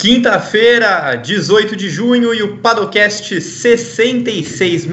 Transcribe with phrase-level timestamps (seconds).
[0.00, 4.86] Quinta-feira, 18 de junho, e o Padocast 6666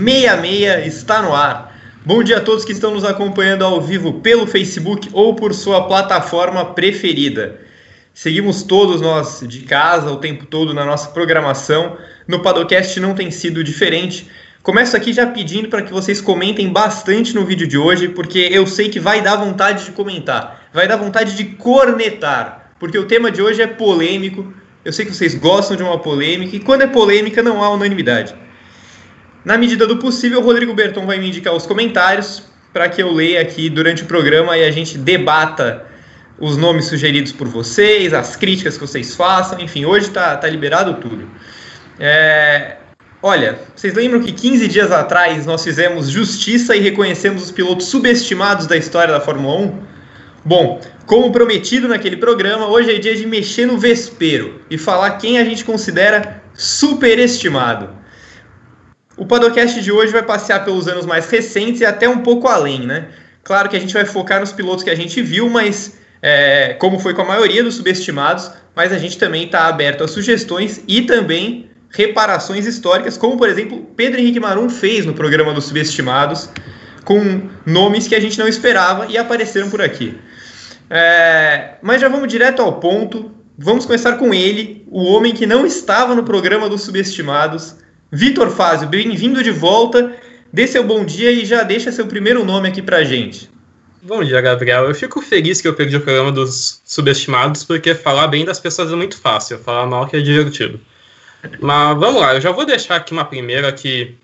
[0.85, 1.73] está no ar.
[2.05, 5.87] Bom dia a todos que estão nos acompanhando ao vivo pelo Facebook ou por sua
[5.87, 7.57] plataforma preferida.
[8.13, 11.95] Seguimos todos nós de casa o tempo todo na nossa programação.
[12.27, 14.29] No Padocast não tem sido diferente.
[14.61, 18.67] Começo aqui já pedindo para que vocês comentem bastante no vídeo de hoje, porque eu
[18.67, 23.31] sei que vai dar vontade de comentar, vai dar vontade de cornetar, porque o tema
[23.31, 24.53] de hoje é polêmico,
[24.87, 28.33] eu sei que vocês gostam de uma polêmica e quando é polêmica não há unanimidade.
[29.43, 33.11] Na medida do possível, o Rodrigo Berton vai me indicar os comentários para que eu
[33.11, 35.85] leia aqui durante o programa e a gente debata
[36.39, 40.93] os nomes sugeridos por vocês, as críticas que vocês façam, enfim, hoje está tá liberado
[41.01, 41.29] tudo.
[41.99, 42.77] É,
[43.21, 48.65] olha, vocês lembram que 15 dias atrás nós fizemos justiça e reconhecemos os pilotos subestimados
[48.65, 49.79] da história da Fórmula 1?
[50.45, 55.39] Bom, como prometido naquele programa, hoje é dia de mexer no vespeiro e falar quem
[55.39, 57.95] a gente considera superestimado.
[59.15, 62.85] O podcast de hoje vai passear pelos anos mais recentes e até um pouco além,
[62.85, 63.07] né?
[63.41, 66.99] Claro que a gente vai focar nos pilotos que a gente viu, mas é, como
[66.99, 71.03] foi com a maioria dos subestimados, mas a gente também está aberto a sugestões e
[71.03, 76.49] também reparações históricas, como por exemplo Pedro Henrique Marum fez no programa dos subestimados,
[77.05, 80.13] com nomes que a gente não esperava e apareceram por aqui.
[80.89, 83.31] É, mas já vamos direto ao ponto.
[83.57, 87.75] Vamos começar com ele, o homem que não estava no programa dos subestimados,
[88.11, 88.87] Vitor Fázio.
[88.87, 90.15] Bem-vindo de volta.
[90.53, 93.49] Dê seu bom dia e já deixa seu primeiro nome aqui pra gente.
[94.01, 94.85] Bom dia, Gabriel.
[94.85, 98.91] Eu fico feliz que eu perdi o programa dos subestimados, porque falar bem das pessoas
[98.91, 100.79] é muito fácil, falar mal que é divertido.
[101.59, 104.15] Mas vamos lá, eu já vou deixar aqui uma primeira que,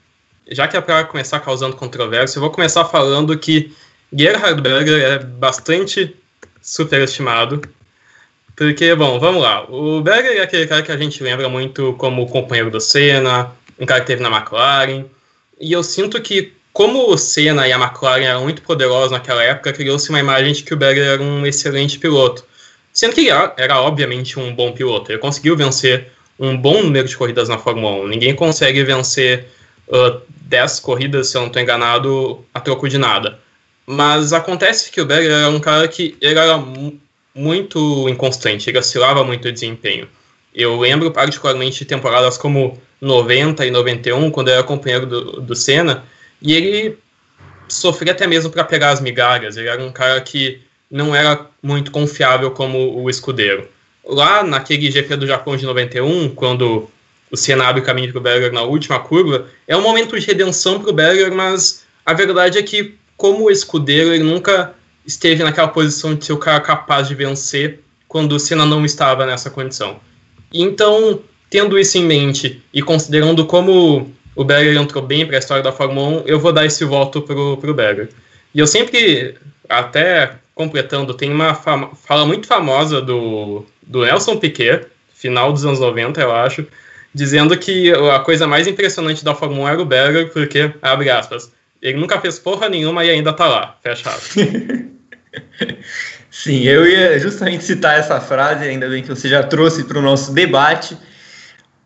[0.49, 3.73] já que é para começar causando controvérsia, eu vou começar falando que
[4.13, 6.15] Gerhard Berger é bastante
[6.63, 7.61] superestimado.
[8.55, 9.69] Porque, bom, vamos lá.
[9.69, 13.85] O Berger é aquele cara que a gente lembra muito como companheiro do Senna, um
[13.85, 15.05] cara que teve na McLaren.
[15.59, 19.73] E eu sinto que, como o Senna e a McLaren eram muito poderosos naquela época,
[19.73, 22.45] criou-se uma imagem de que o Berger era um excelente piloto.
[22.93, 25.11] Sendo que ele era, era, obviamente um bom piloto.
[25.11, 28.07] Ele conseguiu vencer um bom número de corridas na Fórmula 1.
[28.07, 29.47] Ninguém consegue vencer
[29.87, 33.39] uh, 10 corridas, se eu não estou enganado, a troco de nada.
[33.85, 36.57] Mas acontece que o Berger era um cara que era
[37.35, 40.07] muito inconstante, ele oscilava muito o desempenho.
[40.53, 45.55] Eu lembro particularmente de temporadas como 90 e 91, quando ele era companheiro do, do
[45.55, 46.03] Senna,
[46.41, 46.97] e ele
[47.67, 49.57] sofria até mesmo para pegar as migalhas.
[49.57, 53.67] Ele era um cara que não era muito confiável como o escudeiro.
[54.05, 56.89] Lá naquele GP do Japão de 91, quando
[57.31, 60.25] o Senna abre o caminho para o Berger na última curva, é um momento de
[60.25, 64.73] redenção para o Berger, mas a verdade é que como escudeiro, ele nunca
[65.05, 69.25] esteve naquela posição de ser o cara capaz de vencer quando o Senna não estava
[69.25, 70.01] nessa condição.
[70.53, 75.63] Então, tendo isso em mente e considerando como o Berger entrou bem para a história
[75.63, 78.09] da Fórmula 1, eu vou dar esse voto pro, pro Berger.
[78.53, 79.37] E eu sempre,
[79.69, 86.19] até completando, tem uma fala muito famosa do, do Nelson Piquet, final dos anos 90,
[86.19, 86.67] eu acho,
[87.15, 91.49] dizendo que a coisa mais impressionante da Fórmula 1 era o Berger, porque, abre aspas,
[91.83, 94.21] ele nunca fez porra nenhuma e ainda tá lá, fechado.
[96.31, 100.01] Sim, eu ia justamente citar essa frase, ainda bem que você já trouxe para o
[100.01, 100.97] nosso debate.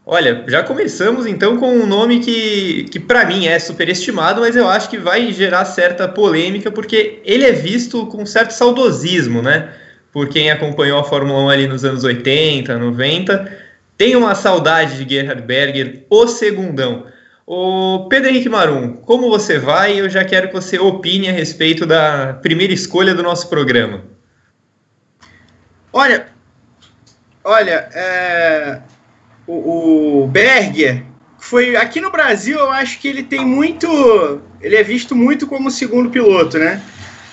[0.06, 4.70] Olha, já começamos então com um nome que, que para mim é superestimado, mas eu
[4.70, 9.74] acho que vai gerar certa polêmica, porque ele é visto com certo saudosismo, né?
[10.14, 13.52] Por quem acompanhou a Fórmula 1 ali nos anos 80, 90.
[13.98, 17.08] Tem uma saudade de Gerhard Berger, o segundão.
[17.50, 19.98] O Pedro Henrique Marum, como você vai?
[19.98, 24.04] Eu já quero que você opine a respeito da primeira escolha do nosso programa.
[25.94, 26.28] Olha,
[27.46, 28.82] olha, é,
[29.48, 31.06] o, o Berger
[31.40, 32.60] foi aqui no Brasil.
[32.60, 36.82] Eu acho que ele tem muito, ele é visto muito como segundo piloto, né?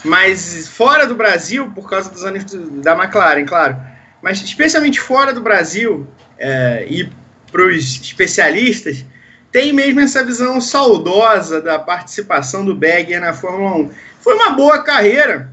[0.05, 2.45] Mas fora do Brasil, por causa dos anos
[2.85, 3.77] da McLaren, claro.
[4.23, 6.07] Mas especialmente fora do Brasil
[6.39, 7.11] é, e
[7.51, 9.05] para os especialistas
[9.55, 13.91] tem mesmo essa visão saudosa da participação do Berger na Fórmula 1.
[14.21, 15.53] Foi uma boa carreira,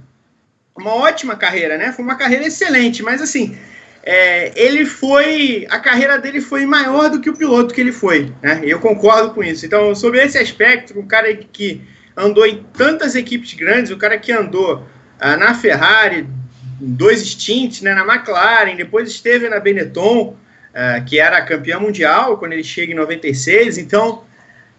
[0.76, 1.92] uma ótima carreira, né?
[1.92, 3.56] Foi uma carreira excelente, mas assim,
[4.02, 5.68] é, ele foi.
[5.70, 8.62] A carreira dele foi maior do que o piloto que ele foi, né?
[8.64, 9.68] Eu concordo com isso.
[9.68, 11.84] Então, sobre esse aspecto, um cara que
[12.18, 14.84] andou em tantas equipes grandes, o cara que andou
[15.20, 16.28] ah, na Ferrari,
[16.80, 20.36] dois stints, né, na McLaren, depois esteve na Benetton,
[20.72, 23.78] uh, que era campeão mundial quando ele chega em 96.
[23.78, 24.24] Então,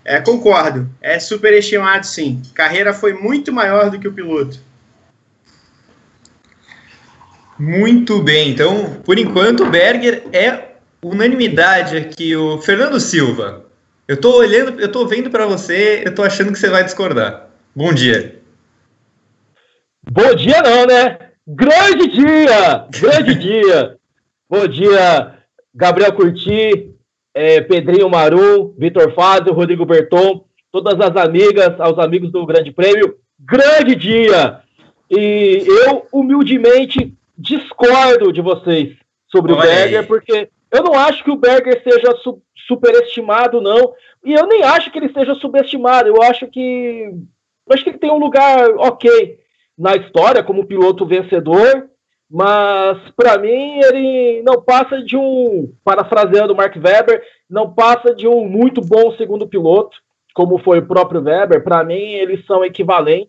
[0.05, 2.43] é, concordo, é superestimado sim.
[2.55, 4.59] Carreira foi muito maior do que o piloto.
[7.59, 10.73] Muito bem, então, por enquanto, o Berger é
[11.03, 13.67] unanimidade aqui, o Fernando Silva.
[14.09, 17.49] Eu tô olhando, eu tô vendo para você, eu tô achando que você vai discordar.
[17.75, 18.41] Bom dia.
[20.11, 21.19] Bom dia não, né?
[21.47, 22.87] Grande dia!
[22.91, 23.97] Grande dia!
[24.51, 25.39] Bom dia,
[25.75, 26.91] Gabriel Curti,
[27.35, 33.17] é, Pedrinho Maru, Vitor Fábio, Rodrigo Berton, todas as amigas, aos amigos do Grande Prêmio.
[33.39, 34.61] Grande dia!
[35.11, 38.97] E eu, humildemente, discordo de vocês
[39.31, 40.07] sobre Olha o Berger, aí.
[40.07, 43.93] porque eu não acho que o Berger seja su superestimado, não.
[44.25, 46.09] E eu nem acho que ele seja subestimado.
[46.09, 47.11] Eu acho que.
[47.67, 49.39] Eu acho que ele tem um lugar ok
[49.77, 51.91] na história como piloto vencedor,
[52.33, 58.49] mas para mim ele não passa de um, parafraseando Mark Webber, não passa de um
[58.49, 59.99] muito bom segundo piloto,
[60.35, 61.63] como foi o próprio Webber.
[61.63, 63.29] Para mim eles são equivalentes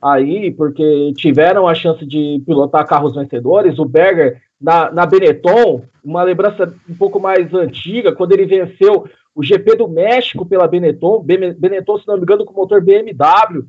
[0.00, 3.78] aí, porque tiveram a chance de pilotar carros vencedores.
[3.78, 9.42] O Berger na, na Benetton, uma lembrança um pouco mais antiga, quando ele venceu o
[9.42, 13.66] GP do México pela Benetton, Benetton, se não me engano, com motor BMW.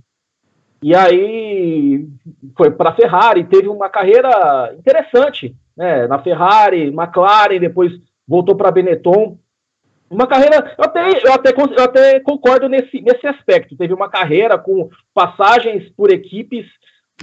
[0.86, 2.08] E aí
[2.56, 6.06] foi para a Ferrari, teve uma carreira interessante, né?
[6.06, 7.92] Na Ferrari, McLaren, depois
[8.28, 9.36] voltou para Benetton.
[10.08, 13.76] Uma carreira, eu até, eu até, eu até concordo nesse, nesse aspecto.
[13.76, 16.68] Teve uma carreira com passagens por equipes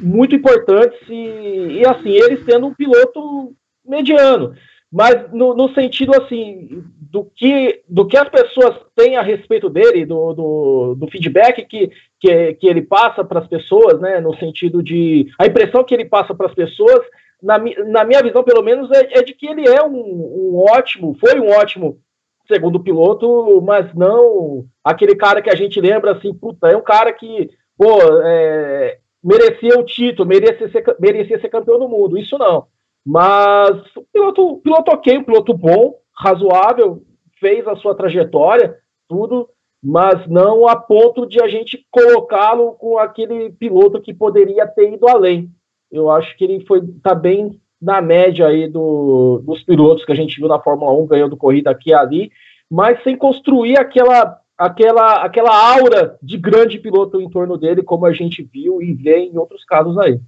[0.03, 3.55] muito importantes e, e assim, ele sendo um piloto
[3.87, 4.57] mediano.
[4.91, 10.05] Mas no, no, sentido assim, do que, do que as pessoas têm a respeito dele,
[10.05, 14.21] do, do, do feedback que, que, que ele passa para as pessoas, né?
[14.21, 15.27] No sentido de.
[15.37, 17.01] A impressão que ele passa para as pessoas,
[17.43, 21.17] na, na minha visão, pelo menos, é, é de que ele é um, um ótimo,
[21.19, 21.99] foi um ótimo
[22.47, 27.13] segundo piloto, mas não aquele cara que a gente lembra assim, puta, é um cara
[27.13, 32.17] que, pô, é, merecia o título, merecia ser, merecia ser campeão do mundo.
[32.17, 32.67] Isso não.
[33.05, 33.83] Mas
[34.13, 37.03] piloto, piloto ok, um piloto bom, razoável,
[37.41, 38.77] fez a sua trajetória,
[39.09, 39.49] tudo,
[39.83, 45.09] mas não a ponto de a gente colocá-lo com aquele piloto que poderia ter ido
[45.09, 45.51] além.
[45.91, 50.15] Eu acho que ele foi tá bem na média aí do, dos pilotos que a
[50.15, 52.31] gente viu na Fórmula 1, ganhando corrida aqui e ali,
[52.71, 58.13] mas sem construir aquela, aquela, aquela aura de grande piloto em torno dele, como a
[58.13, 60.21] gente viu e vê em outros casos aí.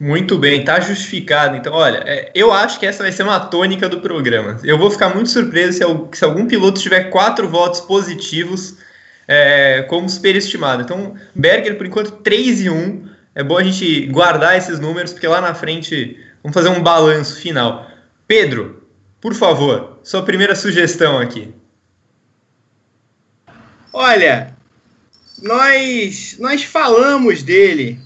[0.00, 1.56] Muito bem, tá justificado.
[1.56, 4.58] Então, olha, é, eu acho que essa vai ser uma tônica do programa.
[4.62, 5.78] Eu vou ficar muito surpreso
[6.12, 8.76] se, algum piloto tiver quatro votos positivos
[9.26, 10.82] é, como superestimado.
[10.82, 13.08] Então, Berger, por enquanto, 3 e 1.
[13.34, 17.40] É bom a gente guardar esses números, porque lá na frente vamos fazer um balanço
[17.40, 17.88] final.
[18.26, 18.84] Pedro,
[19.20, 21.52] por favor, sua primeira sugestão aqui.
[23.92, 24.54] Olha,
[25.42, 28.00] nós, nós falamos dele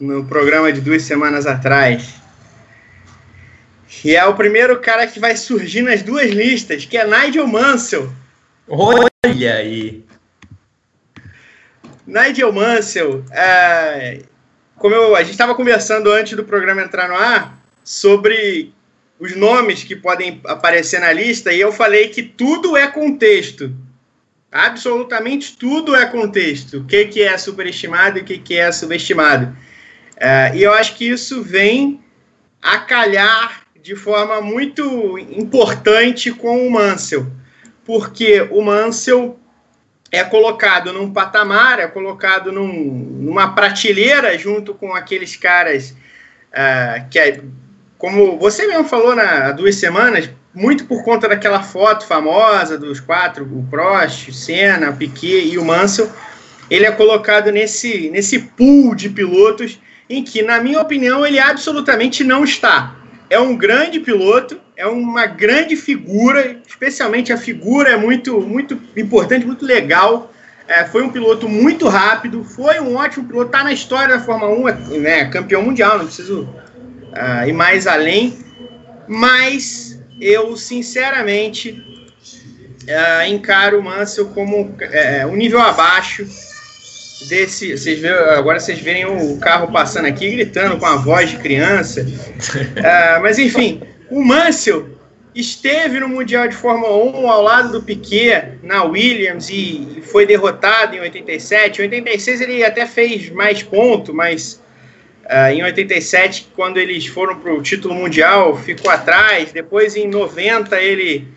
[0.00, 2.14] no programa de duas semanas atrás.
[4.04, 8.12] E é o primeiro cara que vai surgir nas duas listas, que é Nigel Mansell.
[8.68, 10.04] Olha aí.
[12.06, 14.22] Nigel Mansell, é,
[14.76, 18.72] como eu, a gente estava conversando antes do programa entrar no ar sobre
[19.18, 23.74] os nomes que podem aparecer na lista e eu falei que tudo é contexto.
[24.52, 26.78] Absolutamente tudo é contexto.
[26.78, 29.56] O que, que é superestimado e o que, que é subestimado.
[30.24, 32.00] É, e eu acho que isso vem
[32.62, 37.26] a calhar de forma muito importante com o Mansell,
[37.84, 39.38] porque o Mansell
[40.10, 47.18] é colocado num patamar, é colocado num, numa prateleira junto com aqueles caras uh, que,
[47.18, 47.42] é,
[47.98, 52.98] como você mesmo falou na, há duas semanas, muito por conta daquela foto famosa dos
[52.98, 56.10] quatro, o Prost, Senna, Piquet e o Mansell,
[56.70, 59.78] ele é colocado nesse, nesse pool de pilotos
[60.08, 62.94] em que, na minha opinião, ele absolutamente não está.
[63.30, 69.46] É um grande piloto, é uma grande figura, especialmente a figura é muito, muito importante,
[69.46, 70.32] muito legal.
[70.66, 74.52] É, foi um piloto muito rápido, foi um ótimo piloto, está na história da Fórmula
[74.52, 78.38] 1, é, né, campeão mundial, não preciso uh, ir mais além.
[79.06, 81.70] Mas eu, sinceramente,
[82.82, 86.26] uh, encaro o Mansell como uh, um nível abaixo
[87.22, 87.76] desse.
[87.76, 92.02] Vocês vê, agora vocês verem o carro passando aqui gritando com a voz de criança.
[92.02, 93.80] uh, mas enfim,
[94.10, 94.88] o Mansell
[95.34, 100.94] esteve no Mundial de Fórmula 1 ao lado do Piquet na Williams e foi derrotado
[100.94, 101.80] em 87.
[101.80, 104.62] Em 86 ele até fez mais ponto, mas
[105.24, 109.52] uh, em 87, quando eles foram para o título mundial, ficou atrás.
[109.52, 111.28] Depois em 90 ele,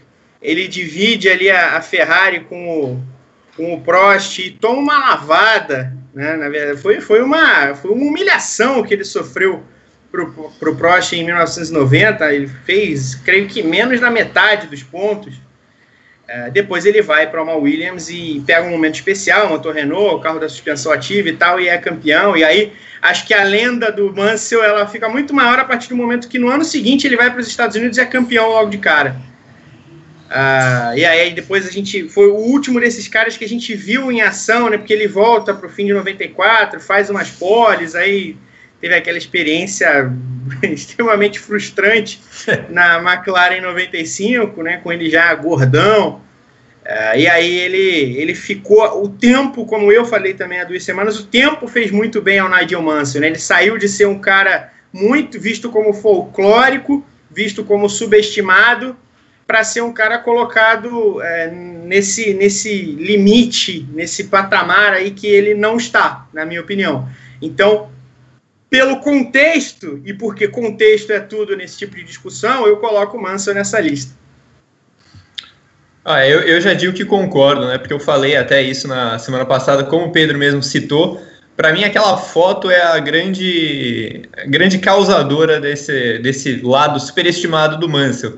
[0.41, 3.16] ele divide ali a, a Ferrari com o
[3.57, 6.37] com o Prost e toma uma lavada, né?
[6.37, 9.63] Na verdade, foi, foi, uma, foi uma humilhação que ele sofreu
[10.11, 15.35] para o Prost em 1990, ele fez, creio que menos da metade dos pontos.
[16.27, 20.39] É, depois ele vai para uma Williams e pega um momento especial, motor Renault, carro
[20.39, 22.35] da suspensão ativa e tal, e é campeão.
[22.35, 25.95] E aí acho que a lenda do Mansell ela fica muito maior a partir do
[25.95, 28.69] momento que no ano seguinte ele vai para os Estados Unidos e é campeão logo
[28.69, 29.15] de cara.
[30.27, 34.11] Uh, e aí depois a gente foi o último desses caras que a gente viu
[34.11, 34.77] em ação, né?
[34.77, 38.35] Porque ele volta para o fim de 94, faz umas poles, aí
[38.81, 40.11] teve aquela experiência
[40.63, 42.21] extremamente frustrante
[42.69, 46.21] na McLaren 95, né, com ele já gordão.
[46.85, 51.19] Uh, e aí ele, ele ficou o tempo, como eu falei também há duas semanas,
[51.19, 53.21] o tempo fez muito bem ao Nigel Mansell.
[53.21, 53.27] Né?
[53.27, 58.95] Ele saiu de ser um cara muito visto como folclórico, visto como subestimado,
[59.47, 65.77] para ser um cara colocado é, nesse, nesse limite, nesse patamar aí que ele não
[65.77, 67.07] está, na minha opinião.
[67.41, 67.89] Então,
[68.69, 73.53] pelo contexto, e porque contexto é tudo nesse tipo de discussão, eu coloco o Mansell
[73.53, 74.13] nessa lista.
[76.03, 77.77] Ah, eu, eu já digo que concordo, né?
[77.77, 81.21] Porque eu falei até isso na semana passada, como o Pedro mesmo citou.
[81.55, 88.37] Para mim, aquela foto é a grande, grande causadora desse, desse lado superestimado do Mansell.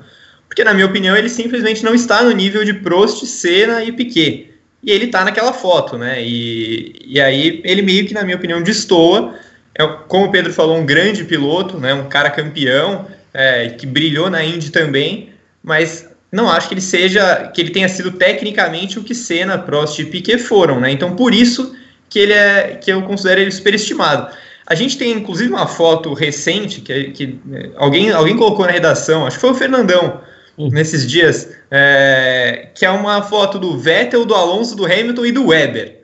[0.49, 4.51] Porque, na minha opinião, ele simplesmente não está no nível de Prost, Senna e Piquet.
[4.83, 6.21] E ele está naquela foto, né?
[6.21, 9.35] E, e aí ele meio que, na minha opinião, destoa
[9.79, 14.29] é, como o Pedro falou, um grande piloto, né, um cara campeão, é, que brilhou
[14.29, 15.29] na Indy também,
[15.63, 19.97] mas não acho que ele seja, que ele tenha sido tecnicamente o que Senna, Prost
[19.99, 20.91] e Piquet foram, né?
[20.91, 21.73] Então por isso
[22.09, 24.35] que ele é, que eu considero ele superestimado.
[24.67, 29.25] A gente tem inclusive uma foto recente que, que é, alguém, alguém colocou na redação,
[29.25, 30.21] acho que foi o Fernandão.
[30.71, 35.47] nesses dias, é, que é uma foto do Vettel, do Alonso, do Hamilton e do
[35.47, 36.01] Weber.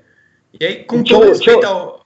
[0.59, 2.05] E aí, com todo respeito ao,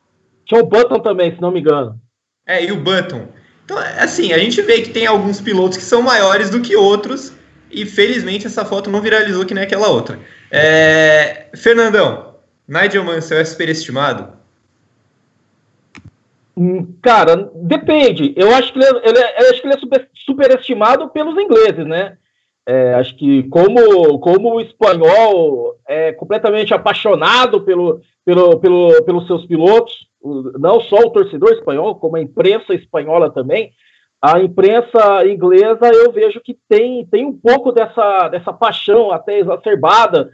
[0.49, 1.99] tinha o Button também, se não me engano.
[2.47, 3.27] É, e o Button.
[3.63, 7.31] Então, assim, a gente vê que tem alguns pilotos que são maiores do que outros,
[7.69, 10.19] e felizmente essa foto não viralizou que nem aquela outra.
[10.49, 11.49] É...
[11.55, 12.33] Fernandão,
[12.67, 14.33] Nigel Mansell é superestimado?
[16.57, 18.33] Hum, cara, depende.
[18.35, 21.85] Eu acho que ele, é, ele é, acho que ele é super, superestimado pelos ingleses,
[21.85, 22.17] né?
[22.71, 29.43] É, acho que como, como o espanhol é completamente apaixonado pelo, pelo, pelo, pelos seus
[29.47, 30.07] pilotos,
[30.59, 33.71] não só o torcedor espanhol, como a imprensa espanhola também,
[34.21, 40.29] a imprensa inglesa eu vejo que tem, tem um pouco dessa, dessa paixão até exacerbada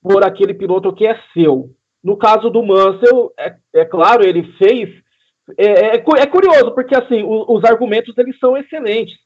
[0.00, 1.70] por aquele piloto que é seu.
[2.04, 4.90] No caso do Mansell, é, é claro, ele fez.
[5.58, 9.18] É, é, é curioso, porque assim, os, os, argumentos eles são excelentes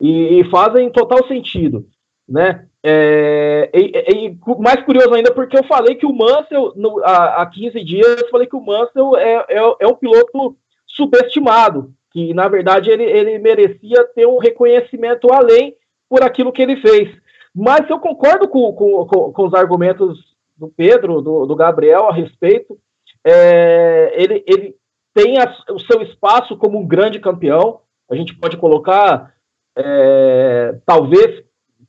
[0.00, 1.84] e, e fazem total sentido.
[2.28, 2.66] Né?
[2.82, 7.46] É, e, e, mais curioso ainda, porque eu falei que o Mansell, no, há, há
[7.46, 10.56] 15 dias, eu falei que o Mansell é, é, é, um piloto
[10.86, 15.74] subestimado, que na verdade ele, ele merecia ter um reconhecimento além
[16.08, 17.08] por aquilo que ele fez.
[17.54, 20.18] Mas eu concordo com, com, com, com os argumentos
[20.56, 22.78] do Pedro, do, do Gabriel a respeito.
[23.24, 24.76] É, ele, ele
[25.14, 27.80] tem a, o seu espaço como um grande campeão.
[28.10, 29.34] A gente pode colocar,
[29.76, 31.45] é, talvez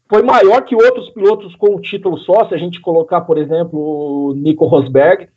[0.09, 3.79] foi maior que outros pilotos com o título só, se a gente colocar, por exemplo,
[3.79, 5.27] o Nico Rosberg,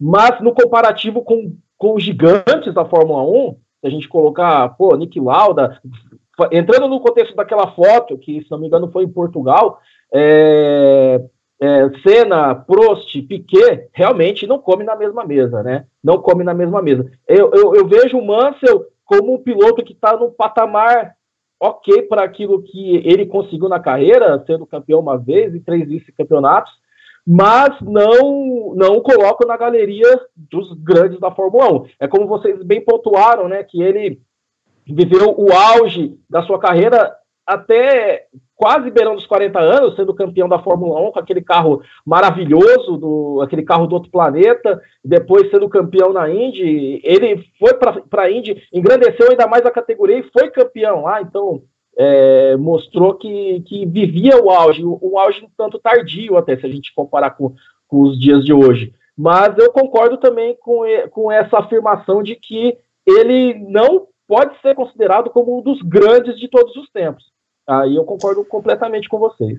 [0.00, 4.94] mas no comparativo com, com os gigantes da Fórmula 1, se a gente colocar, pô,
[4.96, 5.80] Nick Lauda,
[6.52, 9.80] entrando no contexto daquela foto, que se não me engano foi em Portugal,
[10.12, 11.20] é,
[11.60, 15.86] é, Senna, Prost, Piquet, realmente não come na mesma mesa, né?
[16.02, 17.10] Não come na mesma mesa.
[17.26, 21.15] Eu, eu, eu vejo o Mansell como um piloto que está no patamar
[21.60, 26.72] ok para aquilo que ele conseguiu na carreira, sendo campeão uma vez e três vice-campeonatos,
[27.26, 31.86] mas não não coloco na galeria dos grandes da Fórmula 1.
[32.00, 34.20] É como vocês bem pontuaram, né, que ele
[34.86, 37.12] viveu o auge da sua carreira
[37.46, 38.26] até
[38.56, 43.40] quase beirando os 40 anos, sendo campeão da Fórmula 1 com aquele carro maravilhoso, do,
[43.42, 48.62] aquele carro do outro planeta, depois sendo campeão na Indy, ele foi para a Indy,
[48.72, 51.62] engrandeceu ainda mais a categoria e foi campeão lá, então
[51.96, 56.70] é, mostrou que, que vivia o auge, um auge um tanto tardio até, se a
[56.70, 57.54] gente comparar com,
[57.86, 58.92] com os dias de hoje.
[59.16, 62.76] Mas eu concordo também com, com essa afirmação de que
[63.06, 67.35] ele não pode ser considerado como um dos grandes de todos os tempos.
[67.66, 69.58] Aí eu concordo completamente com vocês.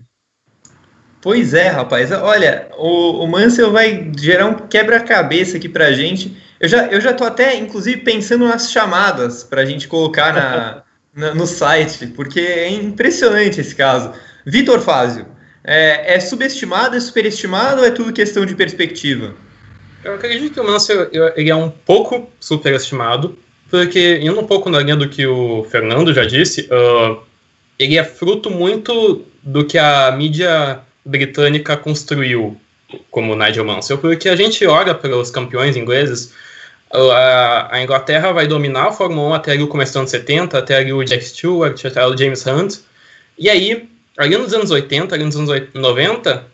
[1.21, 2.11] Pois é, rapaz.
[2.11, 6.37] Olha, o, o Mansell vai gerar um quebra-cabeça aqui pra gente.
[6.59, 10.83] Eu já, eu já tô até, inclusive, pensando nas chamadas pra gente colocar na,
[11.13, 14.13] na no site, porque é impressionante esse caso.
[14.45, 15.25] Vitor Fázio,
[15.63, 19.35] é, é, subestimado, é superestimado ou é tudo questão de perspectiva?
[20.01, 23.37] Eu acredito que o Mansell ele é um pouco superestimado,
[23.69, 27.26] porque, indo um pouco na linha do que o Fernando já disse, uh,
[27.79, 32.57] ele é fruto muito do que a mídia britânica construiu
[33.11, 36.33] como Nigel Mansell, porque a gente olha para os campeões ingleses,
[36.91, 40.77] a, Inglaterra vai dominar a Fórmula 1 até ali o começo dos anos 70, até
[40.77, 42.77] ali o Jack Stewart, até o James Hunt,
[43.37, 46.45] e aí, ali nos anos 80, ali nos anos 90,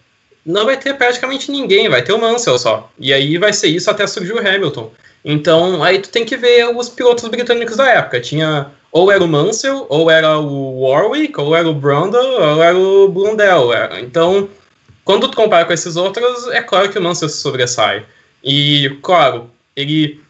[0.45, 2.91] não vai ter praticamente ninguém, vai ter o Mansell só.
[2.99, 4.91] E aí vai ser isso até surgir o Hamilton.
[5.23, 8.19] Então, aí tu tem que ver os pilotos britânicos da época.
[8.19, 12.77] Tinha ou era o Mansell, ou era o Warwick, ou era o Brundle, ou era
[12.77, 13.71] o Blundell.
[13.99, 14.47] Então,
[15.03, 18.05] quando tu compara com esses outros, é claro que o Mansell se sobressai.
[18.43, 20.21] E, claro, ele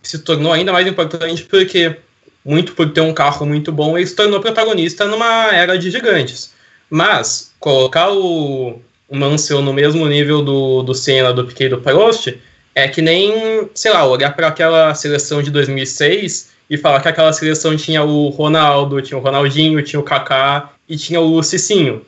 [0.00, 1.96] se tornou ainda mais importante porque,
[2.44, 6.52] muito por ter um carro muito bom, ele se tornou protagonista numa era de gigantes.
[6.88, 11.80] Mas, colocar o, o Mansell no mesmo nível do, do Senna, do Piquet e do
[11.80, 12.28] Prost
[12.72, 17.34] é que nem, sei lá, olhar para aquela seleção de 2006 e falar que aquela
[17.34, 22.00] seleção tinha o Ronaldo, tinha o Ronaldinho, tinha o Kaká e tinha o Cicinho.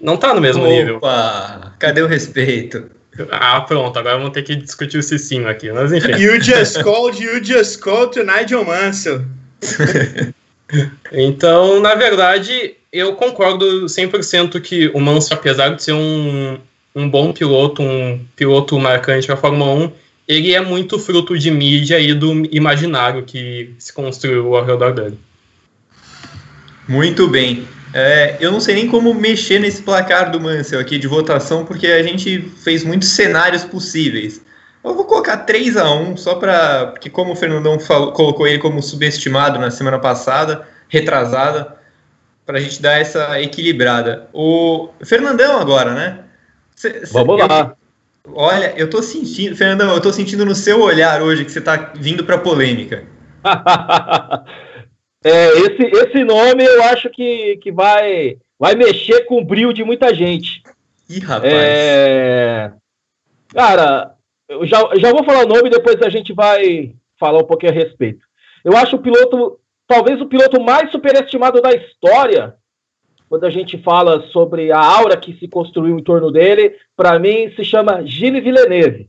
[0.00, 1.00] Não tá no mesmo Opa, nível.
[1.78, 2.90] Cadê o respeito?
[3.30, 6.12] Ah, pronto, agora vamos ter que discutir o Cicinho aqui, mas enfim.
[6.12, 9.22] You just called, you just called to Nigel Mansell.
[11.12, 16.58] então, na verdade, eu concordo 100% que o Mansell, apesar de ser um,
[16.94, 19.92] um bom piloto, um piloto marcante para a Fórmula 1,
[20.26, 25.18] ele é muito fruto de mídia e do imaginário que se construiu ao redor dele.
[26.88, 27.66] Muito bem.
[27.94, 31.86] É, eu não sei nem como mexer nesse placar do Mansell aqui de votação, porque
[31.86, 34.44] a gente fez muitos cenários possíveis.
[34.84, 36.86] Eu vou colocar 3 a 1 só para.
[36.88, 41.76] Porque, como o Fernandão falou, colocou ele como subestimado na semana passada, retrasada,
[42.44, 44.28] para a gente dar essa equilibrada.
[44.32, 46.20] O Fernandão, agora, né?
[46.76, 47.74] Cê, cê, Vamos lá.
[48.34, 51.92] Olha, eu tô sentindo, Fernandão, eu tô sentindo no seu olhar hoje que você tá
[51.94, 53.06] vindo pra polêmica.
[55.24, 59.84] é, esse, esse nome eu acho que, que vai, vai mexer com o brilho de
[59.84, 60.62] muita gente.
[61.08, 61.52] Ih, rapaz.
[61.54, 62.72] É...
[63.54, 64.14] Cara,
[64.48, 67.74] eu já, já vou falar o nome, depois a gente vai falar um pouquinho a
[67.74, 68.24] respeito.
[68.64, 72.54] Eu acho o piloto, talvez o piloto mais superestimado da história
[73.28, 77.50] quando a gente fala sobre a aura que se construiu em torno dele, para mim
[77.56, 79.08] se chama Gilles Villeneuve.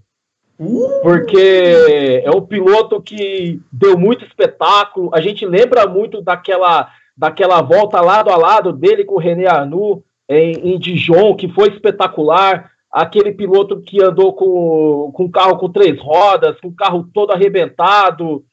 [0.59, 1.01] Uh!
[1.03, 5.11] Porque é um piloto que deu muito espetáculo.
[5.13, 10.03] A gente lembra muito daquela, daquela volta lado a lado dele com o René Arnoux
[10.27, 12.71] em, em Dijon, que foi espetacular.
[12.91, 18.43] Aquele piloto que andou com, com carro com três rodas, com o carro todo arrebentado,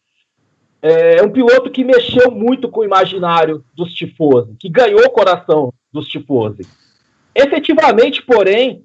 [0.84, 5.10] é, é um piloto que mexeu muito com o imaginário dos tifosi, que ganhou o
[5.10, 6.68] coração dos tifosi.
[7.34, 8.84] Efetivamente, porém,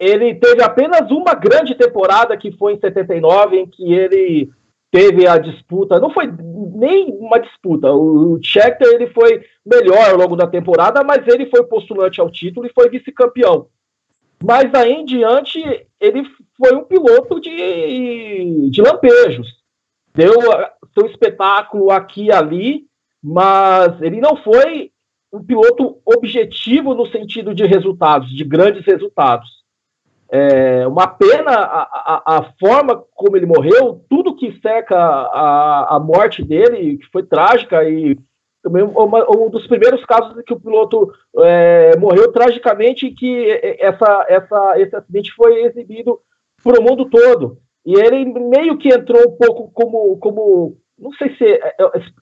[0.00, 4.50] ele teve apenas uma grande temporada, que foi em 79, em que ele
[4.90, 6.32] teve a disputa, não foi
[6.74, 11.62] nem uma disputa, o Scheckter ele foi melhor ao longo da temporada, mas ele foi
[11.64, 13.66] postulante ao título e foi vice-campeão.
[14.42, 15.60] Mas aí em diante,
[16.00, 16.22] ele
[16.56, 19.58] foi um piloto de, de lampejos.
[20.14, 20.32] Deu
[20.98, 22.84] seu espetáculo aqui e ali,
[23.22, 24.90] mas ele não foi
[25.32, 29.58] um piloto objetivo no sentido de resultados, de grandes resultados.
[30.30, 36.00] É uma pena a, a, a forma como ele morreu, tudo que seca a, a
[36.00, 38.18] morte dele, que foi trágica e
[38.62, 44.80] também uma, um dos primeiros casos que o piloto é, morreu tragicamente que essa, essa,
[44.80, 46.18] esse acidente foi exibido
[46.62, 47.58] para o mundo todo.
[47.86, 51.74] E ele meio que entrou um pouco como, como não sei se é,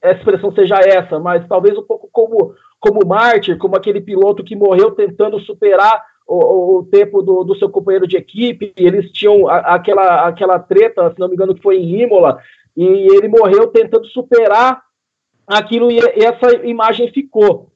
[0.03, 4.45] é, a expressão seja essa, mas talvez um pouco como, como mártir, como aquele piloto
[4.45, 8.73] que morreu tentando superar o, o tempo do, do, seu companheiro de equipe.
[8.77, 12.39] Eles tinham a, aquela, aquela treta, se não me engano, que foi em Imola,
[12.77, 14.83] e ele morreu tentando superar
[15.47, 17.73] aquilo e, essa imagem ficou.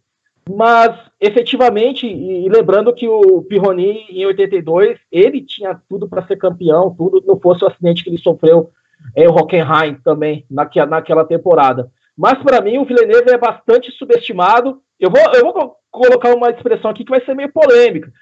[0.53, 6.95] Mas, efetivamente, e lembrando que o Pirroni, em 82, ele tinha tudo para ser campeão,
[6.97, 8.71] tudo, não fosse o acidente que ele sofreu
[9.17, 11.91] em Hockenheim também, naquela, naquela temporada.
[12.17, 14.81] Mas, para mim, o Villeneuve é bastante subestimado.
[14.99, 18.13] Eu vou, eu vou colocar uma expressão aqui que vai ser meio polêmica.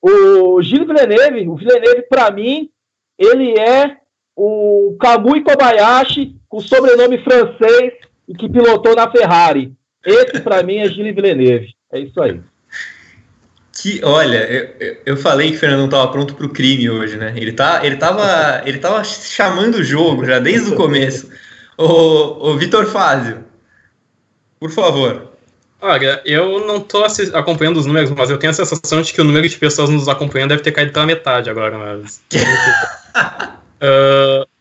[0.00, 2.70] O Gilles Villeneuve, o Villeneuve, para mim,
[3.18, 3.98] ele é
[4.34, 7.92] o Kamui Kobayashi, com sobrenome francês,
[8.26, 9.72] e que pilotou na Ferrari.
[10.04, 11.74] Esse, para mim, é Gilles Villeneuve.
[11.92, 12.40] É isso aí.
[13.74, 17.32] Que, olha, eu, eu falei que o Fernando estava pronto para o crime hoje, né?
[17.36, 21.30] Ele, tá, ele, tava, ele tava chamando o jogo já desde o começo.
[21.76, 23.44] O, o Vitor Fázio,
[24.60, 25.32] por favor.
[25.80, 27.04] Olha, eu não estou
[27.34, 30.08] acompanhando os números, mas eu tenho a sensação de que o número de pessoas nos
[30.08, 32.22] acompanhando deve ter caído pela metade agora, mas.
[33.82, 34.46] uh,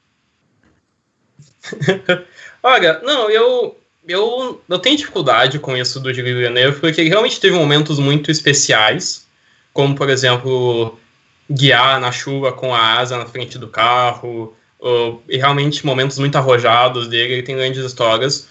[2.64, 3.76] Olha, não, eu,
[4.08, 8.32] eu, eu tenho dificuldade com isso do Gilles Villeneuve, porque ele realmente teve momentos muito
[8.32, 9.26] especiais,
[9.74, 10.98] como, por exemplo,
[11.50, 16.36] guiar na chuva com a asa na frente do carro, ou, e realmente momentos muito
[16.38, 18.48] arrojados dele, ele tem grandes histórias,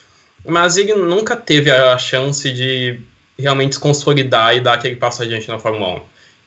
[0.46, 3.00] mas ele nunca teve a chance de
[3.38, 6.02] realmente se consolidar e dar aquele passo adiante na Fórmula 1.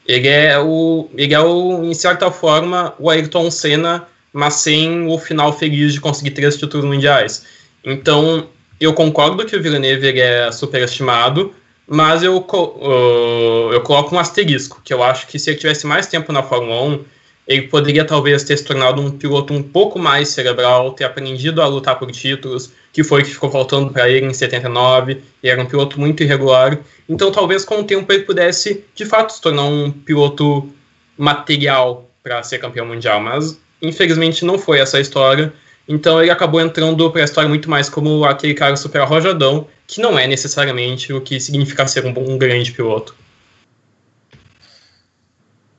[0.06, 5.18] Ele é o, ele é o, em certa forma, o Ayrton Senna, mas sem o
[5.18, 7.46] final feliz de conseguir três títulos mundiais.
[7.84, 8.48] Então,
[8.80, 11.54] eu concordo que o Villeneuve ele é superestimado,
[11.88, 16.08] mas eu, uh, eu coloco um asterisco, que eu acho que se ele tivesse mais
[16.08, 17.06] tempo na Fórmula 1,
[17.48, 21.68] ele poderia talvez ter se tornado um piloto um pouco mais cerebral, ter aprendido a
[21.68, 25.62] lutar por títulos, que foi o que ficou faltando para ele em 79, e era
[25.62, 26.80] um piloto muito irregular.
[27.08, 30.70] Então, talvez com o tempo ele pudesse, de fato, se tornar um piloto
[31.18, 35.54] material para ser campeão mundial, mas infelizmente não foi essa a história.
[35.88, 40.02] Então ele acabou entrando para a história muito mais como aquele cara super arrojadão, que
[40.02, 43.16] não é necessariamente o que significa ser um, um grande piloto.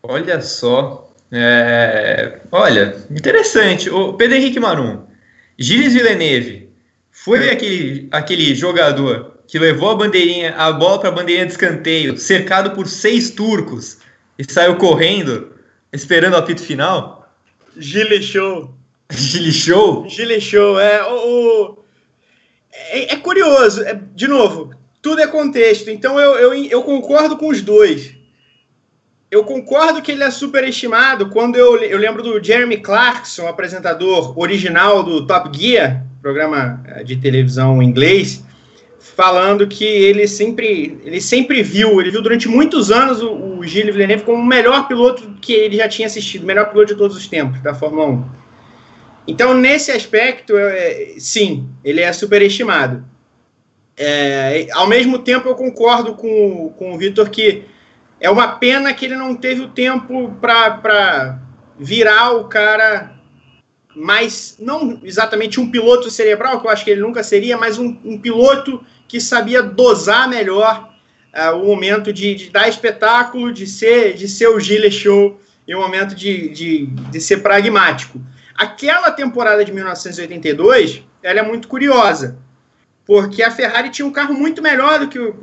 [0.03, 3.88] Olha só, é, olha, interessante.
[3.88, 5.05] O Pedro Henrique Marum,
[5.59, 6.69] Gilles Villeneuve,
[7.11, 12.19] foi aquele, aquele jogador que levou a bandeirinha, a bola para a bandeirinha de escanteio,
[12.19, 13.99] cercado por seis turcos
[14.38, 15.53] e saiu correndo,
[15.93, 17.33] esperando o apito final?
[17.77, 18.73] Gilles Show.
[19.11, 20.07] Gilles Show?
[20.40, 21.03] Show, é.
[21.05, 21.79] O, o
[22.73, 27.49] é, é, curioso, é, de novo, tudo é contexto, então eu, eu, eu concordo com
[27.49, 28.14] os dois
[29.35, 35.03] eu concordo que ele é superestimado quando eu, eu lembro do Jeremy Clarkson, apresentador original
[35.03, 38.45] do Top Gear, programa eh, de televisão em inglês,
[39.01, 43.93] falando que ele sempre, ele sempre viu, ele viu durante muitos anos o, o Gilles
[43.93, 47.27] Villeneuve como o melhor piloto que ele já tinha assistido, melhor piloto de todos os
[47.27, 48.25] tempos da Fórmula 1.
[49.26, 53.04] Então, nesse aspecto, é, sim, ele é superestimado.
[53.96, 57.64] É, ao mesmo tempo, eu concordo com, com o Vitor que
[58.20, 61.40] é uma pena que ele não teve o tempo para
[61.78, 63.14] virar o cara
[63.94, 67.96] mais, não exatamente um piloto cerebral, que eu acho que ele nunca seria, mas um,
[68.04, 70.92] um piloto que sabia dosar melhor
[71.34, 75.74] uh, o momento de, de, dar espetáculo, de ser, de ser o Gilles Show e
[75.74, 78.20] o momento de, de, de ser pragmático.
[78.57, 82.38] Aquela temporada de 1982, ela é muito curiosa,
[83.05, 85.37] porque a Ferrari tinha um carro muito melhor do que o,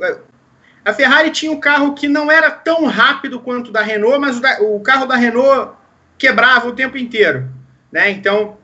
[0.84, 4.38] a Ferrari tinha um carro que não era tão rápido quanto o da Renault, mas
[4.38, 5.72] o, da, o carro da Renault
[6.18, 7.48] quebrava o tempo inteiro,
[7.90, 8.10] né?
[8.10, 8.56] Então,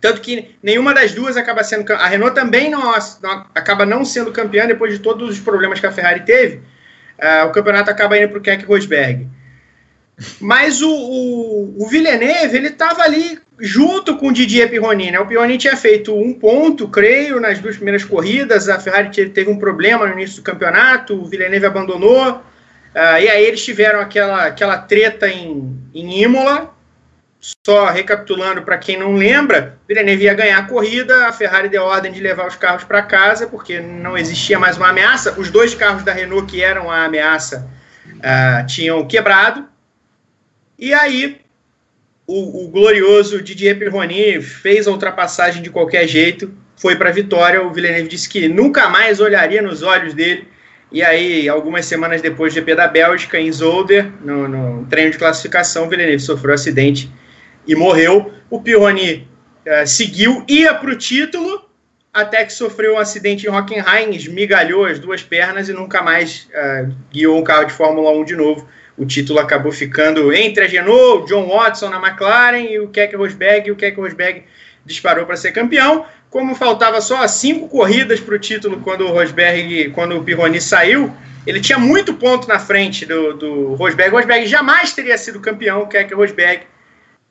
[0.00, 2.82] tanto que nenhuma das duas acaba sendo a Renault também não,
[3.22, 6.62] não acaba não sendo campeã depois de todos os problemas que a Ferrari teve.
[7.18, 9.28] Uh, o campeonato acaba indo para o Keck Rosberg.
[10.40, 15.20] Mas o, o, o Villeneuve, ele estava ali junto com o Didier Pironi, né?
[15.20, 18.68] O Pironi tinha feito um ponto, creio, nas duas primeiras corridas.
[18.68, 22.32] A Ferrari teve um problema no início do campeonato, o Villeneuve abandonou.
[22.32, 26.74] Uh, e aí eles tiveram aquela, aquela treta em, em Imola.
[27.64, 32.10] Só recapitulando para quem não lembra, Villeneuve ia ganhar a corrida, a Ferrari deu ordem
[32.10, 35.38] de levar os carros para casa, porque não existia mais uma ameaça.
[35.38, 37.70] Os dois carros da Renault que eram a ameaça
[38.16, 39.68] uh, tinham quebrado.
[40.78, 41.40] E aí
[42.28, 47.62] o, o glorioso Didier Pironi fez a ultrapassagem de qualquer jeito, foi para a vitória.
[47.62, 50.46] O Villeneuve disse que nunca mais olharia nos olhos dele.
[50.92, 55.18] E aí, algumas semanas depois do GP da Bélgica, em Zolder, no, no treino de
[55.18, 57.10] classificação, o Villeneuve sofreu um acidente
[57.66, 58.32] e morreu.
[58.48, 59.28] O Pironi
[59.66, 61.68] uh, seguiu, ia para o título,
[62.12, 66.94] até que sofreu um acidente em Hockenheim, esmigalhou as duas pernas e nunca mais uh,
[67.10, 68.66] guiou um carro de Fórmula 1 de novo
[68.98, 73.68] o título acabou ficando entre a Renault, John Watson na McLaren e o Keck Rosberg,
[73.68, 74.42] e o Keck Rosberg
[74.84, 76.04] disparou para ser campeão.
[76.28, 81.14] Como faltava só cinco corridas para o título quando o Rosberg, quando o Pironi saiu,
[81.46, 84.12] ele tinha muito ponto na frente do, do Rosberg.
[84.12, 86.62] O Rosberg jamais teria sido campeão, o Keck Rosberg,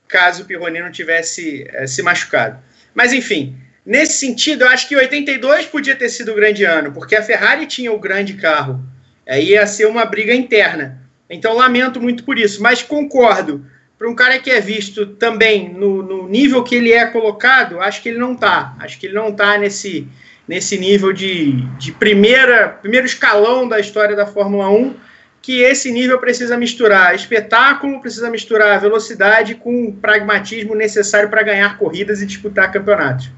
[0.08, 2.58] caso o Pironi não tivesse é, se machucado.
[2.96, 7.16] Mas enfim, nesse sentido, eu acho que 82 podia ter sido o grande ano, porque
[7.16, 8.82] a Ferrari tinha o grande carro.
[9.26, 11.07] É, ia ser uma briga interna.
[11.30, 13.66] Então, lamento muito por isso, mas concordo.
[13.98, 18.02] Para um cara que é visto também no, no, nível que ele é colocado, acho
[18.02, 18.76] que ele não está.
[18.80, 20.08] Acho que ele não está nesse,
[20.48, 24.94] nesse nível de, de primeira, primeiro escalão da história da Fórmula 1,
[25.42, 31.78] que esse nível precisa misturar espetáculo, precisa misturar velocidade com o pragmatismo necessário para ganhar
[31.78, 33.32] corridas e disputar campeonatos.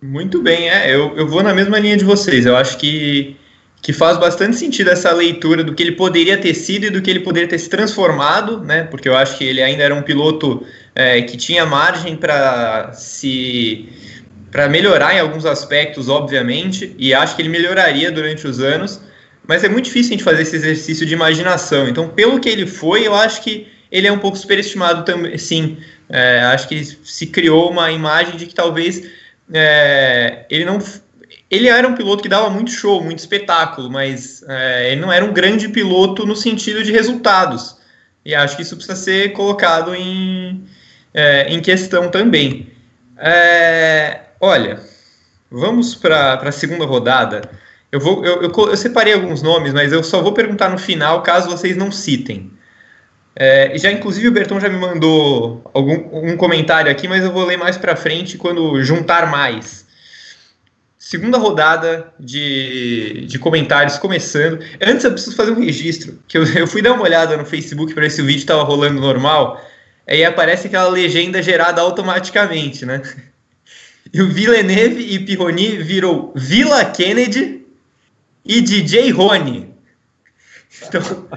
[0.00, 2.46] Muito bem, é, eu, eu vou na mesma linha de vocês.
[2.46, 3.36] Eu acho que
[3.80, 7.10] que faz bastante sentido essa leitura do que ele poderia ter sido e do que
[7.10, 8.82] ele poderia ter se transformado, né?
[8.84, 13.88] Porque eu acho que ele ainda era um piloto é, que tinha margem para se
[14.50, 18.98] para melhorar em alguns aspectos, obviamente, e acho que ele melhoraria durante os anos,
[19.46, 21.86] mas é muito difícil a gente fazer esse exercício de imaginação.
[21.86, 25.78] Então, pelo que ele foi, eu acho que ele é um pouco superestimado também, sim.
[26.08, 29.06] É, acho que se criou uma imagem de que talvez
[29.52, 30.78] é, ele não
[31.50, 35.24] ele era um piloto que dava muito show, muito espetáculo, mas é, ele não era
[35.24, 37.78] um grande piloto no sentido de resultados.
[38.24, 40.64] E acho que isso precisa ser colocado em,
[41.14, 42.70] é, em questão também.
[43.16, 44.80] É, olha,
[45.50, 47.50] vamos para a segunda rodada.
[47.90, 51.22] Eu, vou, eu, eu, eu, separei alguns nomes, mas eu só vou perguntar no final
[51.22, 52.52] caso vocês não citem.
[53.34, 57.46] É, já inclusive o Berton já me mandou algum um comentário aqui, mas eu vou
[57.46, 59.87] ler mais para frente quando juntar mais.
[60.98, 64.58] Segunda rodada de, de comentários começando.
[64.82, 67.94] Antes eu preciso fazer um registro, que eu, eu fui dar uma olhada no Facebook
[67.94, 69.64] para ver se o vídeo estava rolando normal.
[70.08, 73.00] Aí aparece aquela legenda gerada automaticamente, né?
[74.12, 77.64] E o Villeneuve e Pironi virou Vila Kennedy
[78.44, 79.72] e DJ Rony.
[80.82, 81.28] Então,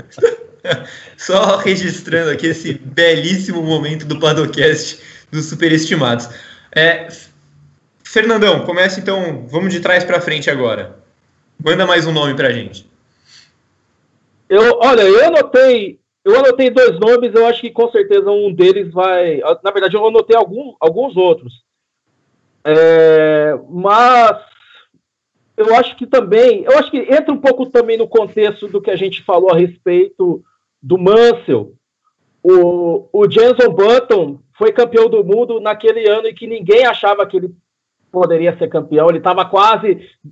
[1.17, 4.99] só registrando aqui esse belíssimo momento do Padocast
[5.31, 6.29] dos superestimados.
[6.73, 7.07] É,
[8.11, 10.99] Fernandão, começa então, vamos de trás para frente agora.
[11.57, 12.85] Manda mais um nome para a gente.
[14.49, 18.91] Eu, olha, eu anotei, eu anotei dois nomes, eu acho que com certeza um deles
[18.91, 19.39] vai.
[19.63, 21.63] Na verdade, eu anotei algum, alguns outros.
[22.65, 24.41] É, mas
[25.55, 28.91] eu acho que também, eu acho que entra um pouco também no contexto do que
[28.91, 30.43] a gente falou a respeito
[30.83, 31.75] do Mansell.
[32.43, 37.37] O, o Jenson Button foi campeão do mundo naquele ano em que ninguém achava que
[37.37, 37.55] ele
[38.11, 39.09] poderia ser campeão.
[39.09, 39.87] Ele estava quase,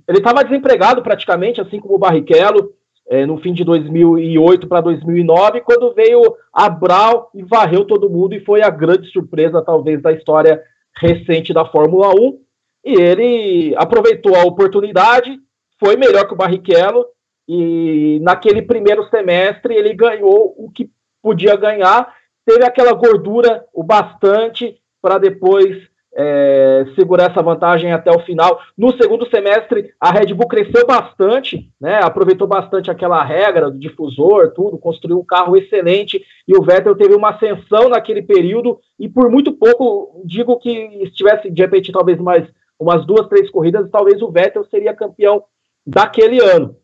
[0.06, 2.72] ele estava desempregado praticamente, assim como o Barrichello,
[3.08, 8.34] é, no fim de 2008 para 2009, quando veio a Brown e varreu todo mundo
[8.34, 10.62] e foi a grande surpresa, talvez, da história
[10.96, 12.38] recente da Fórmula 1.
[12.84, 15.38] E ele aproveitou a oportunidade,
[15.78, 17.04] foi melhor que o Barrichello
[17.48, 20.88] e naquele primeiro semestre ele ganhou o que
[21.20, 22.14] podia ganhar,
[22.46, 28.60] teve aquela gordura o bastante para depois é, segurar essa vantagem até o final.
[28.76, 34.52] No segundo semestre, a Red Bull cresceu bastante, né, aproveitou bastante aquela regra do difusor,
[34.52, 39.30] tudo, construiu um carro excelente e o Vettel teve uma ascensão naquele período e por
[39.30, 40.70] muito pouco, digo que
[41.02, 45.44] estivesse de repente talvez mais umas duas, três corridas, talvez o Vettel seria campeão
[45.86, 46.76] daquele ano.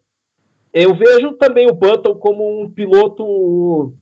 [0.72, 3.94] Eu vejo também o Button como um piloto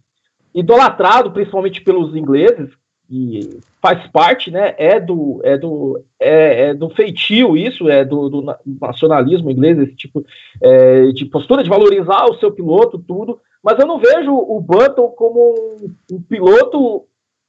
[0.53, 2.69] idolatrado, principalmente pelos ingleses,
[3.11, 4.75] e faz parte, né?
[4.79, 9.95] É do, é do, é, é do feitio isso, é do, do, nacionalismo inglês, esse
[9.95, 10.25] tipo
[10.61, 13.41] é, de postura de valorizar o seu piloto, tudo.
[13.63, 17.05] Mas eu não vejo o Button como um, um piloto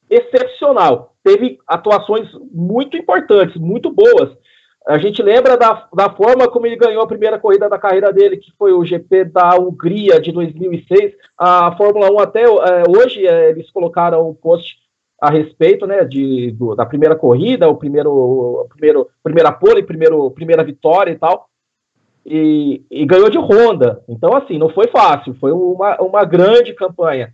[0.10, 1.14] excepcional.
[1.24, 4.38] Teve atuações muito importantes, muito boas.
[4.88, 8.38] A gente lembra da, da forma como ele ganhou a primeira corrida da carreira dele,
[8.38, 11.14] que foi o GP da Hungria de 2006.
[11.36, 14.78] A Fórmula 1 até é, hoje é, eles colocaram um post
[15.20, 20.64] a respeito né, de, do, da primeira corrida, o primeiro, primeiro primeira pole, primeiro, primeira
[20.64, 21.50] vitória e tal.
[22.26, 24.04] E, e, ganhou de Honda.
[24.10, 27.34] Então, assim, não foi fácil, foi uma, uma grande campanha.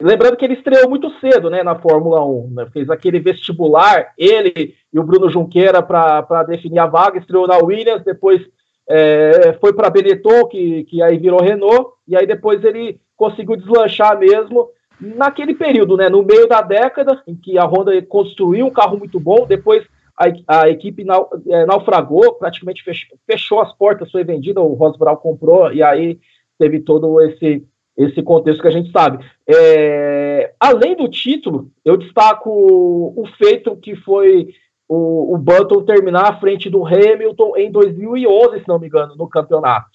[0.00, 4.74] Lembrando que ele estreou muito cedo né, na Fórmula 1, né, fez aquele vestibular, ele
[4.92, 8.42] e o Bruno Junqueira para definir a vaga, estreou na Williams, depois
[8.88, 14.18] é, foi para Benetton, que, que aí virou Renault, e aí depois ele conseguiu deslanchar
[14.18, 14.68] mesmo
[15.02, 19.18] naquele período, né, no meio da década, em que a Honda construiu um carro muito
[19.18, 19.84] bom, depois
[20.16, 21.04] a, a equipe
[21.48, 26.20] é, naufragou, praticamente fechou, fechou, as portas, foi vendida, o Ross Brown comprou, e aí
[26.58, 29.22] teve todo esse esse contexto que a gente sabe.
[29.46, 34.48] É, além do título, eu destaco o, o feito que foi
[34.88, 39.28] o, o, Button terminar à frente do Hamilton em 2011, se não me engano, no
[39.28, 39.90] campeonato.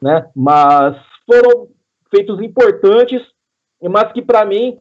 [0.00, 0.28] Né?
[0.34, 1.68] Mas foram
[2.08, 3.20] feitos importantes,
[3.88, 4.78] mas que para mim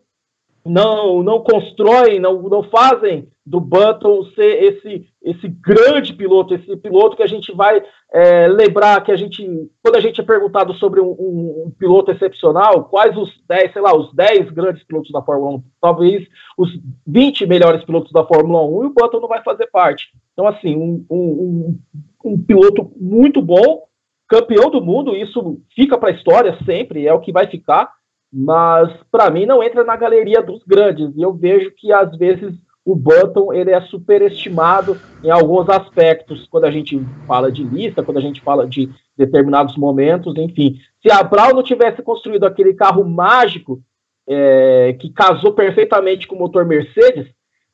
[0.65, 7.17] não não constroem, não, não fazem do Button ser esse, esse grande piloto, esse piloto
[7.17, 9.45] que a gente vai é, lembrar que a gente,
[9.83, 13.81] quando a gente é perguntado sobre um, um, um, piloto excepcional, quais os 10, sei
[13.81, 16.25] lá, os 10 grandes pilotos da Fórmula 1, talvez
[16.57, 16.69] os
[17.05, 20.07] 20 melhores pilotos da Fórmula 1, e o Button não vai fazer parte.
[20.31, 21.79] Então, assim, um, um,
[22.23, 23.83] um piloto muito bom,
[24.29, 27.91] campeão do mundo, isso fica para a história sempre, é o que vai ficar,
[28.33, 31.15] mas para mim não entra na galeria dos grandes.
[31.15, 36.65] E eu vejo que às vezes o Button ele é superestimado em alguns aspectos, quando
[36.65, 40.79] a gente fala de lista, quando a gente fala de determinados momentos, enfim.
[41.01, 43.81] Se a Brown não tivesse construído aquele carro mágico
[44.27, 47.27] é, que casou perfeitamente com o motor Mercedes,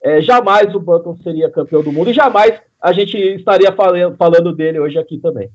[0.03, 4.53] é, jamais o Button seria campeão do mundo e jamais a gente estaria falando, falando
[4.53, 5.49] dele hoje aqui também.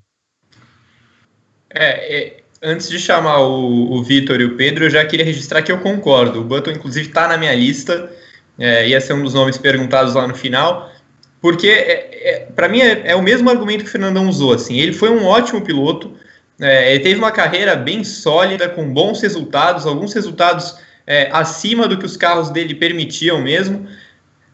[1.70, 5.62] É, é, antes de chamar o, o Vitor e o Pedro, eu já queria registrar
[5.62, 6.40] que eu concordo.
[6.40, 8.10] O Button, inclusive, está na minha lista,
[8.58, 10.90] é, ia ser um dos nomes perguntados lá no final,
[11.40, 14.52] porque é, é para mim é, é, o mesmo argumento que o Fernandão usou.
[14.52, 16.12] Assim, ele foi um ótimo piloto,
[16.60, 20.76] é, ele teve uma carreira bem sólida, com bons resultados, alguns resultados
[21.32, 23.86] acima do que os carros dele permitiam mesmo.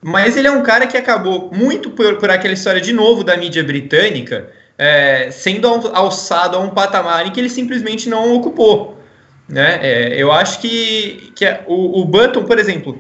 [0.03, 3.37] Mas ele é um cara que acabou muito por, por aquela história de novo da
[3.37, 8.99] mídia britânica, é, sendo alçado a um patamar em que ele simplesmente não ocupou.
[9.47, 9.79] Né?
[9.83, 12.99] É, eu acho que, que é, o, o Button, por exemplo,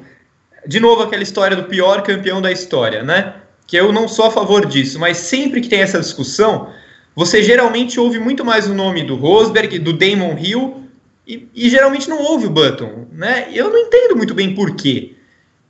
[0.67, 3.37] de novo aquela história do pior campeão da história, né?
[3.67, 6.69] Que eu não sou a favor disso, mas sempre que tem essa discussão,
[7.17, 10.85] você geralmente ouve muito mais o nome do Rosberg, do Damon Hill,
[11.27, 13.49] e, e geralmente não ouve o Button, né?
[13.55, 15.15] Eu não entendo muito bem por quê.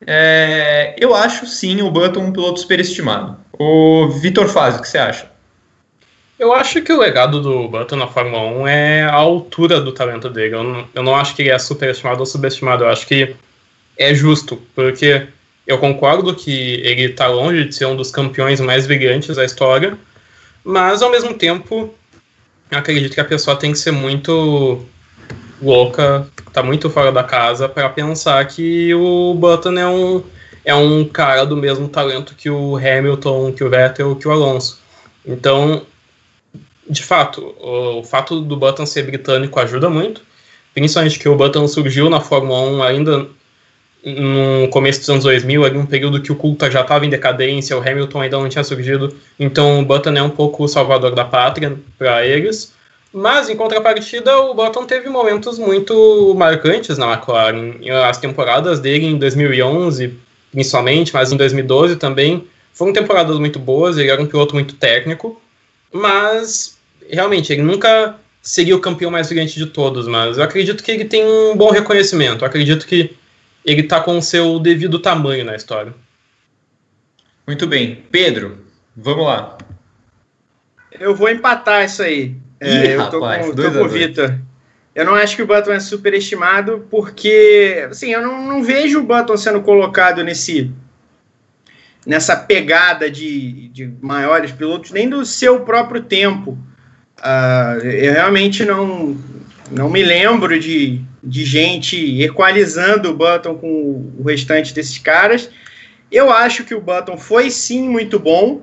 [0.04, 3.36] É, eu acho sim o Button um piloto superestimado.
[3.56, 5.29] O Vitor Faz, o que você acha?
[6.40, 10.30] Eu acho que o legado do Button na Fórmula 1 é a altura do talento
[10.30, 10.54] dele.
[10.54, 12.82] Eu não, eu não acho que ele é superestimado ou subestimado.
[12.82, 13.36] Eu acho que
[13.98, 15.26] é justo, porque
[15.66, 19.98] eu concordo que ele está longe de ser um dos campeões mais brilhantes da história,
[20.64, 21.92] mas ao mesmo tempo
[22.70, 24.82] acredito que a pessoa tem que ser muito
[25.60, 30.24] louca, tá muito fora da casa para pensar que o Button é um
[30.64, 34.80] é um cara do mesmo talento que o Hamilton, que o Vettel, que o Alonso.
[35.26, 35.86] Então,
[36.90, 40.22] de fato, o, o fato do Button ser britânico ajuda muito,
[40.74, 43.28] principalmente que o Button surgiu na Fórmula 1 ainda
[44.04, 47.76] no começo dos anos 2000, ali um período que o Coulter já estava em decadência,
[47.76, 51.24] o Hamilton ainda não tinha surgido, então o Button é um pouco o salvador da
[51.24, 52.72] pátria para eles.
[53.12, 57.74] Mas, em contrapartida, o Button teve momentos muito marcantes na McLaren.
[58.08, 60.16] As temporadas dele em 2011,
[60.52, 63.98] principalmente, mas em 2012 também, foram temporadas muito boas.
[63.98, 65.42] Ele era um piloto muito técnico,
[65.92, 70.06] mas realmente ele nunca seria o campeão mais brilhante de todos.
[70.08, 72.42] Mas eu acredito que ele tem um bom reconhecimento.
[72.42, 73.16] Eu acredito que
[73.64, 75.94] ele está com o seu devido tamanho na história.
[77.46, 78.04] Muito bem.
[78.10, 78.64] Pedro,
[78.96, 79.58] vamos lá.
[80.92, 82.36] Eu vou empatar isso aí.
[82.60, 84.38] É, Ih, eu tô rapaz, com, tô com o Vitor.
[84.94, 89.04] Eu não acho que o Button é superestimado, porque assim, eu não, não, vejo o
[89.04, 90.70] Button sendo colocado nesse
[92.04, 96.58] nessa pegada de, de maiores pilotos, nem do seu próprio tempo.
[97.20, 99.16] Uh, eu realmente não,
[99.70, 105.50] não me lembro de, de gente equalizando o Button com o restante desses caras.
[106.10, 108.62] Eu acho que o Button foi sim muito bom,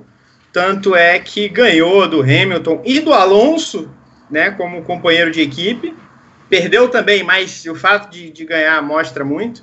[0.52, 3.90] tanto é que ganhou do Hamilton e do Alonso,
[4.30, 5.94] né, como companheiro de equipe.
[6.50, 9.58] Perdeu também, mas o fato de, de ganhar mostra muito.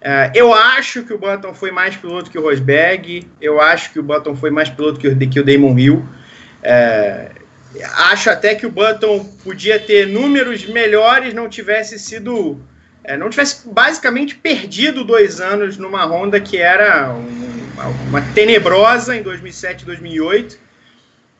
[0.00, 3.26] Uh, eu acho que o Button foi mais piloto que o Rosberg.
[3.40, 5.96] Eu acho que o Button foi mais piloto que o, que o Damon Hill.
[6.62, 7.39] Uh,
[7.82, 12.60] acho até que o Button podia ter números melhores, não tivesse sido.
[13.02, 19.22] É, não tivesse basicamente perdido dois anos numa Honda que era uma, uma tenebrosa em
[19.22, 20.70] 2007 e 2008.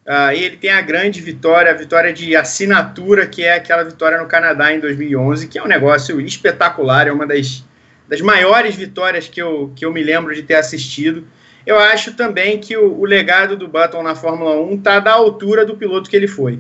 [0.07, 4.27] Uh, ele tem a grande vitória, a vitória de assinatura, que é aquela vitória no
[4.27, 7.63] Canadá em 2011, que é um negócio espetacular, é uma das,
[8.09, 11.27] das maiores vitórias que eu, que eu me lembro de ter assistido.
[11.67, 15.65] Eu acho também que o, o legado do Button na Fórmula 1 está da altura
[15.65, 16.59] do piloto que ele foi.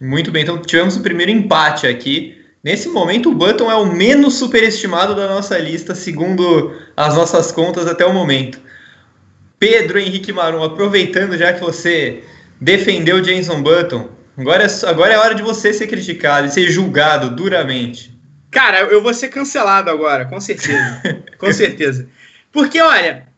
[0.00, 2.44] Muito bem, então tivemos o primeiro empate aqui.
[2.62, 7.86] Nesse momento, o Button é o menos superestimado da nossa lista, segundo as nossas contas
[7.86, 8.60] até o momento.
[9.58, 12.24] Pedro Henrique Marum, aproveitando já que você
[12.60, 17.30] defendeu Jason Button, agora é, agora é hora de você ser criticado e ser julgado
[17.30, 18.14] duramente.
[18.50, 21.00] Cara, eu vou ser cancelado agora, com certeza.
[21.38, 22.08] com certeza.
[22.52, 23.28] Porque, olha,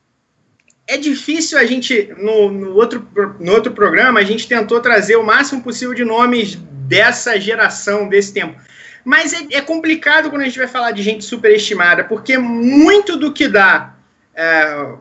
[0.88, 3.07] é difícil a gente, no, no, outro,
[3.38, 8.33] no outro programa, a gente tentou trazer o máximo possível de nomes dessa geração, desse
[8.33, 8.59] tempo.
[9.05, 13.34] Mas é, é complicado quando a gente vai falar de gente superestimada, porque muito do
[13.34, 13.95] que dá
[14.34, 14.95] é,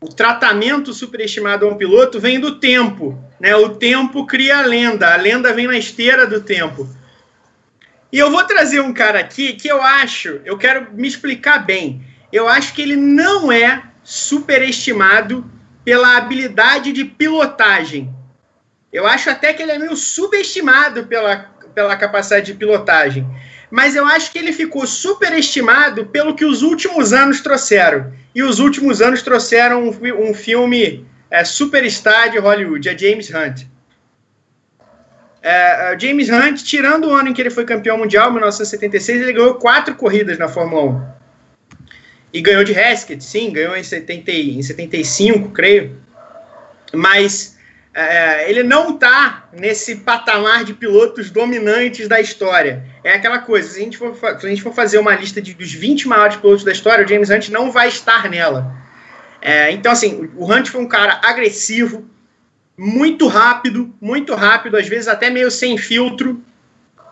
[0.00, 3.22] o tratamento superestimado a um piloto vem do tempo.
[3.38, 3.54] Né?
[3.54, 6.88] O tempo cria a lenda, a lenda vem na esteira do tempo.
[8.10, 12.02] E eu vou trazer um cara aqui que eu acho, eu quero me explicar bem.
[12.32, 15.44] Eu acho que ele não é superestimado
[15.84, 18.10] pela habilidade de pilotagem.
[18.90, 21.36] Eu acho até que ele é meio subestimado pela,
[21.74, 23.28] pela capacidade de pilotagem.
[23.70, 28.10] Mas eu acho que ele ficou superestimado pelo que os últimos anos trouxeram.
[28.34, 33.66] E os últimos anos trouxeram um, um filme é, superstar de Hollywood, é James Hunt.
[35.42, 39.34] É, é, James Hunt, tirando o ano em que ele foi campeão mundial, 1976, ele
[39.34, 41.17] ganhou quatro corridas na Fórmula 1.
[42.32, 45.96] E ganhou de Hesketh, sim, ganhou em, 70, em 75, creio.
[46.92, 47.58] Mas
[47.94, 52.84] é, ele não está nesse patamar de pilotos dominantes da história.
[53.02, 55.72] É aquela coisa, se a gente for, a gente for fazer uma lista de, dos
[55.72, 58.72] 20 maiores pilotos da história, o James Hunt não vai estar nela.
[59.40, 62.08] É, então, assim, o Hunt foi um cara agressivo,
[62.76, 66.40] muito rápido, muito rápido, às vezes até meio sem filtro,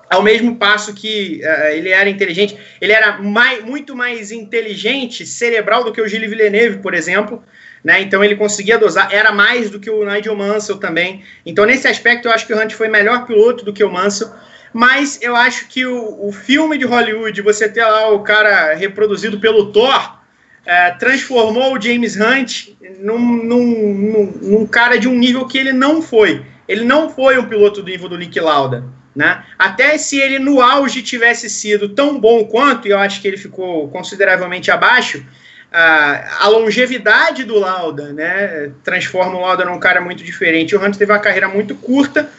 [0.09, 5.85] ao mesmo passo que uh, ele era inteligente, ele era mais, muito mais inteligente, cerebral
[5.85, 7.43] do que o Gilles Villeneuve, por exemplo,
[7.83, 8.01] né?
[8.01, 11.23] Então ele conseguia dosar, era mais do que o Nigel Mansell também.
[11.45, 14.33] Então, nesse aspecto, eu acho que o Hunt foi melhor piloto do que o Mansell.
[14.73, 19.41] Mas eu acho que o, o filme de Hollywood, você ter lá o cara reproduzido
[19.41, 20.19] pelo Thor,
[20.67, 25.73] é, transformou o James Hunt num, num, num, num, cara de um nível que ele
[25.73, 26.45] não foi.
[26.67, 28.85] Ele não foi um piloto do nível do Nick Lauda.
[29.17, 29.43] Né?
[29.59, 33.39] Até se ele no auge tivesse sido tão bom quanto, e eu acho que ele
[33.39, 35.25] ficou consideravelmente abaixo,
[35.73, 40.77] a, a longevidade do Lauda né, transforma o Lauda num cara muito diferente.
[40.77, 42.31] O Hunt teve uma carreira muito curta,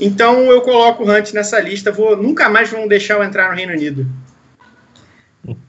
[0.00, 1.92] então eu coloco o Hunt nessa lista.
[1.92, 4.06] Vou, nunca mais vão deixar eu entrar no Reino Unido.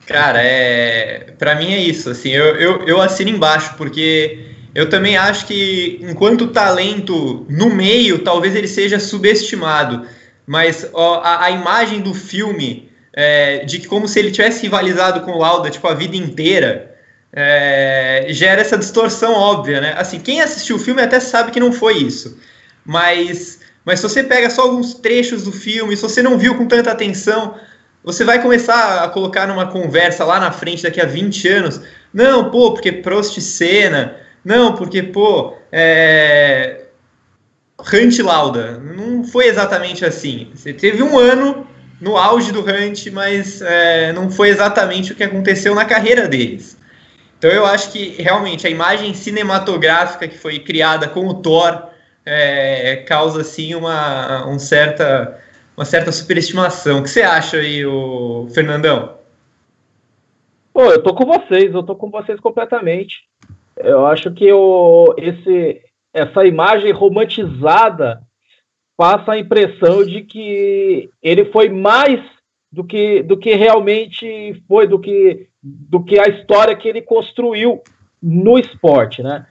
[0.05, 2.09] Cara, é, para mim é isso.
[2.09, 4.39] Assim, eu, eu, eu assino embaixo, porque
[4.73, 10.05] eu também acho que enquanto talento no meio, talvez ele seja subestimado.
[10.49, 15.21] Mas ó, a, a, imagem do filme é, de que como se ele tivesse rivalizado
[15.21, 16.95] com o Lauda tipo, a vida inteira,
[17.31, 19.93] é, gera essa distorção óbvia, né?
[19.95, 22.39] Assim, quem assistiu o filme até sabe que não foi isso.
[22.83, 26.65] Mas, mas se você pega só alguns trechos do filme, se você não viu com
[26.65, 27.53] tanta atenção,
[28.03, 31.79] você vai começar a colocar numa conversa lá na frente daqui a 20 anos,
[32.11, 36.87] não, pô, porque Prost Senna, não, porque, pô, é...
[37.79, 38.77] Hunt Lauda.
[38.79, 40.49] Não foi exatamente assim.
[40.53, 41.67] Você teve um ano
[41.99, 46.77] no auge do Hunt, mas é, não foi exatamente o que aconteceu na carreira deles.
[47.37, 51.83] Então eu acho que realmente a imagem cinematográfica que foi criada com o Thor
[52.25, 55.39] é, causa assim uma, um certa
[55.79, 56.99] uma certa superestimação.
[56.99, 59.15] O que você acha aí, o Fernandão?
[60.73, 63.23] Pô, eu tô com vocês, eu tô com vocês completamente.
[63.77, 65.81] Eu acho que o, esse,
[66.13, 68.21] essa imagem romantizada
[68.97, 72.19] passa a impressão de que ele foi mais
[72.71, 77.81] do que, do que realmente foi, do que, do que a história que ele construiu
[78.21, 79.45] no esporte, né?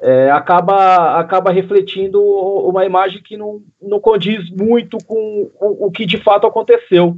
[0.00, 6.06] é, acaba, acaba refletindo uma imagem que não, não condiz muito com o, o que
[6.06, 7.16] de fato aconteceu.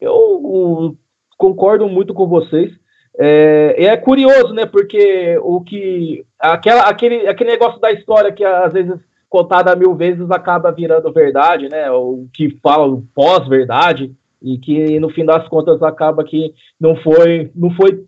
[0.00, 0.96] Eu
[1.36, 2.72] concordo muito com vocês.
[3.18, 4.64] É, é, curioso, né?
[4.64, 10.30] Porque o que aquela, aquele, aquele negócio da história que às vezes contada mil vezes
[10.30, 11.90] acaba virando verdade, né?
[11.90, 14.12] O que fala pós-verdade
[14.42, 18.04] e que no fim das contas acaba que não foi não foi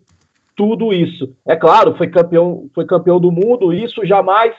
[0.55, 1.35] tudo isso.
[1.45, 4.53] É claro, foi campeão, foi campeão do mundo, isso jamais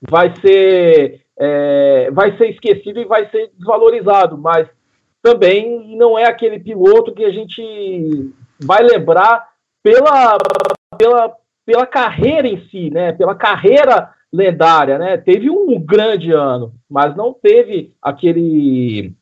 [0.00, 4.68] vai ser, é, vai ser esquecido e vai ser desvalorizado, mas
[5.22, 8.32] também não é aquele piloto que a gente
[8.64, 9.48] vai lembrar
[9.82, 10.38] pela,
[10.98, 11.32] pela,
[11.66, 13.12] pela carreira em si, né?
[13.12, 15.16] Pela carreira lendária, né?
[15.16, 19.12] Teve um grande ano, mas não teve aquele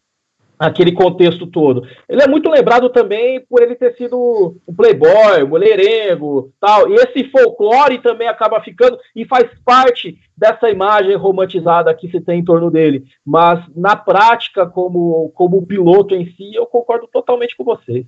[0.56, 1.86] aquele contexto todo.
[2.08, 6.88] Ele é muito lembrado também por ele ter sido um playboy, um mulherengo, tal.
[6.88, 12.40] E esse folclore também acaba ficando e faz parte dessa imagem romantizada que se tem
[12.40, 13.04] em torno dele.
[13.24, 18.06] Mas na prática, como como piloto em si, eu concordo totalmente com vocês.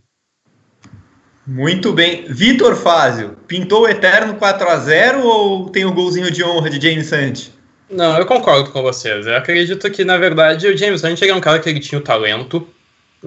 [1.46, 2.24] Muito bem.
[2.28, 6.68] Vitor Fázio, pintou o eterno 4 a 0 ou tem o um golzinho de honra
[6.68, 7.48] de James Hunt?
[7.88, 9.26] Não, eu concordo com vocês.
[9.26, 12.02] Eu acredito que, na verdade, o James Hunt é um cara que ele tinha o
[12.02, 12.66] talento,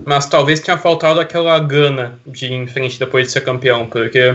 [0.05, 4.31] mas talvez tenha faltado aquela gana de ir em frente depois de ser campeão, porque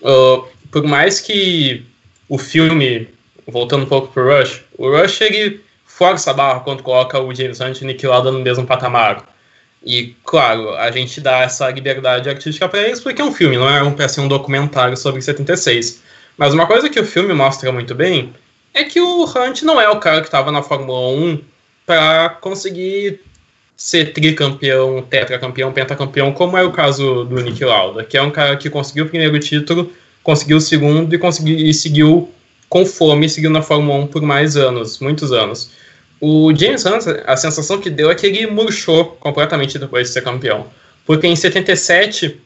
[0.00, 1.84] uh, por mais que
[2.30, 3.08] o filme,
[3.46, 7.60] voltando um pouco pro Rush, o Rush ele força a barra quando coloca o James
[7.60, 9.31] Hunt e no mesmo patamar.
[9.84, 13.68] E, claro, a gente dá essa liberdade artística para eles porque é um filme, não
[13.68, 16.02] é um, para ser um documentário sobre 76.
[16.36, 18.32] Mas uma coisa que o filme mostra muito bem
[18.72, 21.40] é que o Hunt não é o cara que estava na Fórmula 1
[21.84, 23.20] para conseguir
[23.76, 28.56] ser tricampeão, tetracampeão, pentacampeão, como é o caso do Nick Lauda, que é um cara
[28.56, 32.32] que conseguiu o primeiro título, conseguiu o segundo e, conseguiu, e seguiu
[32.68, 35.70] com fome, seguiu na Fórmula 1 por mais anos, muitos anos.
[36.24, 40.22] O James Hunt, a sensação que deu é que ele murchou completamente depois de ser
[40.22, 40.68] campeão.
[41.04, 42.40] Porque em 77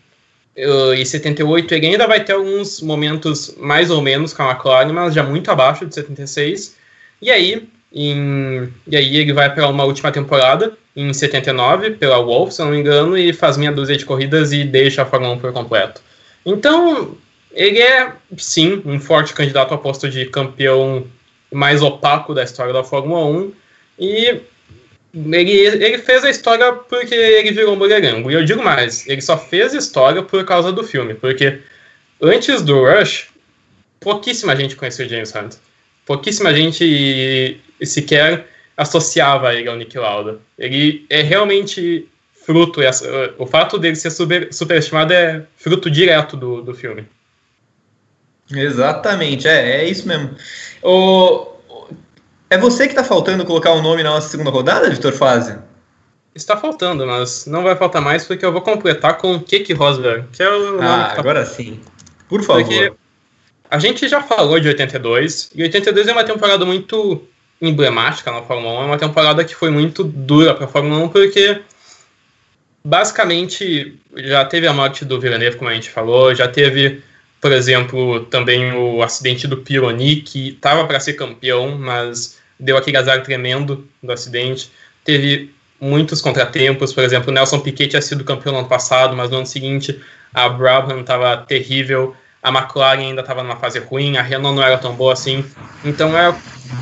[0.56, 5.14] e 78 ele ainda vai ter alguns momentos mais ou menos com a McLaren, mas
[5.14, 6.74] já muito abaixo de 76.
[7.20, 12.52] E aí, em, e aí ele vai para uma última temporada, em 79, pela Wolf,
[12.52, 15.38] se não me engano, e faz meia dúzia de corridas e deixa a Fórmula 1
[15.38, 16.00] por completo.
[16.46, 17.14] Então,
[17.52, 21.06] Ele é, sim, um forte candidato ao posto de campeão
[21.52, 23.52] mais opaco da história da Fórmula 1.
[23.98, 24.40] E
[25.14, 28.30] ele, ele fez a história porque ele virou um mulherengo.
[28.30, 31.14] E eu digo mais, ele só fez história por causa do filme.
[31.14, 31.60] Porque
[32.20, 33.28] antes do Rush,
[34.00, 35.54] pouquíssima gente conhecia o James Hunt.
[36.04, 40.38] Pouquíssima gente sequer associava ele ao Nick Lauda.
[40.58, 42.08] Ele é realmente
[42.44, 42.80] fruto,
[43.38, 47.04] o fato dele ser super, superestimado é fruto direto do, do filme.
[48.48, 50.36] Exatamente, é, é isso mesmo.
[50.80, 51.55] O,
[52.48, 55.62] é você que está faltando colocar o um nome na nossa segunda rodada, Vitor Fazio?
[56.34, 60.26] Está faltando, mas não vai faltar mais porque eu vou completar com o Keke Rosberg,
[60.32, 61.80] que é o Ah, tá agora sim.
[62.28, 62.62] Por favor.
[62.62, 62.92] Porque
[63.70, 67.26] a gente já falou de 82, e 82 é uma temporada muito
[67.60, 71.08] emblemática na Fórmula 1, é uma temporada que foi muito dura para a Fórmula 1,
[71.08, 71.62] porque
[72.84, 77.02] basicamente já teve a morte do Villeneuve, como a gente falou, já teve
[77.46, 82.96] por exemplo, também o acidente do Pironi, que estava para ser campeão, mas deu aquele
[82.96, 84.68] azar tremendo do acidente.
[85.04, 89.30] Teve muitos contratempos, por exemplo, o Nelson Piquet tinha sido campeão no ano passado, mas
[89.30, 89.96] no ano seguinte
[90.34, 94.76] a Brabham estava terrível, a McLaren ainda estava numa fase ruim, a Renault não era
[94.76, 95.44] tão boa assim.
[95.84, 96.34] Então é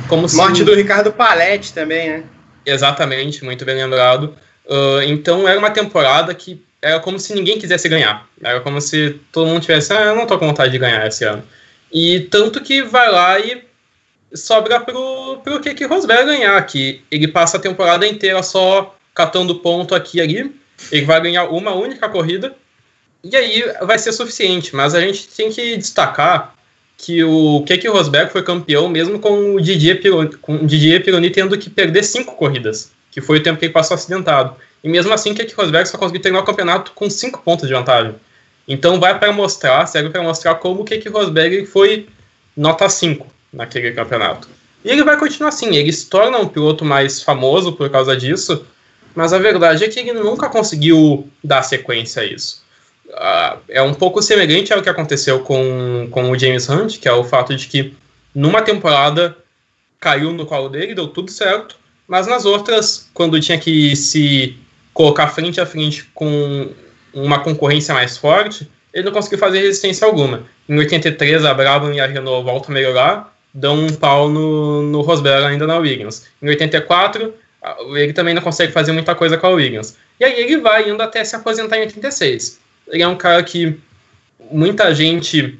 [0.09, 0.35] como se.
[0.35, 2.23] Morte do Ricardo Paletti também, né?
[2.65, 4.35] Exatamente, muito bem lembrado.
[4.65, 8.29] Uh, então era uma temporada que era como se ninguém quisesse ganhar.
[8.43, 11.25] Era como se todo mundo tivesse, ah, eu não tô com vontade de ganhar esse
[11.25, 11.43] ano.
[11.91, 13.63] E tanto que vai lá e
[14.35, 19.95] sobra pro, pro Keke Rosberg ganhar, que ele passa a temporada inteira só catando ponto
[19.95, 20.55] aqui e ali.
[20.91, 22.55] Ele vai ganhar uma única corrida
[23.23, 24.75] e aí vai ser suficiente.
[24.75, 26.53] Mas a gente tem que destacar
[26.99, 31.31] que o Keke Rosberg foi campeão mesmo com o Didier Pironi, com o Didier Pironi
[31.31, 34.57] tendo que perder cinco corridas, que foi o tempo que ele passou acidentado.
[34.83, 38.13] E mesmo assim, Keke Rosberg só conseguiu terminar o campeonato com 5 pontos de vantagem.
[38.67, 42.09] Então vai para mostrar, serve para mostrar como Keke Rosberg foi
[42.57, 44.49] nota 5 naquele campeonato.
[44.83, 48.67] E ele vai continuar assim, ele se torna um piloto mais famoso por causa disso,
[49.15, 52.65] mas a verdade é que ele nunca conseguiu dar sequência a isso.
[53.07, 57.13] Uh, é um pouco semelhante ao que aconteceu com, com o James Hunt, que é
[57.13, 57.95] o fato de que
[58.33, 59.37] numa temporada
[60.01, 61.77] caiu no colo dele, deu tudo certo,
[62.07, 64.57] mas nas outras, quando tinha que se
[64.93, 66.69] colocar frente a frente com
[67.13, 70.43] uma concorrência mais forte, ele não conseguiu fazer resistência alguma.
[70.67, 75.01] Em 83, a Brabham e a Renault voltam a melhorar, dão um pau no, no
[75.01, 76.25] Rosberg ainda na Williams.
[76.41, 77.33] Em 84,
[77.95, 79.97] ele também não consegue fazer muita coisa com a Williams.
[80.19, 82.59] E aí ele vai indo até se aposentar em 86.
[82.87, 83.77] Ele é um cara que
[84.51, 85.59] muita gente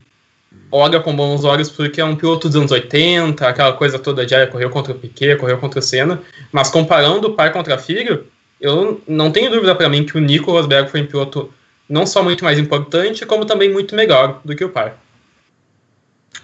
[0.72, 4.36] olha com bons olhos porque é um piloto dos anos 80, aquela coisa toda de
[4.36, 8.26] ah, correu contra o Piquet, correu contra o Senna, mas comparando o pai contra filho,
[8.60, 11.54] eu não tenho dúvida para mim que o Nico Rosberg foi um piloto
[11.88, 14.94] não só muito mais importante, como também muito melhor do que o pai.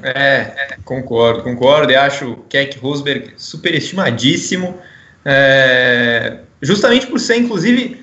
[0.02, 1.92] É, concordo, concordo.
[1.92, 4.80] E acho o Keck Rosberg superestimadíssimo,
[5.26, 8.01] é, justamente por ser, inclusive,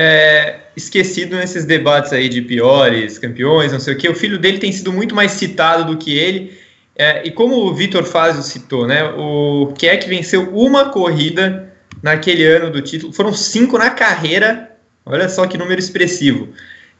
[0.00, 4.08] é, esquecido nesses debates aí de piores campeões, não sei o que.
[4.08, 6.56] O filho dele tem sido muito mais citado do que ele.
[6.94, 12.70] É, e como o Vitor Fazio citou, né, o Keck venceu uma corrida naquele ano
[12.70, 13.12] do título.
[13.12, 14.70] Foram cinco na carreira,
[15.04, 16.48] olha só que número expressivo.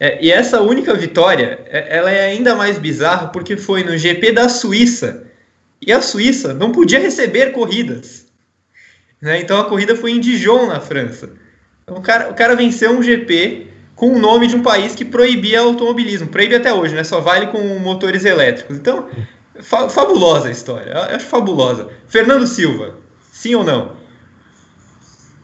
[0.00, 4.32] É, e essa única vitória, é, ela é ainda mais bizarra porque foi no GP
[4.32, 5.24] da Suíça.
[5.80, 8.26] E a Suíça não podia receber corridas.
[9.22, 9.40] Né?
[9.40, 11.30] Então a corrida foi em Dijon, na França.
[11.90, 15.60] O, cara, o cara venceu um GP com o nome de um país que proibia
[15.60, 16.28] automobilismo.
[16.28, 17.04] Proíbe até hoje, né?
[17.04, 18.76] Só vale com motores elétricos.
[18.76, 19.08] Então,
[19.60, 20.90] fa fabulosa a história.
[20.90, 21.88] Eu acho fabulosa.
[22.06, 22.96] Fernando Silva,
[23.32, 23.98] sim ou não?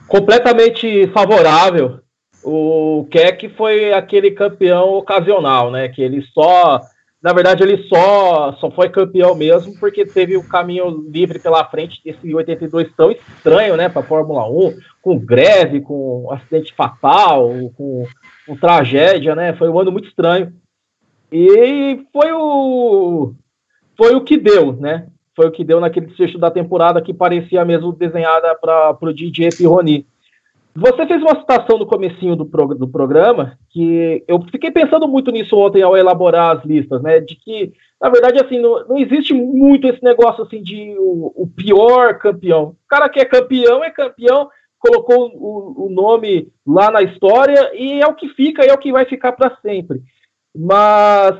[0.07, 2.01] completamente favorável.
[2.43, 5.89] O Keck foi aquele campeão ocasional, né?
[5.89, 6.81] Que ele só,
[7.25, 11.99] na verdade, ele só só foi campeão mesmo porque teve o caminho livre pela frente
[12.05, 13.89] desse 82 tão estranho, né?
[13.89, 18.07] Para Fórmula 1, com greve, com acidente fatal, com,
[18.47, 19.55] com tragédia, né?
[19.55, 20.53] Foi um ano muito estranho.
[21.33, 23.33] E foi o
[23.97, 25.07] foi o que deu, né?
[25.35, 29.49] foi o que deu naquele trecho da temporada que parecia mesmo desenhada para o DJ
[29.57, 30.07] Pirroni.
[30.77, 35.57] Você fez uma citação no comecinho do, do programa, que eu fiquei pensando muito nisso
[35.57, 37.21] ontem ao elaborar as listas, né?
[37.21, 41.47] De que, na verdade, assim, não, não existe muito esse negócio assim de o, o,
[41.47, 42.71] pior campeão.
[42.71, 44.51] O cara que é campeão é campeão,
[44.81, 48.91] colocou o, o nome lá na história e é o que fica, é o que
[48.91, 50.03] vai ficar para sempre.
[50.53, 51.39] Mas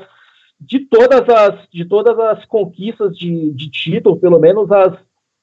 [0.57, 4.93] de todas as, de todas as conquistas de, de título, pelo menos as,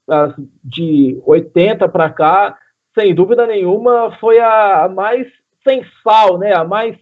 [0.08, 0.34] as
[0.64, 2.56] de 80 para cá,
[2.94, 5.26] sem dúvida nenhuma, foi a, mais
[5.64, 6.52] sem sal, né?
[6.52, 6.96] A mais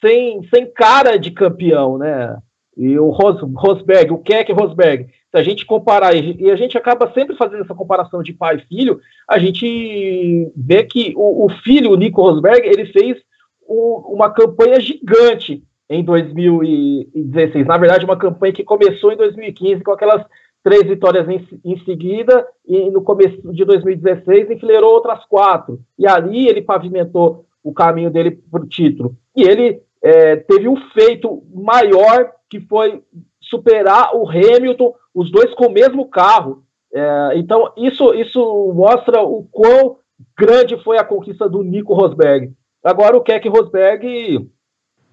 [0.00, 2.36] sem, sem cara de campeão, né?
[2.76, 7.12] e o Ros, Rosberg, o Keck Rosberg, se a gente comparar, e a gente acaba
[7.12, 11.90] sempre fazendo essa comparação de pai e filho, a gente vê que o, o filho,
[11.90, 13.18] o Nico Rosberg, ele fez
[13.66, 17.66] o, uma campanha gigante em 2016.
[17.66, 20.24] Na verdade, uma campanha que começou em 2015 com aquelas
[20.64, 25.78] três vitórias em, em, seguida, e no começo de 2016 enfileirou outras quatro.
[25.98, 29.14] E ali ele pavimentou o caminho dele para o título.
[29.36, 33.02] E ele é, teve um feito maior que foi
[33.42, 36.64] superar o Hamilton, os dois com o mesmo carro.
[36.94, 39.98] É, então, isso, isso mostra o quão
[40.38, 42.52] grande foi a conquista do Nico Rosberg.
[42.82, 44.48] Agora, o Keck Rosberg,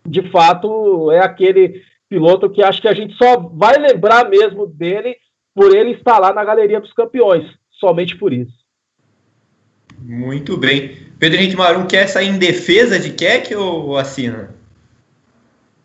[0.08, 5.18] de fato, é aquele piloto que acho que a gente só vai lembrar mesmo dele
[5.54, 8.54] por ele estar lá na galeria dos campeões, somente por isso.
[10.00, 10.98] Muito bem.
[11.20, 14.56] Pedro Henrique Marum quer sair em defesa de Keck ou assina?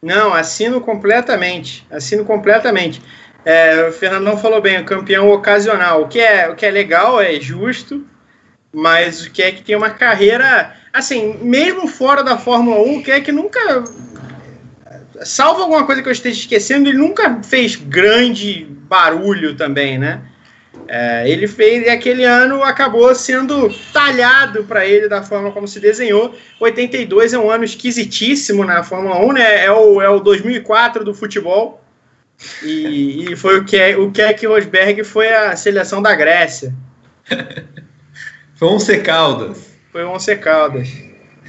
[0.01, 1.87] Não, assino completamente.
[1.91, 3.03] Assino completamente.
[3.45, 6.03] É, o Fernandão falou bem, o campeão ocasional.
[6.03, 8.05] O que é, o que é legal, é justo,
[8.73, 10.75] mas o que é que tem uma carreira.
[10.93, 13.61] Assim, mesmo fora da Fórmula 1, o que é que nunca.
[15.25, 20.23] Salvo alguma coisa que eu esteja esquecendo, ele nunca fez grande barulho também, né?
[20.89, 25.81] É, ele fez e aquele ano acabou sendo talhado para ele da forma como se
[25.81, 26.35] desenhou.
[26.61, 29.65] 82 é um ano esquisitíssimo na Fórmula 1, né?
[29.65, 31.83] É o, é o 2004 do futebol.
[32.63, 36.75] E, e foi o que o Keck Rosberg foi a seleção da Grécia.
[38.55, 39.71] foi Once Caldas.
[39.91, 40.89] Foi Once Caldas.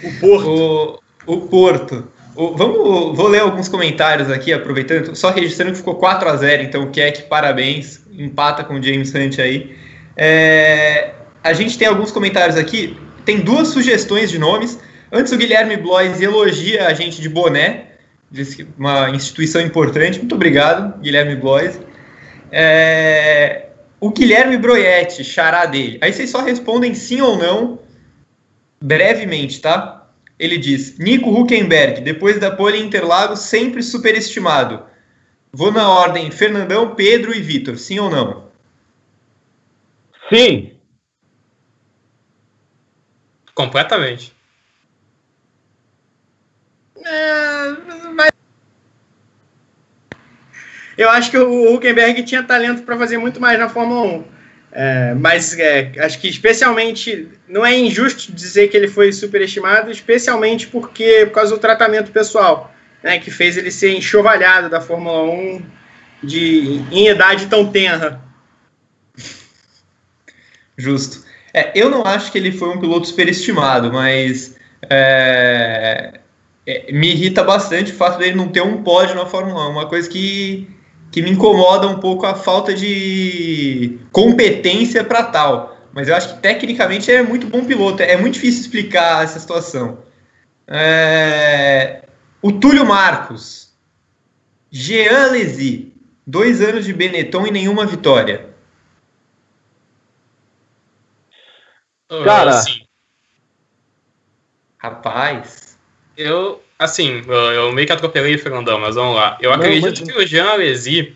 [0.04, 1.02] O Porto.
[1.26, 2.08] O, o Porto.
[2.38, 6.84] Vamos, vou ler alguns comentários aqui, aproveitando, só registrando que ficou 4 a 0 então
[6.84, 9.76] o Keck, parabéns empata com o James Hunt aí.
[10.16, 11.14] É,
[11.44, 14.80] a gente tem alguns comentários aqui, tem duas sugestões de nomes.
[15.12, 17.86] Antes o Guilherme Blois elogia a gente de boné,
[18.78, 20.20] uma instituição importante.
[20.20, 21.80] Muito obrigado, Guilherme Blois.
[22.52, 23.68] É,
[24.00, 25.98] o Guilherme Broietti, xará dele.
[26.02, 27.80] Aí vocês só respondem sim ou não,
[28.80, 29.97] brevemente, tá?
[30.40, 34.84] Ele diz: Nico Huckenberg, depois da pole Interlagos, sempre superestimado.
[35.52, 38.48] Vou na ordem Fernandão, Pedro e Vitor, sim ou não?
[40.30, 40.74] Sim.
[43.56, 44.36] Completamente.
[47.04, 47.72] É,
[48.14, 48.32] mas...
[50.98, 54.37] Eu acho que o Huckenberg tinha talento para fazer muito mais na Fórmula 1.
[54.80, 60.68] É, mas é, acho que especialmente não é injusto dizer que ele foi superestimado, especialmente
[60.68, 62.72] porque por causa do tratamento pessoal
[63.02, 65.66] né, que fez ele ser enxovalhado da Fórmula 1
[66.22, 68.22] de, em idade tão tenra.
[70.78, 71.26] Justo.
[71.52, 74.56] É, eu não acho que ele foi um piloto superestimado, mas
[74.88, 76.20] é,
[76.68, 79.88] é, me irrita bastante o fato dele não ter um pódio na Fórmula 1, uma
[79.88, 80.70] coisa que,
[81.12, 85.78] que me incomoda um pouco a falta de competência para tal.
[85.94, 90.04] Mas eu acho que tecnicamente é muito bom piloto, é muito difícil explicar essa situação.
[90.68, 92.04] É,
[92.42, 93.74] o Túlio Marcos.
[94.70, 95.94] Jean Lesi.
[96.26, 98.54] Dois anos de Benetton e nenhuma vitória.
[102.24, 102.64] Cara.
[104.78, 105.80] Rapaz.
[106.16, 107.24] Eu, assim,
[107.56, 109.38] eu, meio que atropelei o Fernandão, mas vamos lá.
[109.42, 111.14] Eu acredito que o Jean Alesi,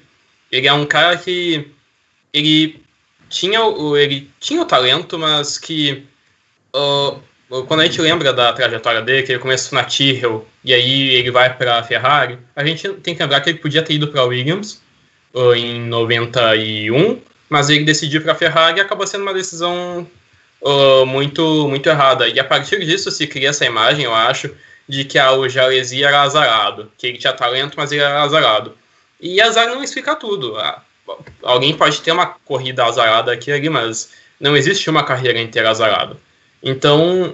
[0.51, 1.67] ele é um cara que
[2.33, 2.81] ele
[3.29, 6.03] tinha o, ele tinha o talento, mas que
[6.75, 7.19] uh,
[7.67, 11.31] quando a gente lembra da trajetória dele, que ele começou na Tyrrell e aí ele
[11.31, 14.21] vai para a Ferrari, a gente tem que lembrar que ele podia ter ido para
[14.21, 14.81] a Williams
[15.33, 20.07] uh, em 91, mas ele decidiu para a Ferrari e acabou sendo uma decisão
[20.61, 22.27] uh, muito, muito errada.
[22.27, 24.49] E a partir disso se cria essa imagem, eu acho,
[24.91, 28.73] de que ah, o Jalesi era azarado, que ele tinha talento, mas ele era azarado.
[29.21, 30.57] E azar não explica tudo.
[30.57, 30.83] Ah,
[31.41, 36.17] alguém pode ter uma corrida azarada aqui ali, mas não existe uma carreira inteira azarada.
[36.61, 37.33] Então,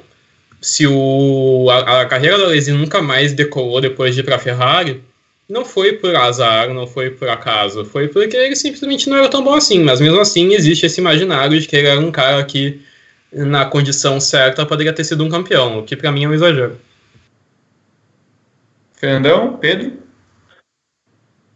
[0.62, 4.40] se o, a, a carreira da Alesi nunca mais decolou depois de ir para a
[4.40, 5.02] Ferrari,
[5.50, 9.44] não foi por azar, não foi por acaso, foi porque ele simplesmente não era tão
[9.44, 9.84] bom assim.
[9.84, 12.80] Mas mesmo assim, existe esse imaginário de que ele era um cara que,
[13.32, 16.80] na condição certa, poderia ter sido um campeão, o que para mim é um exagero.
[18.98, 20.00] Fernandão, Pedro?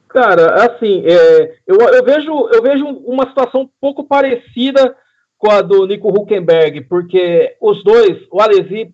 [0.07, 4.95] Cara, assim, é, eu, eu, vejo, eu vejo uma situação um pouco parecida
[5.37, 8.93] com a do Nico Huckenberg, porque os dois, o Alesi,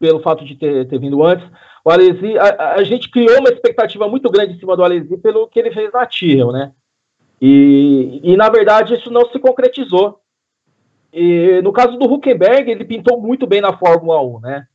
[0.00, 1.46] pelo fato de ter, ter vindo antes,
[1.84, 5.46] o Alesi, a, a, gente criou uma expectativa muito grande em cima do Alesi pelo
[5.46, 6.72] que ele fez na Tyrrell, né?
[7.40, 10.20] E, e na verdade isso não se concretizou.
[11.12, 14.66] E, no caso do Huckenberg, ele pintou muito bem na Fórmula 1, né?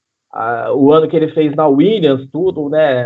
[0.76, 3.06] O ano que ele fez na Williams, tudo, né?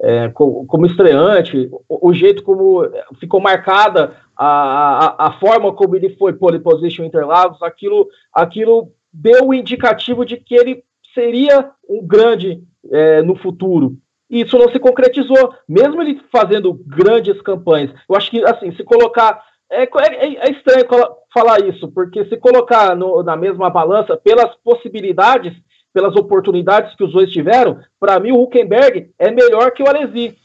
[0.00, 6.16] é, como, estreante, o, o, jeito como ficou marcada a, a, a, forma como ele
[6.16, 12.62] foi pole position Interlagos, aquilo, aquilo deu o indicativo de que ele seria um grande
[12.92, 13.96] é, no futuro.
[14.30, 17.90] E isso não se concretizou, mesmo ele fazendo grandes campanhas.
[18.08, 19.42] Eu acho que, assim, se colocar.
[19.70, 20.86] É, é, é estranho
[21.32, 25.54] falar isso, porque se colocar no, na mesma balança, pelas possibilidades,
[25.98, 30.38] pelas oportunidades que os dois tiveram, para mim o Huckenberg é melhor que o Alesi.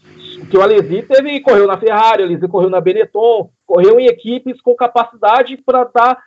[0.52, 4.74] O Alesi teve, correu na Ferrari, o Alesi correu na Benetton, correu em equipes com
[4.74, 6.18] capacidade para dar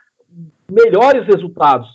[0.71, 1.89] melhores resultados.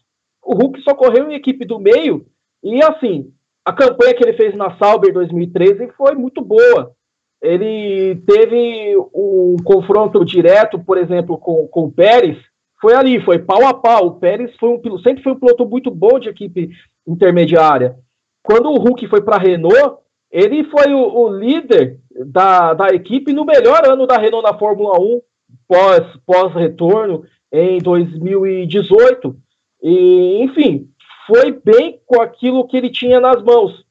[0.45, 2.27] O Hulk só correu em equipe do meio
[2.63, 3.33] e, assim,
[3.65, 6.93] a campanha que ele fez na Sauber 2013 foi muito boa.
[7.41, 12.37] Ele teve um confronto direto, por exemplo, com, com o Pérez,
[12.83, 14.09] foi ali, foi pau a pau.
[14.09, 16.69] O Pérez foi um, sempre foi um piloto muito bom de equipe
[17.07, 17.97] intermediária.
[18.43, 19.99] Quando o Hulk foi para a Renault,
[20.31, 24.99] ele foi o, o, líder da, da equipe no melhor ano da Renault na Fórmula
[24.99, 25.21] 1,
[25.69, 29.37] pós, pós-retorno, em 2018.
[29.83, 30.89] E, enfim,
[31.27, 33.85] foi bem com aquilo que ele tinha nas mãos.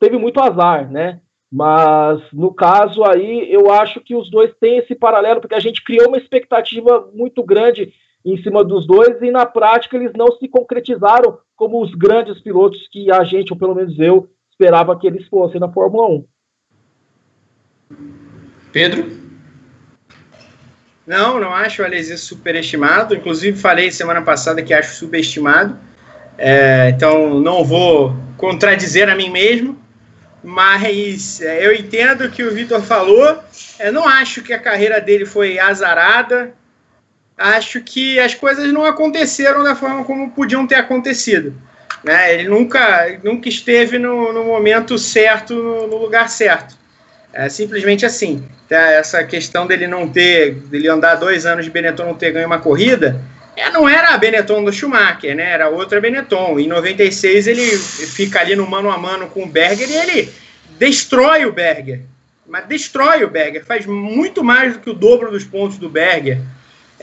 [0.00, 1.20] Teve muito azar, né?
[1.52, 5.84] Mas no caso aí, eu acho que os dois têm esse paralelo, porque a gente
[5.84, 7.92] criou uma expectativa muito grande
[8.24, 12.88] em cima dos dois e na prática eles não se concretizaram como os grandes pilotos
[12.90, 16.26] que a gente, ou pelo menos eu, esperava que eles fossem na Fórmula 1.
[18.72, 19.24] Pedro?
[21.06, 23.14] Não, não acho o Alesi superestimado.
[23.14, 25.78] Inclusive, falei semana passada que acho subestimado.
[26.38, 29.78] É, então, não vou contradizer a mim mesmo.
[30.42, 33.38] Mas é, eu entendo o que o Vitor falou.
[33.78, 36.54] Eu não acho que a carreira dele foi azarada.
[37.36, 41.54] Acho que as coisas não aconteceram da forma como podiam ter acontecido.
[42.02, 42.34] Né?
[42.34, 46.76] Ele nunca, nunca esteve no, no momento certo, no, no lugar certo.
[47.32, 48.46] É simplesmente assim.
[48.70, 52.58] Essa questão dele não ter, dele andar dois anos de Benetton não ter ganho uma
[52.58, 53.20] corrida,
[53.56, 55.52] é, não era a Benetton do Schumacher, né?
[55.52, 56.58] Era outra Benetton.
[56.58, 60.32] Em 96 ele fica ali no mano a mano com o Berger e ele
[60.78, 62.00] destrói o Berger.
[62.46, 66.40] Mas destrói o Berger, faz muito mais do que o dobro dos pontos do Berger.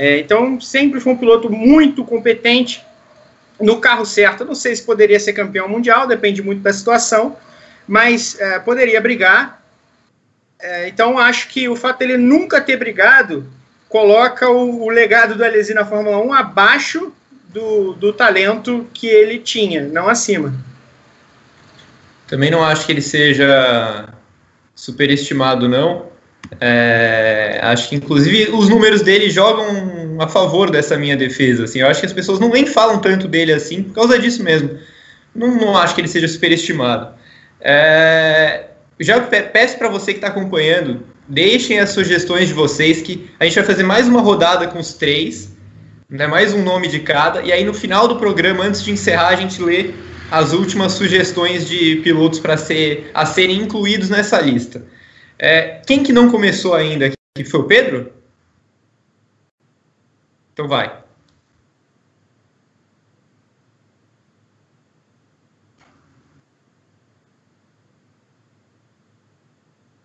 [0.01, 2.83] É, então sempre foi um piloto muito competente
[3.59, 4.43] no carro certo.
[4.43, 7.37] Não sei se poderia ser campeão mundial, depende muito da situação,
[7.87, 9.63] mas é, poderia brigar.
[10.59, 13.45] É, então, acho que o fato dele nunca ter brigado
[13.87, 17.13] coloca o, o legado do Alesi na Fórmula 1 abaixo
[17.49, 20.51] do, do talento que ele tinha, não acima.
[22.25, 24.09] Também não acho que ele seja
[24.73, 26.10] superestimado, não.
[26.59, 31.63] É, acho que, inclusive, os números dele jogam a favor dessa minha defesa.
[31.63, 34.43] Assim, eu acho que as pessoas não nem falam tanto dele assim por causa disso
[34.43, 34.77] mesmo.
[35.33, 37.13] Não, não acho que ele seja superestimado.
[37.59, 38.65] É,
[38.99, 43.55] já peço para você que está acompanhando, deixem as sugestões de vocês, que a gente
[43.55, 45.51] vai fazer mais uma rodada com os três,
[46.09, 49.29] né, mais um nome de cada, e aí no final do programa, antes de encerrar,
[49.29, 49.91] a gente lê
[50.29, 54.83] as últimas sugestões de pilotos para ser, a serem incluídos nessa lista.
[55.43, 58.13] É, quem que não começou ainda aqui foi o Pedro?
[60.53, 61.01] Então vai.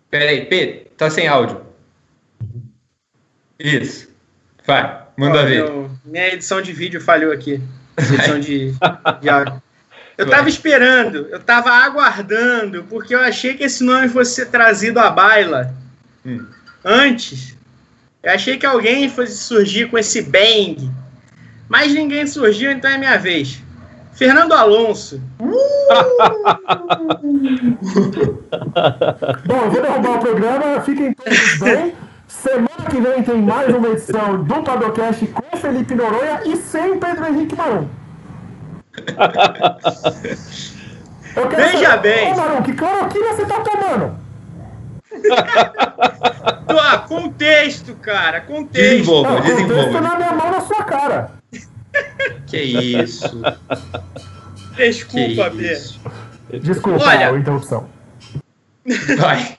[0.09, 1.63] Peraí, Pedro, tá sem áudio.
[3.59, 4.09] Isso.
[4.65, 5.65] Vai, manda ver.
[5.65, 7.61] Meu, minha edição de vídeo falhou aqui.
[7.95, 8.71] Edição de,
[9.21, 9.61] de áudio.
[10.17, 14.99] Eu tava esperando, eu tava aguardando, porque eu achei que esse nome fosse ser trazido
[14.99, 15.71] à baila
[16.25, 16.43] hum.
[16.83, 17.55] antes.
[18.23, 20.89] Eu achei que alguém fosse surgir com esse bang.
[21.69, 23.61] Mas ninguém surgiu, então é minha vez.
[24.13, 25.21] Fernando Alonso.
[25.39, 25.87] Uh!
[29.45, 30.81] Bom, vou derrubar o programa.
[30.81, 31.93] Fiquem todos bem.
[32.27, 37.27] Semana que vem tem mais uma edição do Padocast com Felipe Noronha e sem Pedro
[37.27, 37.55] Henrique
[41.55, 42.33] Veja saber, bem.
[42.33, 44.17] Ô, que cloroquina você tá tomando?
[46.79, 48.41] ah, contexto, cara.
[48.41, 48.73] Contexto.
[48.73, 49.83] Desenvolva, Não, desenvolva.
[49.83, 51.31] Contexto na minha mão, na sua cara.
[52.45, 53.41] Que isso.
[54.75, 55.81] Desculpa, B.
[56.59, 57.89] Desculpa Olha, a interrupção.
[59.17, 59.57] Vai.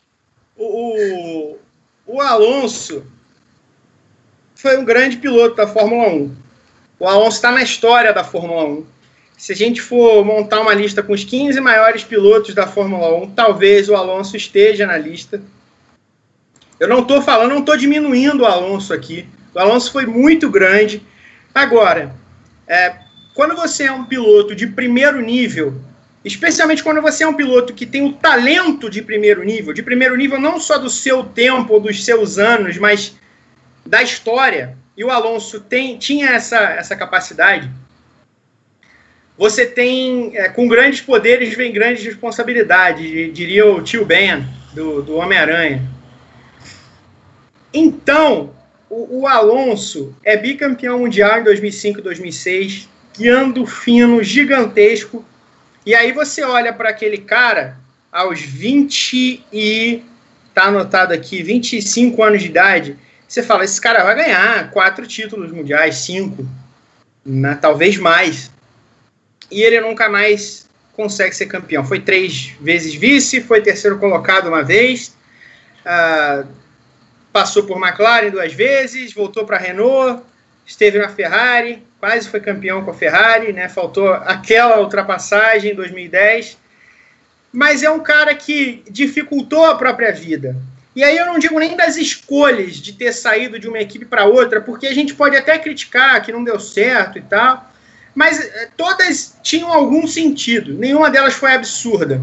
[0.56, 1.56] O,
[2.06, 3.04] o Alonso
[4.54, 6.36] foi um grande piloto da Fórmula 1.
[7.00, 8.86] O Alonso está na história da Fórmula 1.
[9.38, 13.30] Se a gente for montar uma lista com os 15 maiores pilotos da Fórmula 1,
[13.30, 15.40] talvez o Alonso esteja na lista.
[16.80, 19.28] Eu não estou falando, não estou diminuindo o Alonso aqui.
[19.54, 21.06] O Alonso foi muito grande.
[21.54, 22.16] Agora,
[22.66, 22.96] é,
[23.32, 25.80] quando você é um piloto de primeiro nível,
[26.24, 30.16] especialmente quando você é um piloto que tem o talento de primeiro nível, de primeiro
[30.16, 33.16] nível não só do seu tempo dos seus anos, mas
[33.86, 37.70] da história, e o Alonso tem, tinha essa, essa capacidade,
[39.38, 45.14] você tem, é, com grandes poderes vem grandes responsabilidades, diria o tio Ben, do, do
[45.14, 45.88] Homem-Aranha.
[47.72, 48.52] Então,
[48.90, 55.24] o, o, Alonso é bicampeão mundial em 2005 e 2006, guiando fino, gigantesco,
[55.86, 57.78] e aí você olha para aquele cara
[58.10, 60.02] aos 20 e
[60.52, 65.52] tá anotado aqui, 25 anos de idade, você fala, esse cara vai ganhar quatro títulos
[65.52, 66.48] mundiais, cinco,
[67.24, 68.50] né, talvez mais
[69.50, 70.68] e ele nunca mais
[70.98, 71.84] consegue ser campeão.
[71.84, 75.16] Foi três vezes vice, foi terceiro colocado uma vez,
[75.86, 76.46] uh,
[77.32, 80.22] passou por McLaren duas vezes, voltou para Renault,
[80.66, 83.68] esteve na Ferrari, quase foi campeão com a Ferrari, né?
[83.68, 86.58] Faltou aquela ultrapassagem em 2010.
[87.52, 90.56] Mas é um cara que dificultou a própria vida.
[90.94, 94.24] E aí eu não digo nem das escolhas de ter saído de uma equipe para
[94.24, 97.67] outra, porque a gente pode até criticar que não deu certo e tal
[98.18, 100.74] mas eh, todas tinham algum sentido.
[100.74, 102.20] Nenhuma delas foi absurda.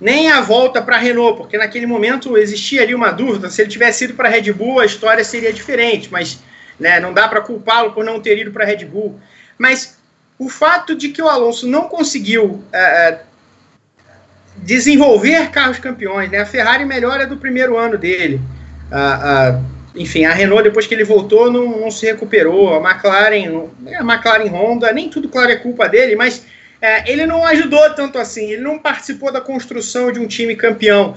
[0.00, 3.50] Nem a volta para a Renault, porque naquele momento existia ali uma dúvida.
[3.50, 6.38] Se ele tivesse ido para a Red Bull, a história seria diferente, mas
[6.78, 9.18] né, não dá para culpá-lo por não ter ido para a Red Bull.
[9.58, 9.98] Mas
[10.38, 13.18] o fato de que o Alonso não conseguiu é,
[14.58, 16.38] desenvolver carros campeões, né?
[16.38, 18.40] a Ferrari melhora do primeiro ano dele.
[18.92, 19.60] A,
[19.94, 22.74] enfim, a Renault, depois que ele voltou, não, não se recuperou.
[22.74, 23.68] A McLaren,
[23.98, 26.46] a McLaren Honda, nem tudo, claro, é culpa dele, mas
[26.80, 28.52] é, ele não ajudou tanto assim.
[28.52, 31.16] Ele não participou da construção de um time campeão.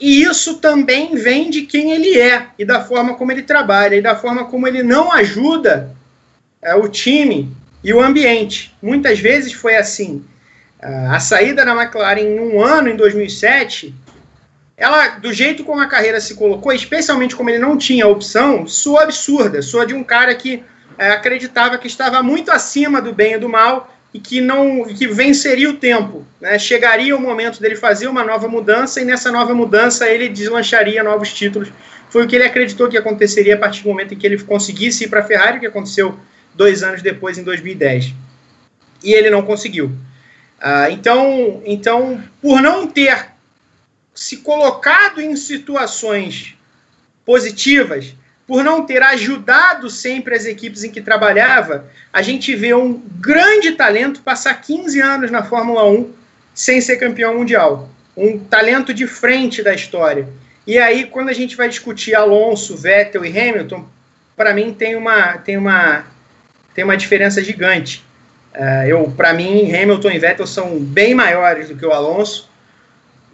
[0.00, 4.02] E isso também vem de quem ele é, e da forma como ele trabalha, e
[4.02, 5.94] da forma como ele não ajuda
[6.62, 7.50] é, o time
[7.82, 8.74] e o ambiente.
[8.82, 10.24] Muitas vezes foi assim.
[10.80, 13.92] A saída da McLaren em um ano, em 2007,
[14.78, 19.02] ela, do jeito como a carreira se colocou, especialmente como ele não tinha opção, soa
[19.02, 20.62] absurda, soa de um cara que
[20.96, 25.08] é, acreditava que estava muito acima do bem e do mal e que não que
[25.08, 26.58] venceria o tempo, né?
[26.60, 31.34] chegaria o momento dele fazer uma nova mudança e nessa nova mudança ele deslancharia novos
[31.34, 31.70] títulos.
[32.08, 35.04] Foi o que ele acreditou que aconteceria a partir do momento em que ele conseguisse
[35.04, 36.18] ir para a Ferrari, que aconteceu
[36.54, 38.14] dois anos depois, em 2010.
[39.02, 39.90] E ele não conseguiu.
[40.60, 43.37] Ah, então, então, por não ter
[44.18, 46.56] se colocado em situações
[47.24, 48.16] positivas,
[48.48, 53.72] por não ter ajudado sempre as equipes em que trabalhava, a gente vê um grande
[53.72, 56.12] talento passar 15 anos na Fórmula 1
[56.52, 57.90] sem ser campeão mundial.
[58.16, 60.28] Um talento de frente da história.
[60.66, 63.86] E aí, quando a gente vai discutir Alonso, Vettel e Hamilton,
[64.36, 66.04] para mim tem uma, tem uma,
[66.74, 68.04] tem uma diferença gigante.
[68.52, 72.47] Uh, eu, para mim, Hamilton e Vettel são bem maiores do que o Alonso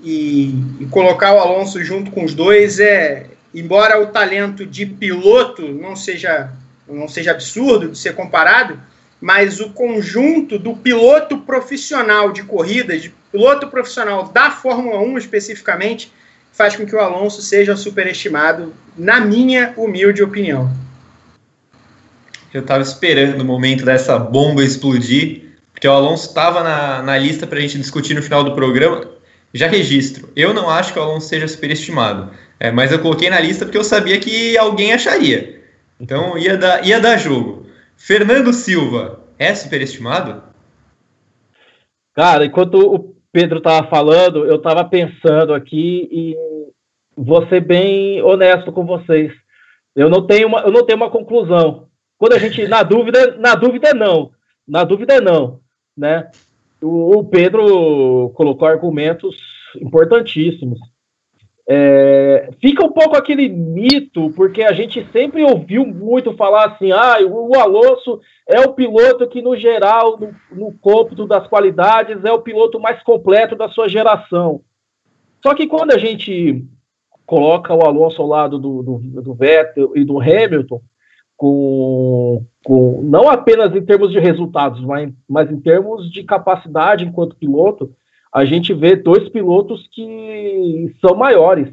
[0.03, 5.62] e, e, colocar o Alonso junto com os dois é, embora o talento de piloto
[5.68, 6.53] não seja
[6.86, 8.78] não seja absurdo de ser comparado,
[9.20, 16.12] mas o conjunto do piloto profissional de corridas, de piloto profissional da Fórmula 1 especificamente,
[16.53, 20.70] faz com que o Alonso seja superestimado, na minha humilde opinião.
[22.53, 27.47] Eu estava esperando o momento dessa bomba explodir, porque o Alonso estava na, na lista
[27.47, 29.13] para a gente discutir no final do programa.
[29.55, 30.28] Já registro.
[30.34, 32.30] Eu não acho que o Alonso seja superestimado.
[32.59, 35.62] É, mas eu coloquei na lista porque eu sabia que alguém acharia.
[36.00, 37.66] Então ia dar, ia dar jogo.
[37.96, 40.42] Fernando Silva é superestimado?
[42.12, 46.36] Cara, enquanto o Pedro estava falando, eu estava pensando aqui e
[47.16, 49.32] vou ser bem honesto com vocês.
[49.94, 51.88] Eu não tenho uma, eu não tenho uma conclusão.
[52.18, 54.32] Quando a gente na dúvida, na dúvida não,
[54.66, 55.61] na dúvida não,
[55.96, 56.28] né?
[56.80, 59.36] O, Pedro colocou argumentos
[59.80, 60.78] importantíssimos.
[61.66, 67.16] É, fica um pouco aquele mito, porque a gente sempre ouviu muito falar assim: ah,
[67.26, 72.42] o Alonso é o piloto que, no geral, no, no cômputo das qualidades, é o
[72.42, 74.60] piloto mais completo da sua geração.
[75.42, 76.64] Só que quando a gente
[77.26, 80.82] coloca o Alonso ao lado do, do, do Vettel e do Hamilton,
[81.37, 87.37] com, com não apenas em termos de resultados, mas, mas em termos de capacidade enquanto
[87.37, 87.95] piloto,
[88.32, 91.72] a gente vê dois pilotos que são maiores,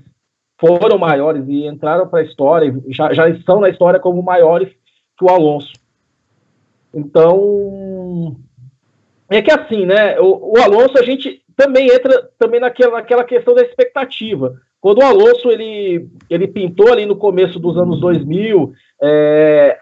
[0.60, 4.70] foram maiores e entraram para a história, já, já estão na história como maiores
[5.18, 5.74] que o Alonso.
[6.94, 8.36] Então,
[9.30, 10.20] é que assim, né?
[10.20, 14.60] O, o Alonso a gente também entra também naquela, naquela questão da expectativa.
[14.82, 18.74] Quando o Alonso ele, ele pintou ali no começo dos anos 2000,
[19.04, 19.78] é,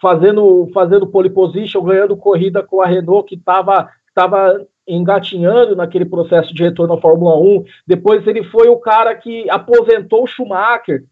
[0.00, 6.54] fazendo, fazendo pole position, ganhando corrida com a Renault, que estava tava engatinhando naquele processo
[6.54, 7.64] de retorno à Fórmula 1.
[7.86, 11.04] Depois ele foi o cara que aposentou o Schumacher.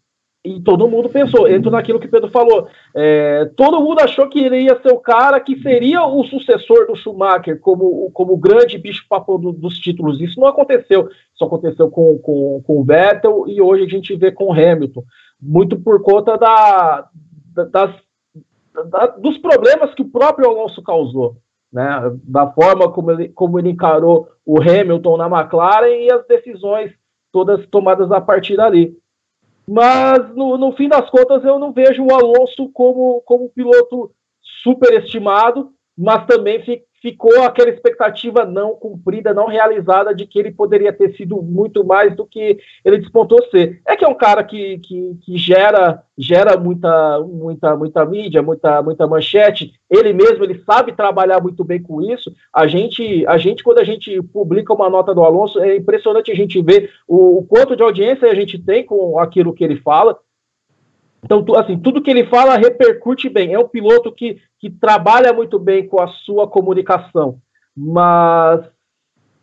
[0.45, 2.67] E todo mundo pensou, entro naquilo que Pedro falou.
[2.93, 6.97] É, todo mundo achou que ele ia ser o cara que seria o sucessor do
[6.97, 10.19] Schumacher como, como grande bicho-papo do, dos títulos.
[10.19, 11.07] Isso não aconteceu.
[11.33, 15.03] Isso aconteceu com, com, com o Vettel e hoje a gente vê com o Hamilton.
[15.41, 17.07] Muito por conta da,
[17.55, 17.95] da, das,
[18.89, 21.37] da, dos problemas que o próprio Alonso causou.
[21.71, 21.87] Né,
[22.23, 26.91] da forma como ele, como ele encarou o Hamilton na McLaren e as decisões
[27.31, 28.95] todas tomadas a partir dali.
[29.67, 34.11] Mas, no, no fim das contas, eu não vejo o Alonso como, como piloto
[34.41, 36.63] superestimado, mas também
[37.03, 42.15] ficou aquela expectativa não cumprida, não realizada de que ele poderia ter sido muito mais
[42.15, 43.81] do que ele despontou ser.
[43.85, 48.81] É que é um cara que, que, que gera, gera muita, muita, muita mídia, muita,
[48.81, 49.73] muita manchete.
[49.89, 52.33] Ele mesmo ele sabe trabalhar muito bem com isso.
[52.53, 56.35] A gente, a gente quando a gente publica uma nota do Alonso, é impressionante a
[56.35, 60.17] gente ver o, o quanto de audiência a gente tem com aquilo que ele fala.
[61.23, 63.53] Então, assim, tudo que ele fala repercute bem.
[63.53, 67.39] É um piloto que, que trabalha muito bem com a sua comunicação.
[67.75, 68.65] Mas,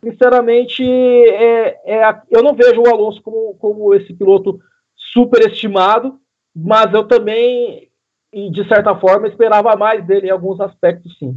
[0.03, 4.59] sinceramente, é, é, eu não vejo o Alonso como, como esse piloto
[4.95, 6.19] superestimado,
[6.55, 7.89] mas eu também,
[8.31, 11.35] de certa forma, esperava mais dele em alguns aspectos, sim.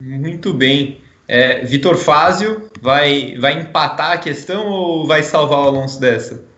[0.00, 1.02] Muito bem.
[1.28, 6.49] É, Vitor Fázio vai, vai empatar a questão ou vai salvar o Alonso dessa?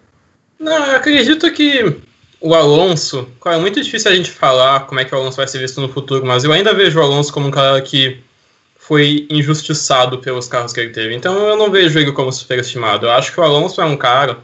[0.63, 1.97] Não, eu acredito que
[2.41, 5.49] o Alonso, claro, é muito difícil a gente falar como é que o Alonso vai
[5.49, 8.19] ser visto no futuro, mas eu ainda vejo o Alonso como um cara que
[8.77, 11.17] foi injustiçado pelos carros que ele teve.
[11.17, 13.07] Então eu não vejo ele como superestimado.
[13.07, 14.39] Eu acho que o Alonso é um cara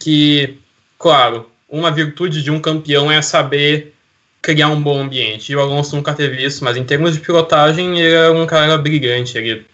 [0.00, 0.58] que,
[0.98, 3.94] claro, uma virtude de um campeão é saber
[4.42, 5.52] criar um bom ambiente.
[5.52, 8.76] E o Alonso nunca teve isso, mas em termos de pilotagem, ele é um cara
[8.76, 9.38] brilhante.
[9.38, 9.64] Ele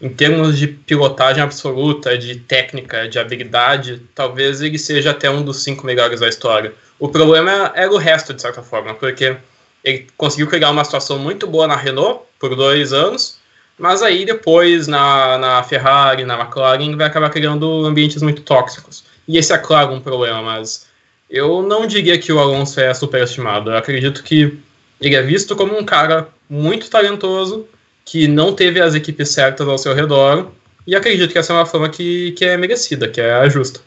[0.00, 5.62] em termos de pilotagem absoluta, de técnica, de habilidade, talvez ele seja até um dos
[5.62, 6.72] cinco melhores da história.
[6.98, 9.36] O problema era o resto, de certa forma, porque
[9.84, 13.38] ele conseguiu criar uma situação muito boa na Renault por dois anos,
[13.78, 19.04] mas aí depois na, na Ferrari, na McLaren, vai acabar criando ambientes muito tóxicos.
[19.26, 20.86] E esse é, claro, um problema, mas
[21.28, 23.70] eu não diria que o Alonso é superestimado.
[23.70, 24.58] Eu acredito que
[25.00, 27.66] ele é visto como um cara muito talentoso,
[28.10, 30.50] que não teve as equipes certas ao seu redor,
[30.84, 33.82] e acredito que essa é uma fama que, que é merecida, que é justa.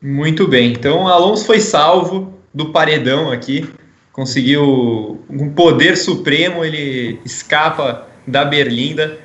[0.00, 3.68] Muito bem, então Alonso foi salvo do paredão aqui,
[4.12, 9.18] conseguiu um poder supremo, ele escapa da Berlinda.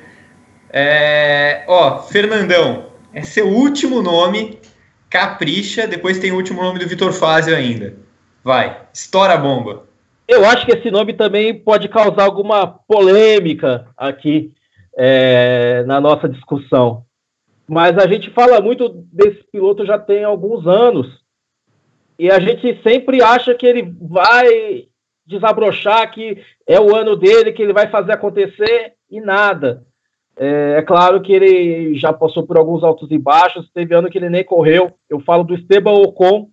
[0.70, 4.58] É, ó, Fernandão, é seu último nome,
[5.08, 7.94] capricha, depois tem o último nome do Vitor Fazio ainda.
[8.42, 9.84] Vai, estoura a bomba.
[10.28, 14.52] Eu acho que esse nome também pode causar alguma polêmica aqui
[14.96, 17.04] é, na nossa discussão.
[17.68, 21.06] Mas a gente fala muito desse piloto já tem alguns anos.
[22.18, 24.86] E a gente sempre acha que ele vai
[25.26, 29.84] desabrochar, que é o ano dele, que ele vai fazer acontecer e nada.
[30.38, 34.18] É, é, claro que ele já passou por alguns altos e baixos, teve ano que
[34.18, 34.92] ele nem correu.
[35.08, 36.50] Eu falo do Esteban Ocon,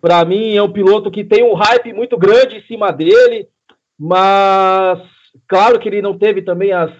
[0.00, 3.48] para mim, é um piloto que tem um hype muito grande em cima dele,
[3.98, 5.00] mas
[5.46, 6.90] claro que ele não teve também as,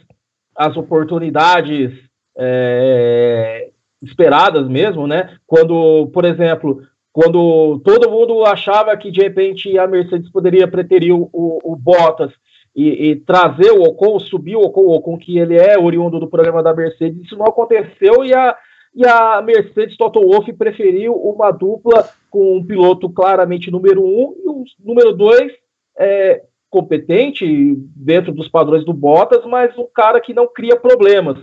[0.56, 1.92] as oportunidades
[2.36, 3.70] é,
[4.02, 5.36] esperadas mesmo, né?
[5.46, 6.82] Quando, por exemplo,
[7.12, 12.32] quando todo mundo achava que de repente a Mercedes poderia preterir o, o, o Bottas
[12.74, 16.28] e, e, trazer o Ocon, subir o Ocon, o Ocon que ele é oriundo do
[16.28, 18.56] programa da Mercedes, isso não aconteceu e a,
[18.98, 24.48] e a Mercedes Toto Wolff preferiu uma dupla com um piloto claramente número um e
[24.48, 25.52] um número dois
[25.96, 31.38] é, competente dentro dos padrões do Bottas, mas um cara que não cria problemas.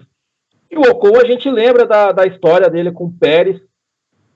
[0.69, 3.61] E o Ocon, a gente lembra da, da história dele com o Pérez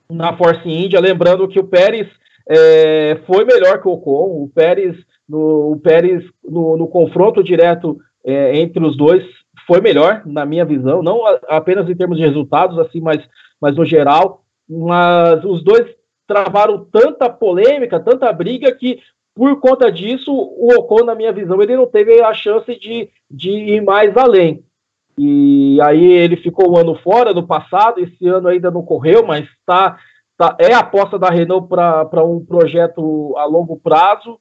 [0.10, 2.08] na Force India, lembrando que o Pérez
[2.48, 4.96] é, foi melhor que o Ocon, o Pérez
[5.28, 9.26] no, o Pérez no, no confronto direto é, entre os dois
[9.70, 13.24] foi melhor, na minha visão, não apenas em termos de resultados, assim, mas,
[13.62, 14.44] mas no geral.
[14.68, 15.88] Mas os dois
[16.28, 19.00] travaram tanta polêmica, tanta briga, que
[19.36, 23.52] por conta disso, o Ocon, na minha visão, ele não teve a chance de, de
[23.52, 24.66] ir mais além.
[25.16, 29.48] E aí ele ficou um ano fora no passado, esse ano ainda não correu, mas
[29.68, 30.00] tá,
[30.36, 34.40] tá, é a aposta da Renault para um projeto a longo prazo.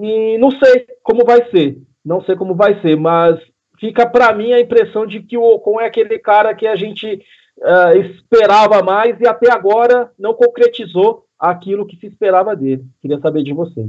[0.00, 3.40] E não sei como vai ser, não sei como vai ser, mas
[3.78, 7.20] fica para mim a impressão de que o Ocon é aquele cara que a gente
[7.58, 12.84] uh, esperava mais e até agora não concretizou aquilo que se esperava dele.
[13.00, 13.88] Queria saber de vocês.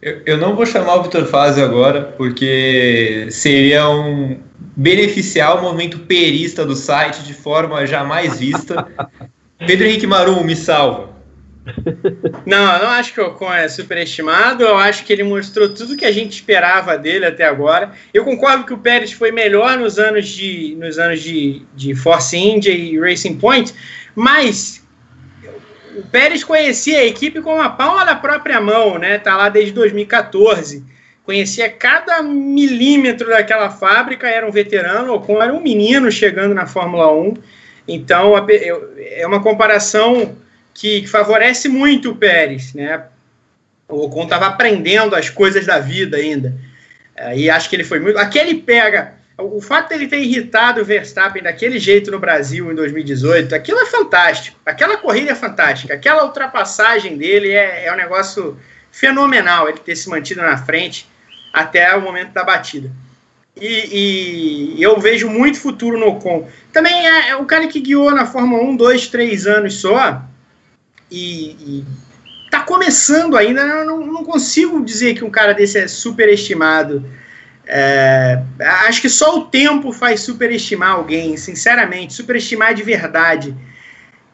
[0.00, 4.40] Eu, eu não vou chamar o Vitor Fazio agora, porque seria um
[4.76, 8.86] beneficiar o movimento perista do site de forma jamais vista.
[9.64, 11.10] Pedro Henrique Marum, me salva.
[12.44, 14.64] Não, eu não acho que o Ocon é superestimado.
[14.64, 17.92] Eu acho que ele mostrou tudo que a gente esperava dele até agora.
[18.12, 22.36] Eu concordo que o Pérez foi melhor nos anos de, nos anos de, de Force
[22.36, 23.72] India e Racing Point,
[24.14, 24.82] mas
[25.96, 29.18] o Pérez conhecia a equipe com a palma da própria mão, né?
[29.18, 30.84] Tá lá desde 2014.
[31.24, 36.66] Conhecia cada milímetro daquela fábrica, era um veterano, o Ocon era um menino chegando na
[36.66, 37.34] Fórmula 1.
[37.86, 38.34] Então
[38.98, 40.36] é uma comparação
[40.74, 43.04] que favorece muito o Pérez, né?
[43.88, 46.54] O Ocon estava aprendendo as coisas da vida ainda.
[47.14, 48.18] É, e acho que ele foi muito.
[48.18, 49.14] Aquele pega.
[49.38, 53.86] O fato dele ter irritado o Verstappen daquele jeito no Brasil em 2018, aquilo é
[53.86, 54.58] fantástico.
[54.64, 55.94] Aquela corrida é fantástica.
[55.94, 58.58] Aquela ultrapassagem dele é, é um negócio
[58.90, 61.08] fenomenal, ele ter se mantido na frente
[61.52, 62.90] até o momento da batida.
[63.56, 66.48] E, e, eu vejo muito futuro no Ocon.
[66.72, 70.22] Também é, é o cara que guiou na Fórmula 1 dois, três anos só
[71.12, 71.84] e,
[72.44, 73.84] está começando ainda.
[73.84, 77.04] Não, não, consigo dizer que um cara desse é superestimado.
[77.66, 78.42] É,
[78.86, 83.56] acho que só o tempo faz superestimar alguém, sinceramente, superestimar de verdade.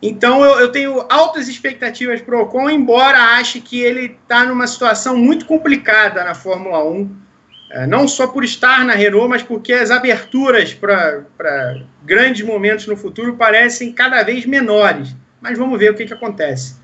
[0.00, 4.66] Então eu, eu tenho altas expectativas para o Ocon, embora ache que ele está numa
[4.66, 7.28] situação muito complicada na Fórmula 1.
[7.70, 12.96] É, não só por estar na Renault, mas porque as aberturas para grandes momentos no
[12.96, 15.14] futuro parecem cada vez menores.
[15.40, 16.76] Mas vamos ver o que, que acontece.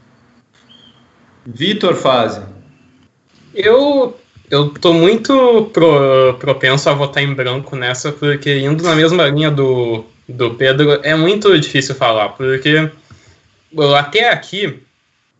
[1.47, 2.43] Vitor Fase.
[3.55, 4.19] Eu
[4.51, 9.51] eu tô muito pro, propenso a votar em branco nessa, porque indo na mesma linha
[9.51, 12.91] do, do Pedro, é muito difícil falar, porque
[13.97, 14.81] até aqui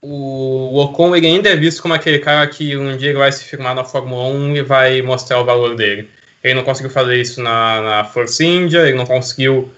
[0.01, 3.45] o Ocon ele ainda é visto como aquele cara que um dia ele vai se
[3.45, 6.09] firmar na Fórmula 1 e vai mostrar o valor dele.
[6.43, 9.73] Ele não conseguiu fazer isso na, na Force India, ele não conseguiu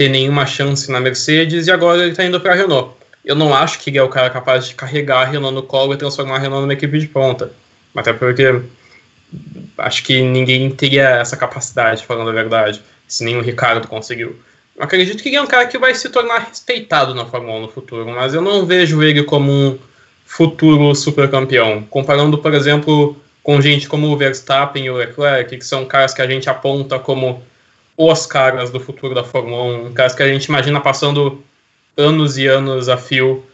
[0.00, 2.94] ter nenhuma chance na Mercedes e agora ele está indo para a Renault.
[3.22, 5.92] Eu não acho que ele é o cara capaz de carregar a Renault no colo
[5.92, 7.52] e transformar a Renault numa equipe de ponta.
[7.94, 8.62] Até porque
[9.76, 14.40] acho que ninguém teria essa capacidade, falando a verdade, se nem o Ricardo conseguiu.
[14.74, 17.60] Eu acredito que ele é um cara que vai se tornar respeitado na Fórmula 1
[17.60, 19.78] no futuro, mas eu não vejo ele como um
[20.24, 21.82] futuro supercampeão.
[21.90, 26.22] Comparando, por exemplo, com gente como o Verstappen e o Leclerc, que são caras que
[26.22, 27.42] a gente aponta como
[28.02, 31.44] os caras do futuro da Fórmula 1, caras que a gente imagina passando
[31.94, 33.44] anos e anos a fio,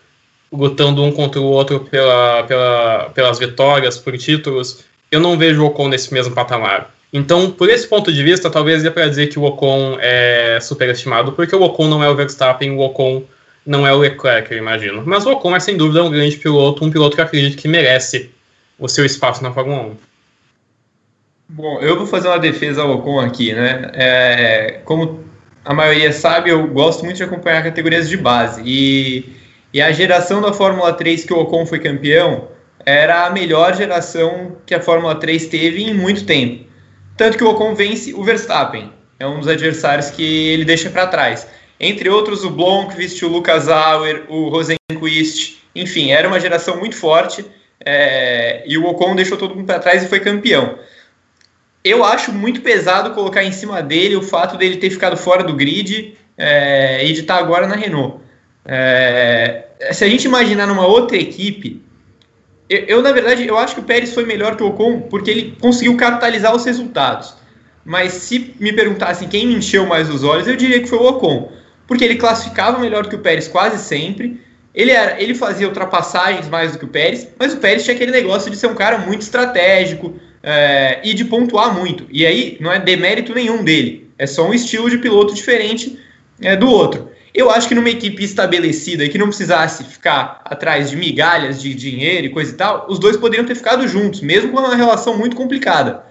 [0.53, 5.67] lutando um contra o outro pela, pela, pelas vitórias, por títulos, eu não vejo o
[5.67, 6.95] Ocon nesse mesmo patamar.
[7.13, 11.33] Então, por esse ponto de vista, talvez dê para dizer que o Ocon é superestimado,
[11.33, 13.25] porque o Ocon não é o Verstappen, o Ocon
[13.67, 15.03] não é o Leclerc, eu imagino.
[15.05, 18.31] Mas o Ocon é sem dúvida um grande piloto, um piloto que acredito que merece
[18.79, 19.97] o seu espaço na Fórmula 1.
[21.49, 23.91] Bom, eu vou fazer uma defesa ao Ocon aqui, né?
[23.95, 25.25] É, como
[25.65, 28.63] a maioria sabe, eu gosto muito de acompanhar categorias de base.
[28.65, 29.33] E,
[29.73, 32.49] e a geração da Fórmula 3 que o Ocon foi campeão
[32.85, 36.67] era a melhor geração que a Fórmula 3 teve em muito tempo.
[37.17, 38.93] Tanto que o Ocon vence o Verstappen.
[39.19, 41.47] É um dos adversários que ele deixa para trás.
[41.79, 45.59] Entre outros, o Blomqvist, o Lucas Auer, o Rosenquist.
[45.77, 47.47] Enfim, era uma geração muito forte.
[47.85, 50.77] É, e o Ocon deixou todo mundo para trás e foi campeão
[51.87, 55.55] eu acho muito pesado colocar em cima dele o fato dele ter ficado fora do
[55.55, 58.19] grid é, e de estar agora na Renault.
[58.65, 61.81] É, se a gente imaginar numa outra equipe,
[62.69, 65.31] eu, eu, na verdade eu acho que o Pérez foi melhor que o Ocon porque
[65.31, 67.35] ele conseguiu capitalizar os resultados.
[67.85, 71.07] Mas se me perguntassem quem me encheu mais os olhos, eu diria que foi o
[71.07, 71.53] Ocon,
[71.87, 74.45] porque ele classificava melhor que o Pérez quase sempre.
[74.75, 78.11] Ele, era, ele fazia ultrapassagens mais do que o Pérez, mas o Pérez tinha aquele
[78.11, 82.07] negócio de ser um cara muito estratégico, é, e de pontuar muito.
[82.09, 85.99] E aí não é demérito nenhum dele, é só um estilo de piloto diferente
[86.41, 87.11] é, do outro.
[87.35, 91.75] Eu acho que numa equipe estabelecida e que não precisasse ficar atrás de migalhas de
[91.75, 95.19] dinheiro e coisa e tal, os dois poderiam ter ficado juntos, mesmo com uma relação
[95.19, 96.05] muito complicada.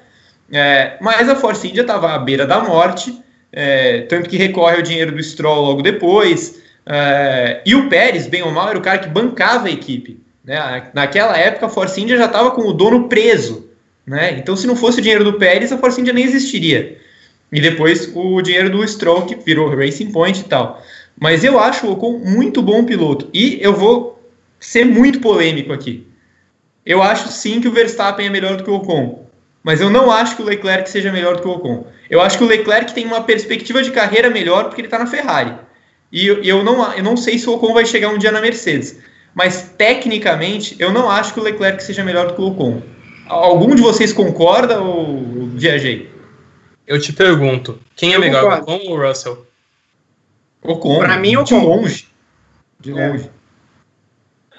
[0.51, 3.17] É, mas a Force India estava à beira da morte,
[3.51, 6.61] é, tanto que recorre ao dinheiro do Stroll logo depois.
[6.85, 10.19] É, e o Pérez, bem ou mal, era o cara que bancava a equipe.
[10.43, 10.91] Né?
[10.93, 13.64] Naquela época, a Force India já estava com o dono preso.
[14.05, 14.37] Né?
[14.37, 16.97] Então, se não fosse o dinheiro do Pérez, a Force India nem existiria.
[17.51, 20.83] E depois o dinheiro do Stroll, que virou Racing Point e tal.
[21.19, 23.29] Mas eu acho o Ocon muito bom piloto.
[23.33, 24.21] E eu vou
[24.59, 26.05] ser muito polêmico aqui.
[26.85, 29.25] Eu acho sim que o Verstappen é melhor do que o Ocon.
[29.63, 31.87] Mas eu não acho que o Leclerc seja melhor do que o Ocon.
[32.09, 35.07] Eu acho que o Leclerc tem uma perspectiva de carreira melhor porque ele está na
[35.07, 35.55] Ferrari.
[36.11, 38.99] E eu, não, eu não sei se o Ocon vai chegar um dia na Mercedes.
[39.33, 42.81] Mas tecnicamente, eu não acho que o Leclerc seja melhor do que o Ocon.
[43.27, 45.17] Algum de vocês concorda ou
[45.53, 46.11] viajei?
[46.85, 48.71] Eu te pergunto, quem é Eu melhor, concordo.
[48.85, 49.45] Ocon ou Russell?
[50.61, 50.99] Ocon.
[50.99, 51.63] Pra mim, De Ocon.
[51.65, 52.07] longe.
[52.79, 53.07] De É.
[53.07, 53.29] longe.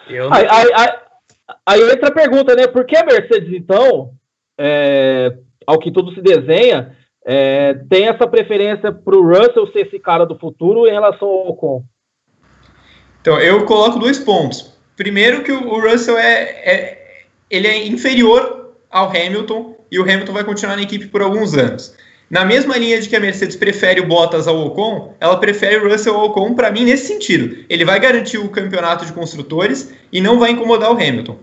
[0.09, 0.99] Eu Aí, aí- aí-
[1.67, 2.67] aí entra a pergunta, né?
[2.67, 4.13] Por que a Mercedes, então,
[4.59, 5.37] é,
[5.67, 10.25] ao que tudo se desenha, é, tem essa preferência para o Russell ser esse cara
[10.25, 11.85] do futuro em relação ao Ocon?
[13.21, 14.77] Então, eu coloco dois pontos.
[14.97, 17.06] Primeiro que o o Russell é, é-
[17.51, 21.95] ele é inferior ao Hamilton e o Hamilton vai continuar na equipe por alguns anos.
[22.29, 25.89] Na mesma linha de que a Mercedes prefere o Bottas ao Ocon, ela prefere o
[25.89, 27.65] Russell ao Ocon para mim nesse sentido.
[27.69, 31.39] Ele vai garantir o campeonato de construtores e não vai incomodar o Hamilton.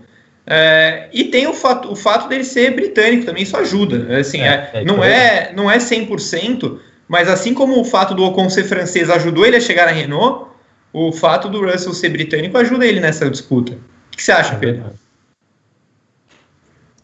[0.46, 4.18] É, e tem o fato, o fato dele ser britânico também, isso ajuda.
[4.18, 6.78] Assim, É, é- é não, é, não é 100%,
[7.08, 10.50] mas assim como o fato do Ocon ser francês ajudou ele a chegar na Renault,
[10.92, 13.72] o fato do Russell ser britânico ajuda ele nessa disputa.
[13.72, 14.84] O que você acha, Pedro?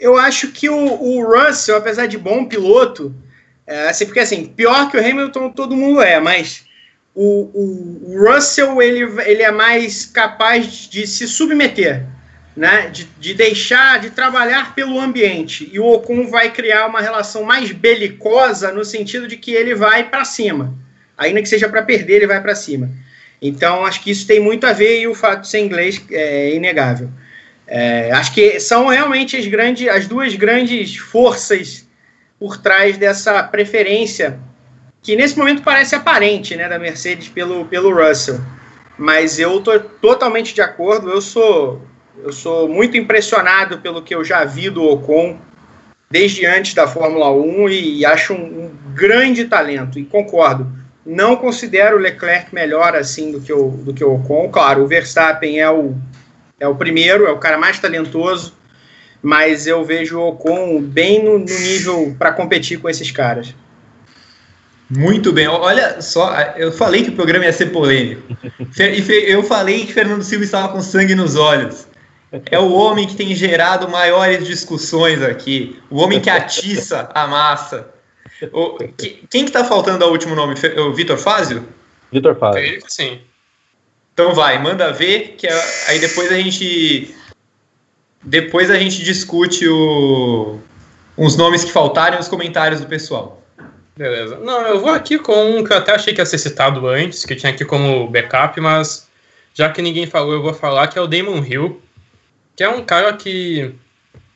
[0.01, 3.15] Eu acho que o, o Russell, apesar de bom piloto,
[3.67, 6.65] é, assim, porque assim, pior que o Hamilton todo mundo é, mas
[7.15, 12.07] o, o, o Russell ele, ele é mais capaz de se submeter,
[12.57, 12.89] né?
[12.89, 15.69] De, de deixar, de trabalhar pelo ambiente.
[15.71, 20.09] E o Ocon vai criar uma relação mais belicosa no sentido de que ele vai
[20.09, 20.75] para cima.
[21.17, 22.91] Ainda que seja para perder, ele vai para cima.
[23.43, 26.55] Então, acho que isso tem muito a ver e o fato de ser inglês é
[26.55, 27.11] inegável.
[27.73, 31.89] É, acho que são realmente as, grandes, as duas grandes forças
[32.37, 34.41] por trás dessa preferência,
[35.01, 38.41] que nesse momento parece aparente, né, da Mercedes pelo, pelo Russell.
[38.99, 41.81] Mas eu estou totalmente de acordo, eu sou,
[42.25, 45.39] eu sou muito impressionado pelo que eu já vi do Ocon
[46.11, 50.67] desde antes da Fórmula 1 e, e acho um, um grande talento, e concordo.
[51.07, 54.49] Não considero o Leclerc melhor assim do que o, do que o Ocon.
[54.51, 55.95] Claro, o Verstappen é o,
[56.61, 58.55] é o primeiro, é o cara mais talentoso,
[59.23, 63.55] mas eu vejo o Ocon bem no, no nível para competir com esses caras.
[64.89, 68.23] Muito bem, olha só, eu falei que o programa ia ser polêmico.
[69.27, 71.87] Eu falei que Fernando Silva estava com sangue nos olhos.
[72.51, 75.81] É o homem que tem gerado maiores discussões aqui.
[75.89, 77.89] O homem que atiça a massa.
[78.53, 80.55] O- que- quem que tá faltando ao último nome?
[80.79, 81.65] O Vitor Fázio?
[82.13, 82.35] Vitor
[82.83, 83.21] que sim.
[84.21, 87.15] Então vai, manda ver, que é- aí depois a gente.
[88.23, 90.61] Depois a gente discute o,
[91.17, 93.43] os nomes que faltaram e os comentários do pessoal.
[93.97, 94.37] Beleza.
[94.41, 97.25] Não, eu vou aqui com um que eu até achei que ia ser citado antes,
[97.25, 99.09] que tinha aqui como backup, mas
[99.55, 101.81] já que ninguém falou, eu vou falar que é o Damon Hill,
[102.55, 103.75] que é um cara que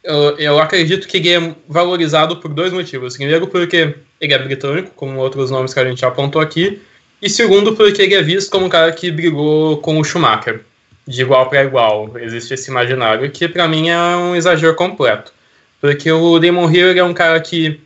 [0.02, 3.18] eu, eu acredito que ele é valorizado por dois motivos.
[3.18, 6.80] Primeiro, porque ele é britânico, como outros nomes que a gente já apontou aqui,
[7.24, 10.60] e segundo, porque ele é visto como um cara que brigou com o Schumacher,
[11.08, 12.18] de igual para igual.
[12.18, 15.32] Existe esse imaginário, que para mim é um exagero completo.
[15.80, 17.80] Porque o Damon Hill é um cara que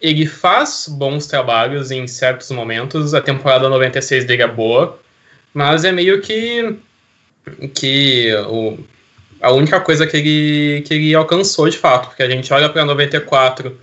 [0.00, 3.12] ele faz bons trabalhos em certos momentos.
[3.12, 4.98] A temporada 96 dele é boa,
[5.52, 6.74] mas é meio que
[7.74, 8.78] que o,
[9.42, 12.84] a única coisa que ele, que ele alcançou de fato, porque a gente olha para
[12.84, 13.78] 94.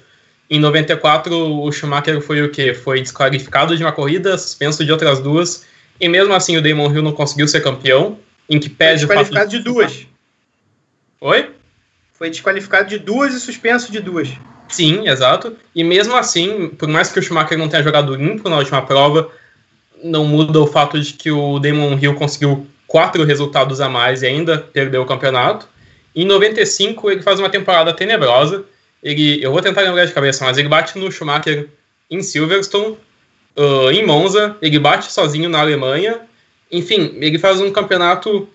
[0.49, 2.73] Em 94, o Schumacher foi o quê?
[2.73, 5.65] Foi desqualificado de uma corrida, suspenso de outras duas,
[5.99, 8.17] e mesmo assim o Damon Hill não conseguiu ser campeão,
[8.49, 10.07] em que Foi pede o fato desqualificado de duas.
[11.19, 11.49] Oi?
[12.13, 14.29] Foi desqualificado de duas e suspenso de duas.
[14.69, 15.55] Sim, exato.
[15.75, 19.29] E mesmo assim, por mais que o Schumacher não tenha jogado limpo na última prova,
[20.03, 24.27] não muda o fato de que o Damon Hill conseguiu quatro resultados a mais e
[24.27, 25.67] ainda perdeu o campeonato.
[26.15, 28.65] Em 95, ele faz uma temporada tenebrosa.
[29.01, 31.67] Ele, eu vou tentar lembrar de cabeça, mas ele bate no Schumacher
[32.09, 32.97] em Silverstone,
[33.55, 36.21] uh, em Monza, ele bate sozinho na Alemanha.
[36.71, 38.47] Enfim, ele faz um campeonato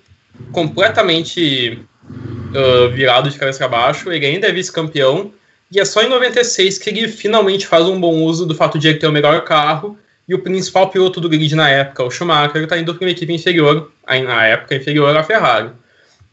[0.50, 4.10] completamente uh, virado de cabeça para baixo.
[4.10, 5.32] Ele ainda é vice-campeão.
[5.70, 8.88] E é só em 96 que ele finalmente faz um bom uso do fato de
[8.88, 9.98] ele ter o melhor carro
[10.28, 13.32] e o principal piloto do grid na época, o Schumacher, está indo para uma equipe
[13.32, 15.70] inferior, na época inferior à Ferrari.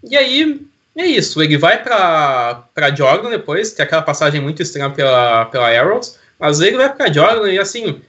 [0.04, 0.62] E aí
[1.02, 6.18] é isso, ele vai para Jordan depois, tem aquela passagem muito estranha pela, pela Arrows,
[6.40, 8.02] mas ele vai para Jordan e assim,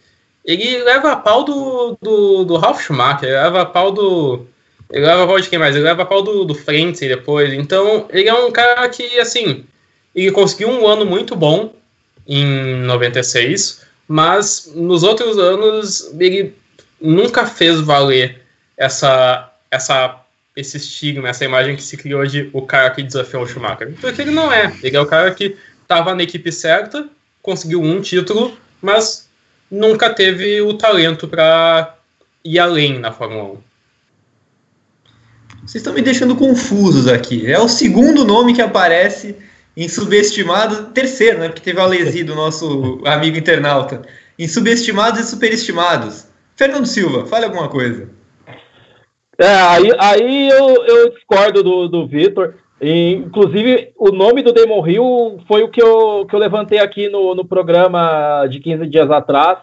[0.44, 4.46] ele leva a pau do, do, do Ralf Schumacher, ele leva a pau do.
[4.90, 5.76] Ele leva a pau de quem mais?
[5.76, 7.52] Ele leva a pau do, do Frentzen depois.
[7.52, 9.64] Então, ele é um cara que, assim,
[10.14, 11.72] ele conseguiu um ano muito bom
[12.26, 16.56] em 96, mas nos outros anos ele
[17.00, 18.42] nunca fez valer
[18.76, 20.19] essa, essa,
[20.60, 23.92] esse estigma, essa imagem que se criou de o cara que desafiou o Schumacher.
[24.00, 24.72] Porque ele não é.
[24.82, 27.08] Ele é o cara que estava na equipe certa,
[27.42, 29.28] conseguiu um título, mas
[29.70, 31.96] nunca teve o talento para
[32.44, 33.70] ir além na Fórmula 1.
[35.62, 37.50] Vocês estão me deixando confusos aqui.
[37.50, 39.36] É o segundo nome que aparece
[39.76, 41.48] em subestimado, terceiro, né?
[41.48, 44.02] Porque teve o Alesi do nosso amigo internauta.
[44.38, 46.26] Em subestimados e superestimados.
[46.56, 48.08] Fernando Silva, fale alguma coisa.
[49.40, 52.56] É, aí, aí eu, eu discordo do, do Vitor.
[52.78, 57.34] Inclusive, o nome do Demon Hill foi o que eu, que eu levantei aqui no,
[57.34, 59.58] no programa de 15 dias atrás,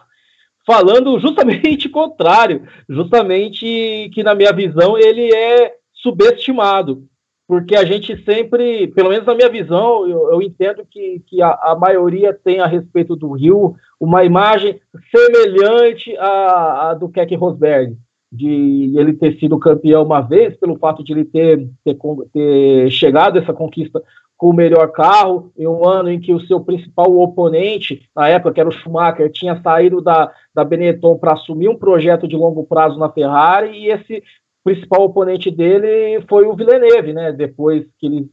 [0.66, 7.04] falando justamente o contrário, justamente que, na minha visão, ele é subestimado
[7.48, 11.48] porque a gente sempre, pelo menos na minha visão, eu, eu entendo que, que a,
[11.48, 14.78] a, maioria tem a respeito do Rio uma imagem
[15.10, 17.96] semelhante à, à do Keck Rosberg,
[18.30, 21.96] de ele ter sido campeão uma vez, pelo fato de ele ter, ter,
[22.32, 24.02] ter chegado a essa conquista
[24.36, 28.52] com o melhor carro, em um ano em que o seu principal oponente, na época,
[28.52, 32.64] que era o Schumacher, tinha saído da, da Benetton para assumir um projeto de longo
[32.64, 34.22] prazo na Ferrari, e esse
[34.62, 37.32] principal oponente dele foi o Villeneuve, né?
[37.32, 38.26] Depois que eles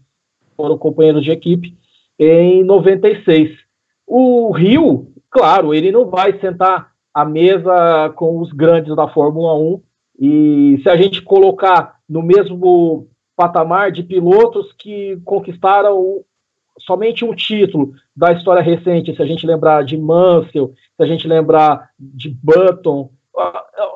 [0.55, 1.75] foram companheiros de equipe
[2.19, 3.51] em 96.
[4.05, 9.81] O Rio, claro, ele não vai sentar à mesa com os grandes da Fórmula 1
[10.19, 16.25] e se a gente colocar no mesmo patamar de pilotos que conquistaram
[16.79, 21.25] somente um título da história recente, se a gente lembrar de Mansell, se a gente
[21.25, 23.09] lembrar de Button,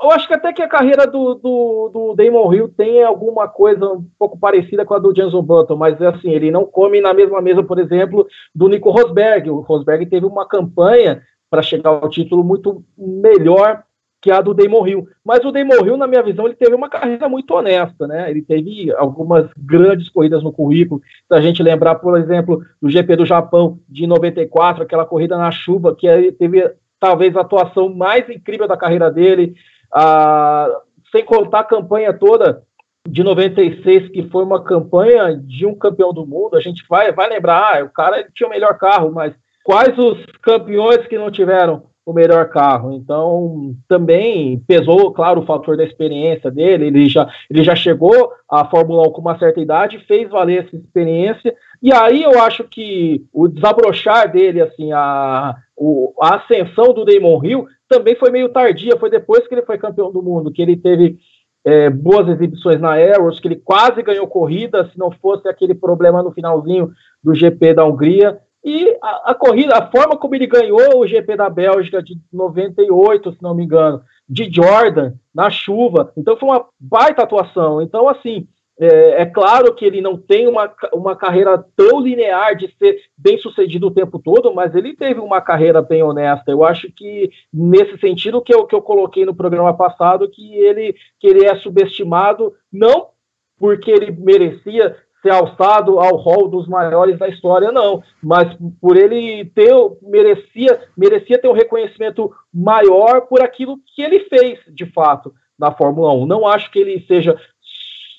[0.01, 3.85] eu acho que até que a carreira do, do, do Damon Hill tem alguma coisa
[3.85, 7.41] um pouco parecida com a do Jenson Button, mas assim, ele não come na mesma
[7.41, 9.49] mesa, por exemplo, do Nico Rosberg.
[9.49, 13.84] O Rosberg teve uma campanha para chegar ao título muito melhor
[14.21, 15.07] que a do Damon Hill.
[15.23, 18.30] Mas o Damon Hill, na minha visão, ele teve uma carreira muito honesta, né?
[18.30, 21.01] Ele teve algumas grandes corridas no currículo.
[21.27, 25.51] Se a gente lembrar, por exemplo, do GP do Japão de 94, aquela corrida na
[25.51, 26.69] chuva, que teve
[26.99, 29.55] talvez a atuação mais incrível da carreira dele,
[29.91, 30.67] ah,
[31.11, 32.63] sem contar a campanha toda
[33.07, 36.57] de 96, que foi uma campanha de um campeão do mundo.
[36.57, 39.34] A gente vai, vai lembrar, ah, o cara tinha o melhor carro, mas
[39.69, 42.91] quais os campeões que não tiveram o melhor carro?
[42.91, 46.87] Então, também pesou, claro, o fator da experiência dele.
[46.87, 50.75] Ele já, ele já chegou à Fórmula 1 com uma certa idade, fez valer essa
[50.75, 51.53] experiência.
[51.83, 57.39] E aí eu acho que o desabrochar dele, assim, a, o, a ascensão do Damon
[57.45, 60.77] Hill também foi meio tardia, foi depois que ele foi campeão do mundo, que ele
[60.77, 61.19] teve
[61.63, 66.23] é, boas exibições na Arrows, que ele quase ganhou corrida, se não fosse aquele problema
[66.23, 66.91] no finalzinho
[67.23, 68.39] do GP da Hungria.
[68.64, 73.34] E a, a, corrida, a forma como ele ganhou o GP da Bélgica de 98,
[73.34, 76.11] se não me engano, de Jordan, na chuva.
[76.18, 77.81] Então foi uma baita atuação.
[77.81, 78.48] Então, assim,
[78.80, 83.38] é, é, claro que ele não tem uma, uma carreira tão linear de ser bem
[83.38, 86.49] sucedido o tempo todo, mas ele teve uma carreira bem honesta.
[86.49, 90.95] Eu acho que, nesse sentido que eu, que eu coloquei no programa passado, que ele,
[91.19, 93.10] que ele é subestimado, não
[93.57, 99.45] porque ele merecia ser alçado ao rol dos maiores da história, não, mas por ele
[99.53, 105.71] ter, merecia, merecia ter um reconhecimento maior por aquilo que ele fez, de fato, na
[105.71, 106.25] Fórmula 1.
[106.25, 107.37] Não acho que ele seja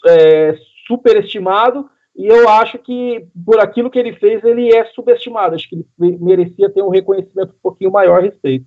[0.07, 0.57] é,
[0.87, 5.55] superestimado e eu acho que por aquilo que ele fez ele é subestimado.
[5.55, 8.67] Acho que ele merecia ter um reconhecimento um pouquinho maior a respeito.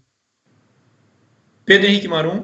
[1.65, 2.41] Pedro Henrique Marum.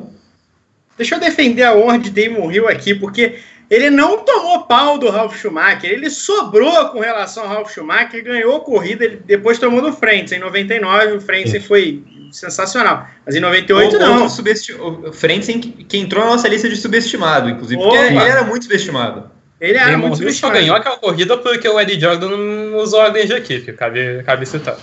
[0.97, 3.39] Deixa eu defender a honra de Damon Hill aqui, porque
[3.69, 8.57] ele não tomou pau do Ralf Schumacher, ele sobrou com relação ao Ralf Schumacher, ganhou
[8.57, 10.39] a corrida, ele depois tomou do Frentzen.
[10.39, 13.07] Em 99, o Frentzen foi sensacional.
[13.25, 14.25] Mas em 98 ou, não.
[14.25, 19.29] O Frentzen que entrou na nossa lista de subestimado, inclusive, porque ele era muito subestimado.
[19.61, 20.55] Ele era muito subestimado.
[20.55, 24.23] só ganhou aquela corrida porque o Eddie Jordan não usou a ordem de equipe, cabe,
[24.23, 24.77] cabe citar.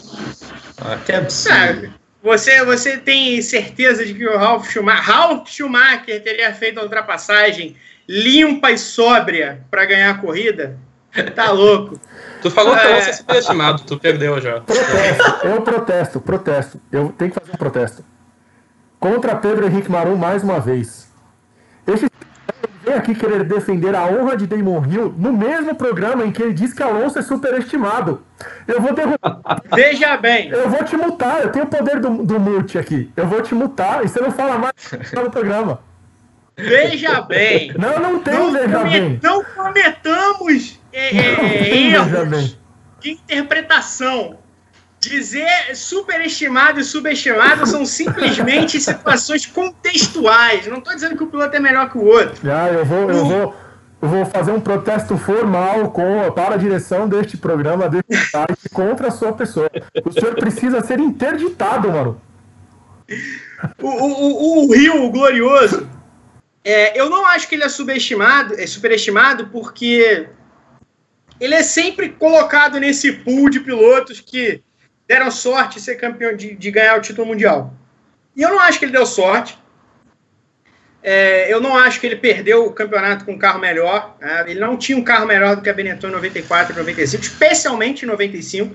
[0.79, 1.93] Ah, que absurdo.
[2.23, 7.75] você, você tem certeza de que o Ralf Schumacher, Ralf Schumacher teria feito a ultrapassagem
[8.09, 10.79] limpa e sóbria para ganhar a corrida?
[11.35, 11.99] Tá louco.
[12.43, 14.61] Tu falou que eu é superestimado, tu perdeu já.
[14.61, 16.81] Protesto, eu protesto, protesto.
[16.93, 18.05] Eu tenho que fazer um protesto.
[19.01, 21.11] Contra Pedro Henrique Marum mais uma vez.
[21.87, 22.07] Esse
[22.85, 26.53] vem aqui querer defender a honra de Damon Hill no mesmo programa em que ele
[26.53, 28.23] diz que Alonso é superestimado.
[28.69, 29.41] Eu vou derrubar.
[29.75, 30.49] Veja bem.
[30.51, 33.11] Eu vou te multar, eu tenho o poder do, do mute aqui.
[33.17, 34.75] Eu vou te multar e você não fala mais
[35.13, 35.81] no programa.
[36.57, 37.73] Veja bem.
[37.77, 39.21] Não, não tem não veja bem.
[39.23, 42.57] Não cometamos é, é, erros
[43.01, 44.39] de interpretação.
[44.99, 50.67] Dizer superestimado e subestimado são simplesmente situações contextuais.
[50.67, 52.51] Não estou dizendo que o piloto é melhor que o outro.
[52.51, 53.57] Ah, eu vou, eu vou,
[54.01, 59.09] eu vou fazer um protesto formal com, para a direção deste programa, deste site, contra
[59.09, 59.71] a sua pessoa.
[60.05, 62.21] O senhor precisa ser interditado, mano.
[63.81, 65.89] O, o, o Rio o Glorioso,
[66.69, 70.29] é, eu não acho que ele é subestimado, é superestimado, porque
[71.39, 74.65] ele é sempre colocado nesse pool de pilotos que
[75.07, 77.73] deram sorte de ser campeão, de, de ganhar o título mundial.
[78.35, 79.57] E eu não acho que ele deu sorte.
[81.01, 84.17] É, eu não acho que ele perdeu o campeonato com um carro melhor.
[84.21, 84.47] Né?
[84.49, 88.03] Ele não tinha um carro melhor do que a Benetton em 94 e 95, especialmente
[88.03, 88.75] em 95.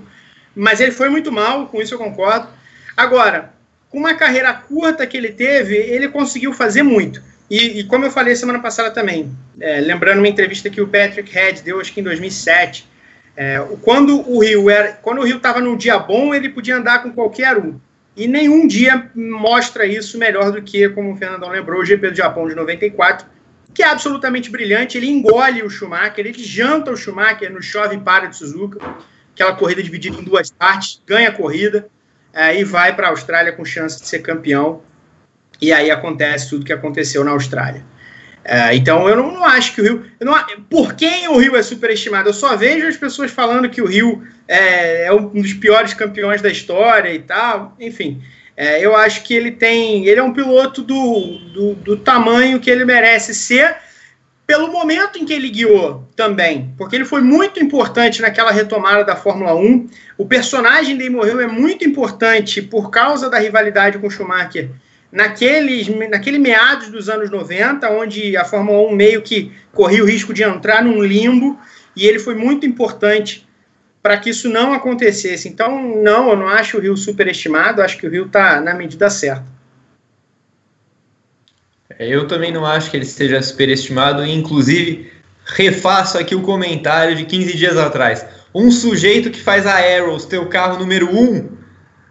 [0.56, 2.48] Mas ele foi muito mal, com isso eu concordo.
[2.96, 3.52] Agora,
[3.90, 7.22] com uma carreira curta que ele teve, ele conseguiu fazer muito.
[7.52, 9.30] E, e como eu falei semana passada também,
[9.60, 12.88] é, lembrando uma entrevista que o Patrick Head deu, acho que em 2007,
[13.36, 17.02] é, quando o Rio era, quando o Rio estava num dia bom, ele podia andar
[17.02, 17.78] com qualquer um.
[18.16, 22.16] E nenhum dia mostra isso melhor do que, como o Fernandão lembrou, o GP do
[22.16, 23.26] Japão de 94,
[23.74, 24.96] que é absolutamente brilhante.
[24.96, 28.80] Ele engole o Schumacher, ele janta o Schumacher no chove para de Suzuka,
[29.34, 31.86] aquela corrida dividida em duas partes, ganha a corrida
[32.32, 34.80] é, e vai para a Austrália com chance de ser campeão
[35.62, 37.84] e aí acontece tudo que aconteceu na Austrália.
[38.44, 40.04] É, então eu não, não, acho que o Rio.
[40.20, 40.34] Não,
[40.68, 42.28] por quem o Rio é superestimado?
[42.28, 46.42] Eu só vejo as pessoas falando que o Rio é, é um dos piores campeões
[46.42, 47.76] da história e tal.
[47.78, 48.20] Enfim,
[48.56, 50.06] é, eu acho que ele tem.
[50.06, 53.76] Ele é um piloto do, do, do, tamanho que ele merece ser,
[54.44, 56.74] pelo momento em que ele guiou também.
[56.76, 59.88] Porque ele foi muito importante naquela retomada da Fórmula 1.
[60.18, 64.68] O personagem de Hill é muito importante por causa da rivalidade com o Schumacher
[65.12, 70.32] naqueles, naquele meados dos anos 90, onde a Fórmula 1 meio que corria o risco
[70.32, 71.60] de entrar num limbo,
[71.94, 73.46] e ele foi muito importante
[74.02, 75.48] para que isso não acontecesse.
[75.48, 79.10] Então, não, eu não acho o Rio superestimado, acho que o Rio está na medida
[79.10, 79.44] certa.
[81.98, 85.12] É, eu também não acho que ele esteja superestimado, e inclusive
[85.44, 88.24] refaço aqui o comentário de 15 dias atrás.
[88.54, 91.48] Um sujeito que faz a Arrows ter o carro número 1 um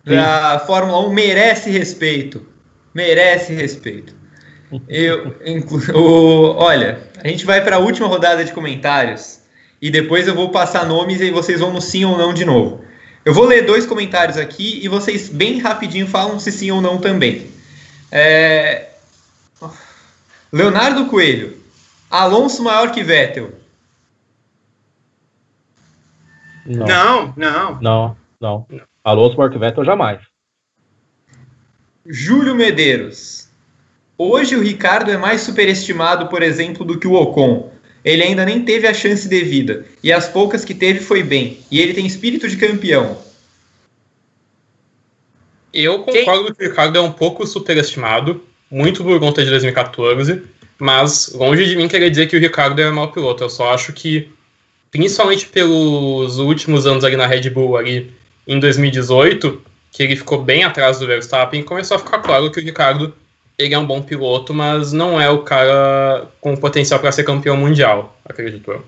[0.06, 2.51] da Fórmula 1 merece respeito
[2.94, 4.16] merece respeito.
[4.88, 5.36] Eu,
[5.94, 9.42] o, olha, a gente vai para a última rodada de comentários
[9.82, 12.84] e depois eu vou passar nomes e vocês vão no sim ou não de novo.
[13.26, 17.00] Eu vou ler dois comentários aqui e vocês bem rapidinho falam se sim ou não
[17.00, 17.52] também.
[18.12, 18.90] É...
[20.52, 21.58] Leonardo Coelho,
[22.10, 23.52] Alonso maior que Vettel.
[26.66, 27.82] Não, não, não.
[27.82, 28.68] Não, não.
[29.04, 30.31] Alonso maior que Vettel jamais.
[32.06, 33.48] Júlio Medeiros.
[34.18, 37.72] Hoje o Ricardo é mais superestimado, por exemplo, do que o Ocon.
[38.04, 41.60] Ele ainda nem teve a chance devida, e as poucas que teve foi bem.
[41.70, 43.20] E ele tem espírito de campeão.
[45.72, 46.56] Eu concordo Quem?
[46.56, 50.42] que o Ricardo é um pouco superestimado, muito por conta de 2014,
[50.80, 53.44] mas longe de mim querer dizer que o Ricardo é mau piloto.
[53.44, 54.28] Eu só acho que,
[54.90, 58.12] principalmente pelos últimos anos ali na Red Bull, ali
[58.48, 62.64] em 2018, que ele ficou bem atrás do Verstappen, começou a ficar claro que o
[62.64, 63.14] Ricardo
[63.60, 67.56] ele é um bom piloto, mas não é o cara com potencial para ser campeão
[67.56, 68.84] mundial, acredito eu.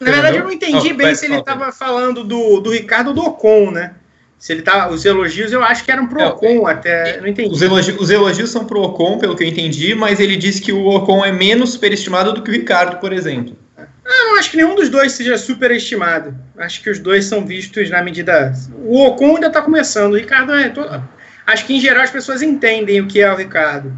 [0.00, 3.22] Na verdade, eu não entendi oh, bem se ele estava falando do, do Ricardo do
[3.22, 3.94] Ocon, né?
[4.36, 7.54] Se ele tá, os elogios eu acho que eram pro é, Ocon até, não entendi.
[7.54, 10.72] Os elogios, os elogios são pro Ocon, pelo que eu entendi, mas ele disse que
[10.72, 13.56] o Ocon é menos superestimado do que o Ricardo, por exemplo.
[14.04, 16.34] Ah, não acho que nenhum dos dois seja superestimado.
[16.56, 18.52] Acho que os dois são vistos na medida.
[18.84, 20.12] O Ocon ainda está começando.
[20.12, 20.68] O Ricardo é.
[20.68, 21.02] Todo...
[21.46, 23.92] Acho que em geral as pessoas entendem o que é o Ricardo.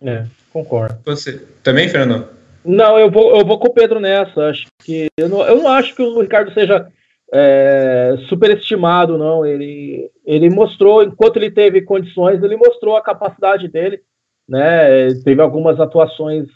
[0.00, 0.98] É, concordo.
[1.04, 2.28] Você também, Fernando?
[2.64, 4.48] Não, eu vou, eu vou com o Pedro nessa.
[4.48, 6.86] Acho que eu não, eu não acho que o Ricardo seja
[7.32, 9.44] é, superestimado, não.
[9.44, 14.00] Ele, ele mostrou, enquanto ele teve condições, ele mostrou a capacidade dele.
[14.48, 15.08] Né?
[15.24, 16.46] Teve algumas atuações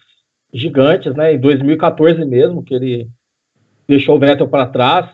[0.56, 1.34] gigantes, né?
[1.34, 3.08] Em 2014 mesmo, que ele
[3.86, 5.10] deixou o Vettel para trás.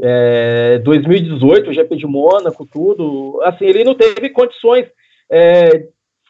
[0.00, 3.40] É, 2018, o GP de Mônaco, tudo.
[3.42, 4.86] Assim, ele não teve condições
[5.30, 5.86] é,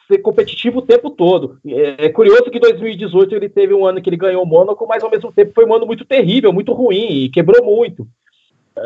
[0.07, 1.59] ser competitivo o tempo todo.
[1.67, 5.03] É, é, curioso que 2018 ele teve um ano que ele ganhou o Mônaco, mas
[5.03, 8.07] ao mesmo tempo foi um ano muito terrível, muito ruim e quebrou muito.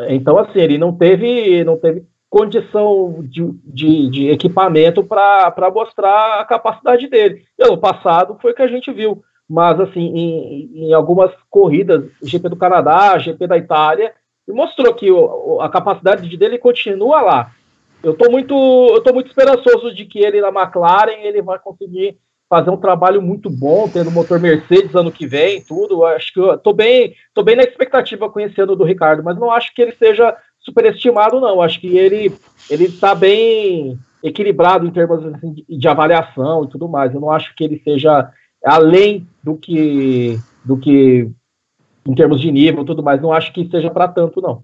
[0.07, 6.45] Então, assim, ele não teve, não teve condição de, de, de equipamento para mostrar a
[6.45, 7.43] capacidade dele.
[7.57, 12.05] E ano passado foi o que a gente viu mas assim, em, em, algumas corridas,
[12.21, 14.13] GP do Canadá, GP da Itália,
[14.47, 17.51] mostrou que o, a capacidade dele continua lá.
[18.03, 22.17] Eu estou muito, eu tô muito esperançoso de que ele na McLaren ele vai conseguir
[22.49, 26.05] fazer um trabalho muito bom, tendo motor Mercedes ano que vem, tudo.
[26.05, 29.81] Acho que tô bem, tô bem na expectativa conhecendo do Ricardo, mas não acho que
[29.81, 31.61] ele seja superestimado, não.
[31.61, 32.33] Acho que ele
[32.69, 37.13] ele está bem equilibrado em termos assim, de avaliação e tudo mais.
[37.13, 38.31] Eu não acho que ele seja
[38.65, 41.29] além do que do que
[42.05, 44.63] em termos de nível e tudo mais, não acho que seja para tanto, não.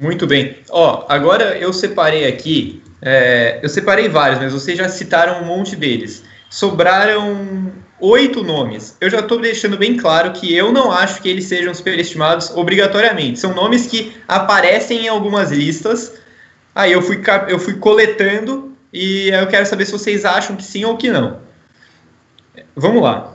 [0.00, 0.56] Muito bem.
[0.70, 5.74] Ó, agora eu separei aqui, é, eu separei vários, mas vocês já citaram um monte
[5.74, 6.24] deles.
[6.50, 8.96] sobraram oito nomes.
[9.00, 13.40] Eu já estou deixando bem claro que eu não acho que eles sejam superestimados obrigatoriamente.
[13.40, 16.14] São nomes que aparecem em algumas listas.
[16.74, 20.84] Aí eu fui, eu fui coletando e eu quero saber se vocês acham que sim
[20.84, 21.47] ou que não.
[22.78, 23.34] Vamos lá.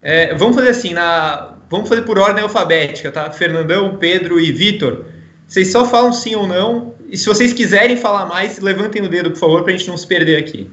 [0.00, 3.30] É, vamos fazer assim, na, vamos fazer por ordem alfabética, tá?
[3.30, 5.04] Fernandão, Pedro e Vitor.
[5.46, 6.94] Vocês só falam sim ou não.
[7.06, 9.96] E se vocês quiserem falar mais, levantem o dedo, por favor, para a gente não
[9.96, 10.70] se perder aqui.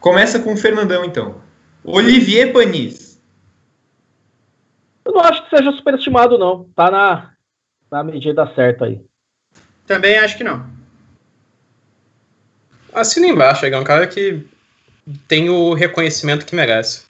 [0.00, 1.36] Começa com o Fernandão, então.
[1.84, 3.22] Olivier Panis.
[5.04, 6.64] Eu não acho que seja superestimado, não.
[6.74, 7.30] Tá na,
[7.90, 9.00] na medida certa aí.
[9.86, 10.66] Também acho que não.
[12.92, 14.46] Assina embaixo, é um cara que
[15.28, 17.06] tem o reconhecimento que merece.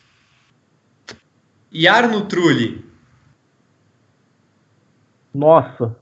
[1.73, 2.85] Yarno Trulli.
[5.35, 5.97] Nossa.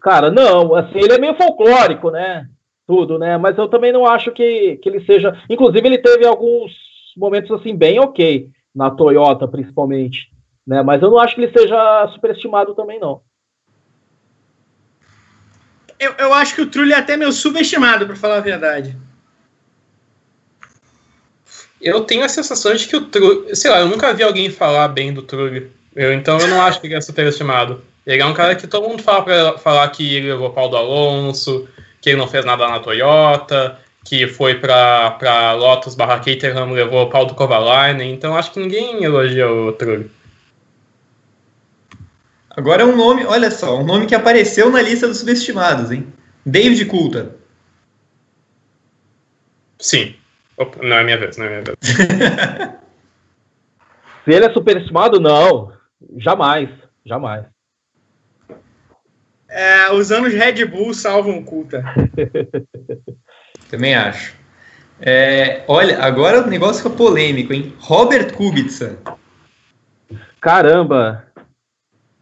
[0.00, 2.48] Cara, não, assim, ele é meio folclórico, né?
[2.86, 3.38] Tudo, né?
[3.38, 5.40] Mas eu também não acho que, que ele seja.
[5.48, 6.72] Inclusive, ele teve alguns
[7.16, 10.30] momentos assim bem ok na Toyota, principalmente.
[10.66, 10.82] Né?
[10.82, 13.22] Mas eu não acho que ele seja superestimado também, não.
[15.98, 18.98] Eu, eu acho que o Trulli é até meio subestimado, para falar a verdade.
[21.82, 23.54] Eu tenho a sensação de que o Trulli.
[23.56, 25.70] Sei lá, eu nunca vi alguém falar bem do Trulli.
[25.94, 27.82] Eu, então eu não acho que ele é superestimado.
[28.06, 30.76] Ele é um cara que todo mundo fala para falar que ele levou pau do
[30.76, 31.68] Alonso,
[32.00, 37.10] que ele não fez nada na Toyota, que foi para Lotus barra Caterham, levou o
[37.10, 40.10] pau do Kovalainen, então acho que ninguém elogia o Trulli.
[42.50, 46.12] Agora é um nome, olha só, um nome que apareceu na lista dos subestimados, hein?
[46.44, 47.28] David Coulter.
[49.78, 50.14] Sim.
[50.56, 51.78] Opa, não é minha vez, não é minha vez.
[54.24, 55.72] Se ele é superestimado, não.
[56.16, 56.68] Jamais,
[57.04, 57.44] jamais.
[59.48, 61.84] É, os anos Red Bull salvam o Coulter.
[63.70, 64.34] Também acho.
[65.00, 67.74] É, olha, agora o negócio fica polêmico, hein?
[67.80, 68.98] Robert Kubica.
[70.40, 71.26] Caramba.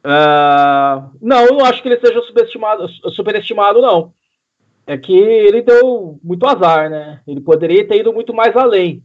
[0.05, 4.15] Uh, não, eu não acho que ele seja subestimado, superestimado, não.
[4.87, 7.21] É que ele deu muito azar, né?
[7.27, 9.05] Ele poderia ter ido muito mais além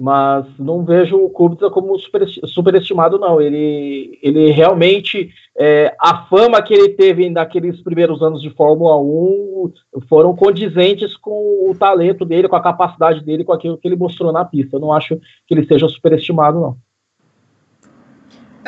[0.00, 1.98] mas não vejo o Kubica como
[2.46, 3.40] superestimado, não.
[3.40, 9.72] Ele, ele realmente, é, a fama que ele teve naqueles primeiros anos de Fórmula 1
[10.08, 14.32] foram condizentes com o talento dele, com a capacidade dele, com aquilo que ele mostrou
[14.32, 14.76] na pista.
[14.76, 16.76] Eu não acho que ele seja superestimado, não.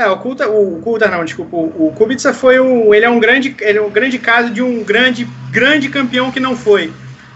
[0.01, 3.55] É, o Kuta, o Kuta não, desculpa, o Kubica foi um, ele é um grande,
[3.61, 6.91] ele é um grande caso de um grande, grande campeão que não foi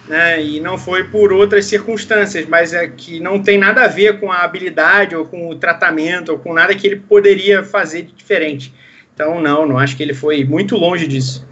[0.08, 4.18] né, e não foi por outras circunstâncias, mas é que não tem nada a ver
[4.18, 8.12] com a habilidade ou com o tratamento ou com nada que ele poderia fazer de
[8.12, 8.72] diferente.
[9.12, 11.46] Então, não, não acho que ele foi muito longe disso.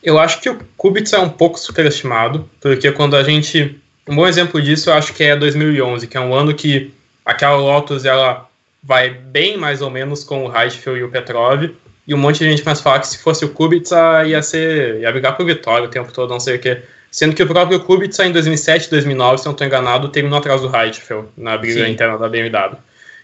[0.00, 3.80] Eu acho que o Kubica é um pouco superestimado, porque quando a gente.
[4.08, 6.94] Um bom exemplo disso eu acho que é 2011, que é um ano que
[7.24, 8.48] aquela Lotus ela
[8.86, 11.64] vai bem mais ou menos com o Reichfeld e o Petrov,
[12.06, 15.00] e um monte de gente começa a falar que se fosse o Kubica ia ser.
[15.00, 16.80] ia brigar por vitória o tempo todo, não sei o que.
[17.10, 20.74] Sendo que o próprio Kubica em 2007, 2009, se não estou enganado, terminou atrás do
[20.74, 21.90] Heidfeld na briga Sim.
[21.90, 22.76] interna da BMW.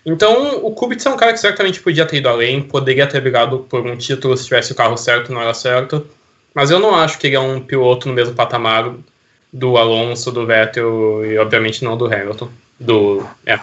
[0.04, 3.60] Então, o Kubica é um cara que certamente podia ter ido além, poderia ter brigado
[3.60, 6.02] por um título se tivesse o carro certo na hora certa,
[6.52, 8.92] mas eu não acho que ele é um piloto no mesmo patamar
[9.52, 12.48] do Alonso, do Vettel e, obviamente, não do Hamilton.
[12.80, 13.24] Do.
[13.46, 13.60] É.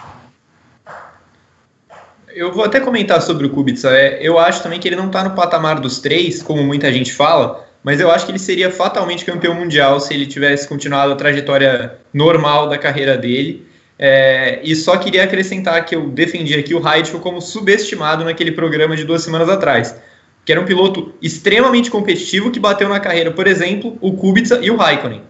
[2.34, 3.88] Eu vou até comentar sobre o Kubica.
[3.90, 7.12] É, eu acho também que ele não está no patamar dos três, como muita gente
[7.12, 11.16] fala, mas eu acho que ele seria fatalmente campeão mundial se ele tivesse continuado a
[11.16, 13.66] trajetória normal da carreira dele.
[13.98, 18.96] É, e só queria acrescentar que eu defendi aqui o Heidfeld como subestimado naquele programa
[18.96, 20.00] de duas semanas atrás,
[20.44, 24.70] que era um piloto extremamente competitivo que bateu na carreira, por exemplo, o Kubica e
[24.70, 25.22] o Raikkonen.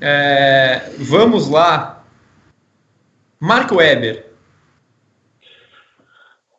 [0.00, 2.04] É, vamos lá.
[3.40, 4.25] Mark Webber.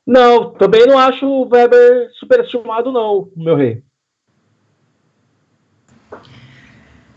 [0.08, 3.84] Não, também não acho o Weber superestimado, não, meu rei.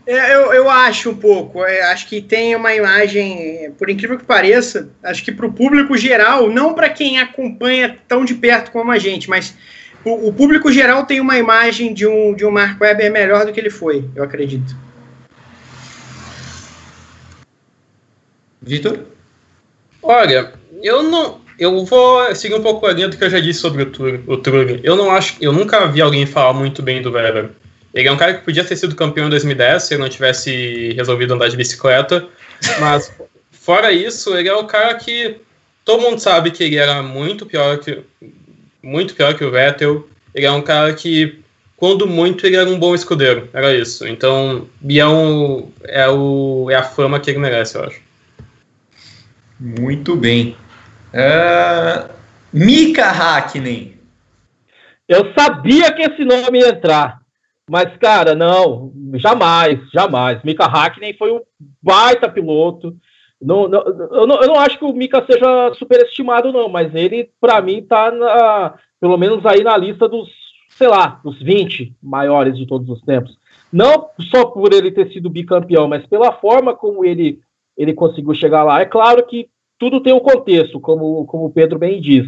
[0.05, 1.59] É, eu, eu acho um pouco.
[1.59, 5.53] Eu é, acho que tem uma imagem, por incrível que pareça, acho que para o
[5.53, 9.55] público geral, não para quem acompanha tão de perto como a gente, mas
[10.03, 13.53] o, o, público geral tem uma imagem de um, de um Mark Webber melhor do
[13.53, 14.75] que ele foi, eu acredito.
[18.61, 19.05] Vitor?
[20.03, 20.53] Olha,
[20.83, 21.40] eu não.
[21.61, 24.79] Eu vou seguir um pouco a linha do que eu já disse sobre o Trulli.
[24.83, 25.37] Eu não acho.
[25.39, 27.51] Eu nunca vi alguém falar muito bem do Weber.
[27.93, 30.91] Ele é um cara que podia ter sido campeão em 2010 se ele não tivesse
[30.93, 32.27] resolvido andar de bicicleta.
[32.79, 33.13] Mas,
[33.51, 35.35] fora isso, ele é o cara que
[35.85, 37.99] todo mundo sabe que ele era muito pior que,
[38.81, 40.09] muito pior que o Vettel.
[40.33, 41.41] Ele é um cara que,
[41.77, 43.47] quando muito, ele era um bom escudeiro.
[43.53, 44.07] Era isso.
[44.07, 48.01] Então, Bião é, o, é a fama que ele merece, eu acho.
[49.59, 50.55] Muito bem.
[51.13, 52.09] Uh,
[52.53, 53.99] Mika Hakkinen.
[55.07, 57.21] Eu sabia que esse nome ia entrar.
[57.69, 60.41] Mas, cara, não, jamais, jamais.
[60.43, 61.41] Mika Hakkinen foi um
[61.81, 62.95] baita piloto.
[63.41, 67.29] Não, não, eu, não, eu não acho que o Mika seja superestimado, não, mas ele,
[67.39, 70.29] para mim, tá na, pelo menos aí na lista dos,
[70.77, 73.37] sei lá, dos 20 maiores de todos os tempos.
[73.71, 77.39] Não só por ele ter sido bicampeão, mas pela forma como ele,
[77.75, 78.81] ele conseguiu chegar lá.
[78.81, 79.49] É claro que
[79.81, 82.27] tudo tem um contexto, como, como o Pedro bem diz.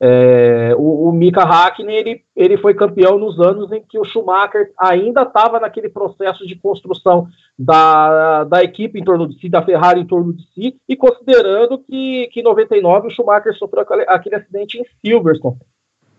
[0.00, 4.70] É, o, o Mika Hakkinen ele, ele foi campeão nos anos em que o Schumacher
[4.78, 7.26] ainda estava naquele processo de construção
[7.58, 11.76] da, da equipe em torno de si, da Ferrari em torno de si, e considerando
[11.78, 15.56] que, que em 99 o Schumacher sofreu aquele, acidente em Silverstone,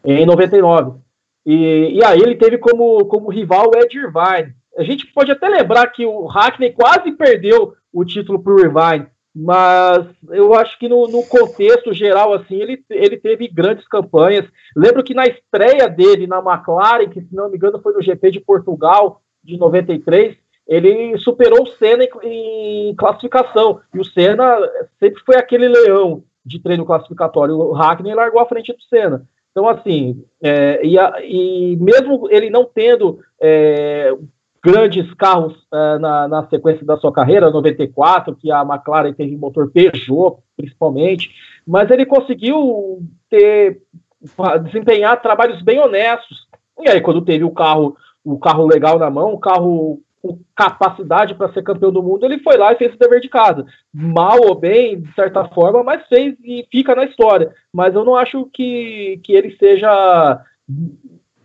[0.03, 0.99] em 99.
[1.45, 4.53] E, e aí ele teve como, como rival o Ed Irvine.
[4.77, 9.07] A gente pode até lembrar que o Hackney quase perdeu o título para o Irvine,
[9.35, 14.45] mas eu acho que no, no, contexto geral, assim, ele, ele teve grandes campanhas.
[14.75, 18.29] Lembro que na estreia dele na McLaren, que se não me engano foi no GP
[18.29, 20.37] de Portugal de 93,
[20.67, 23.81] ele superou o Senna em, em classificação.
[23.93, 24.57] E o Senna
[24.99, 27.57] sempre foi aquele leão de treino classificatório.
[27.57, 29.27] O Hackney largou à frente do Senna.
[29.51, 34.11] Então, assim, é, e, a, e, mesmo ele não tendo é,
[34.63, 39.69] grandes carros uh, na, na, sequência da sua carreira, 94, que a McLaren teve motor
[39.69, 41.29] Peugeot, principalmente,
[41.67, 43.81] mas ele conseguiu ter,
[44.63, 46.47] desempenhar trabalhos bem honestos.
[46.79, 51.35] E aí, quando teve o carro, o carro legal na mão, o carro com capacidade
[51.35, 53.65] para ser campeão do mundo, ele foi lá e fez o dever de casa.
[53.93, 57.53] Mal ou bem, de certa forma, mas fez e fica na história.
[57.73, 60.41] Mas eu não acho que, que ele seja.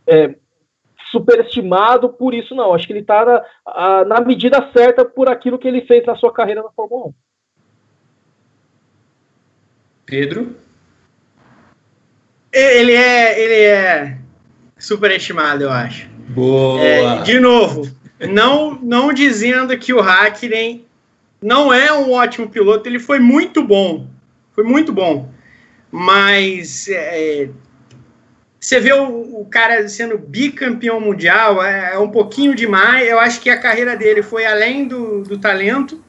[0.06, 0.36] É,
[1.10, 2.74] superestimado por isso, não.
[2.74, 6.32] Acho que ele está na, na, medida certa por aquilo que ele fez na sua
[6.32, 7.14] carreira na Fórmula 1.
[10.06, 10.56] Pedro?
[12.52, 14.18] Ele é, ele é
[14.78, 16.08] superestimado, eu acho.
[16.28, 16.80] Boa!
[16.80, 17.90] É, de novo,
[18.20, 20.86] não, não dizendo que o Hakkinen
[21.42, 24.08] não é um ótimo piloto, ele foi muito bom.
[24.52, 25.30] Foi muito bom.
[25.90, 27.50] Mas é,
[28.68, 33.08] você vê o, o, cara sendo bicampeão mundial, é, é, um pouquinho demais.
[33.08, 36.04] Eu acho que a carreira dele foi além do, do talento,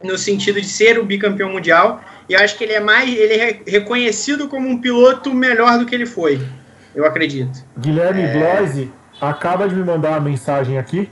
[0.00, 2.00] no sentido de ser o bicampeão mundial.
[2.28, 3.12] E eu acho que ele é mais.
[3.12, 6.40] Ele é reconhecido como um piloto melhor do que ele foi.
[6.94, 7.58] Eu acredito.
[7.76, 8.38] Guilherme é...
[8.38, 11.10] Bloise acaba de me mandar uma mensagem aqui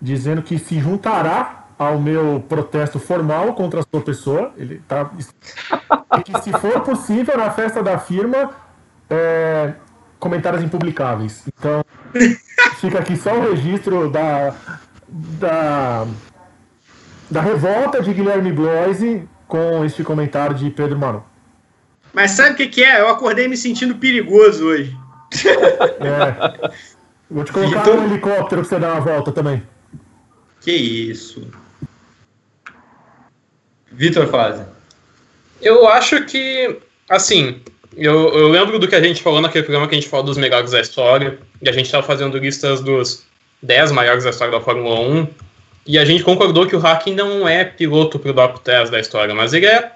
[0.00, 4.54] dizendo que se juntará ao meu protesto formal contra a sua pessoa.
[4.56, 5.10] Ele tá.
[6.16, 8.52] e que se for possível, na festa da firma.
[9.10, 9.72] É,
[10.22, 11.42] comentários impublicáveis.
[11.48, 11.84] Então,
[12.80, 14.54] fica aqui só o registro da,
[15.08, 16.06] da,
[17.28, 21.24] da revolta de Guilherme Bloise com este comentário de Pedro Manu.
[22.12, 23.00] Mas sabe o que, que, é?
[23.00, 24.96] Eu acordei me sentindo perigoso hoje.
[26.02, 26.70] É.
[27.30, 27.96] Vou te colocar Vitor...
[27.96, 29.62] no helicóptero pra você dar uma volta também.
[30.60, 31.50] Que isso.
[33.90, 34.62] Vitor Fase.
[35.60, 37.62] Eu acho que, assim,
[37.96, 40.36] eu, eu, lembro do que a gente falou naquele programa que a gente falou dos
[40.36, 43.24] melhores da história, e a gente estava fazendo listas dos
[43.62, 45.26] 10 maiores da história da Fórmula 1,
[45.86, 49.00] e a gente concordou que o Hakkinen não é piloto para o top 10 da
[49.00, 49.92] história, mas ele é,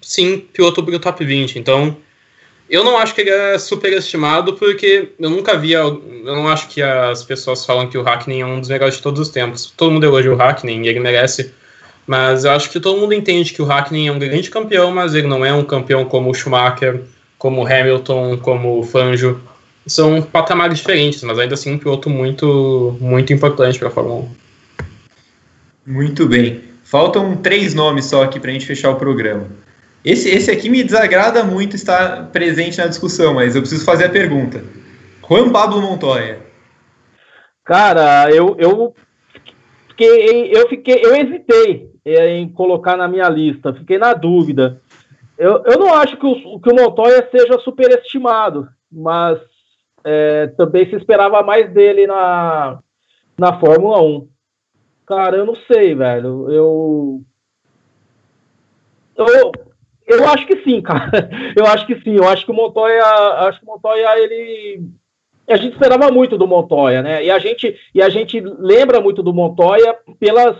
[0.00, 1.58] sim, piloto para o top 20.
[1.58, 1.96] Então,
[2.68, 6.82] eu não acho que ele é superestimado, porque eu nunca vi, eu não acho que
[6.82, 9.72] as pessoas falam que o Hakkinen é um dos melhores de todos os tempos.
[9.76, 11.52] Todo mundo elogia o Hakkinen e ele merece
[12.06, 15.14] mas eu acho que todo mundo entende que o Hakkinen é um grande campeão, mas
[15.14, 17.02] ele não é um campeão como o Schumacher,
[17.42, 19.40] como Hamilton, como Fangio,
[19.84, 25.92] são patamares diferentes, mas ainda assim um piloto muito, muito importante para a Fórmula 1.
[25.92, 26.62] Muito bem.
[26.84, 29.48] Faltam três nomes só aqui para a gente fechar o programa.
[30.04, 34.10] Esse, esse aqui me desagrada muito estar presente na discussão, mas eu preciso fazer a
[34.10, 34.62] pergunta.
[35.28, 36.38] Juan Pablo Montoya.
[37.64, 38.94] Cara, eu, eu
[39.88, 44.80] fiquei, eu fiquei, eu hesitei em colocar na minha lista, fiquei na dúvida.
[45.38, 49.40] Eu, eu não acho que o, que o Montoya seja superestimado, mas
[50.04, 52.78] é, também se esperava mais dele na,
[53.38, 54.28] na Fórmula 1.
[55.06, 56.50] Cara, eu não sei, velho.
[56.50, 57.22] Eu.
[59.16, 59.52] Eu,
[60.06, 61.30] eu acho que sim, cara.
[61.56, 62.16] Eu acho que sim.
[62.16, 63.04] Eu acho que o Montoya.
[63.46, 64.82] Acho que o Montoya, ele.
[65.48, 67.24] A gente esperava muito do Montoya, né?
[67.24, 70.56] E a gente, e a gente lembra muito do Montoya pelas,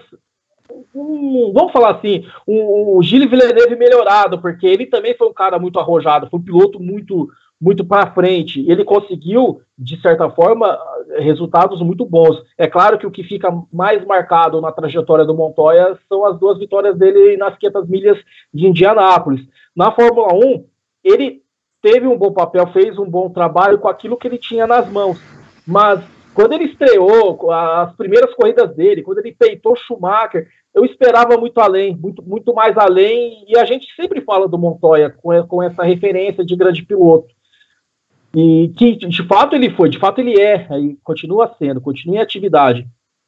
[0.95, 5.59] um, vamos falar assim, um, um Gilles Villeneuve melhorado, porque ele também foi um cara
[5.59, 7.29] muito arrojado, foi um piloto muito
[7.63, 8.69] muito para frente.
[8.69, 10.77] Ele conseguiu, de certa forma,
[11.21, 12.43] resultados muito bons.
[12.59, 16.59] É claro que o que fica mais marcado na trajetória do Montoya são as duas
[16.59, 18.19] vitórias dele nas 500 milhas
[18.53, 19.47] de Indianápolis.
[19.77, 20.65] Na Fórmula 1,
[21.05, 21.41] ele
[21.81, 25.21] teve um bom papel, fez um bom trabalho com aquilo que ele tinha nas mãos.
[25.65, 26.03] Mas
[26.35, 31.97] quando ele estreou, as primeiras corridas dele, quando ele peitou Schumacher, eu esperava muito além,
[31.97, 36.45] muito, muito mais além, e a gente sempre fala do Montoya com, com essa referência
[36.45, 37.29] de grande piloto.
[38.35, 42.21] E que de fato ele foi, de fato ele é, e continua sendo, continua em
[42.21, 42.87] atividade.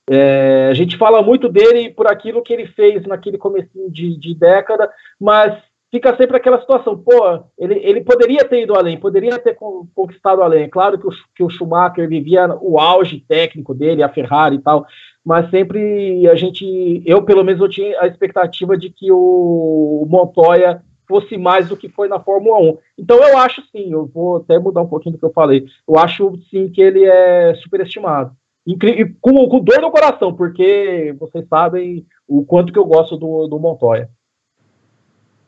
[0.09, 4.35] É, a gente fala muito dele por aquilo que ele fez naquele começo de, de
[4.35, 4.91] década,
[5.21, 5.55] mas
[5.91, 9.57] fica sempre aquela situação, pô, ele, ele poderia ter ido além, poderia ter
[9.95, 10.69] conquistado além.
[10.69, 14.85] Claro que o, que o Schumacher vivia o auge técnico dele, a Ferrari e tal,
[15.25, 20.83] mas sempre a gente, eu pelo menos eu tinha a expectativa de que o Montoya
[21.09, 22.79] fosse mais do que foi na Fórmula 1.
[22.99, 25.99] Então eu acho sim, eu vou até mudar um pouquinho do que eu falei, eu
[25.99, 28.37] acho sim que ele é superestimado.
[28.67, 33.47] Incri com, com dor no coração, porque vocês sabem o quanto que eu gosto do,
[33.47, 34.09] do Montoya.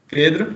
[0.08, 0.54] Pedro?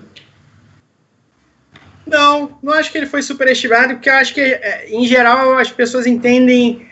[2.07, 5.71] Não, não acho que ele foi superestimado, porque eu acho que, é, em geral, as
[5.71, 6.87] pessoas entendem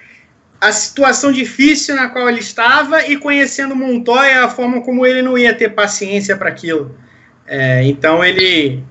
[0.60, 5.38] a situação difícil na qual ele estava e conhecendo Montoya, a forma como ele não
[5.38, 6.96] ia ter paciência para aquilo.
[7.46, 8.82] É, então ele,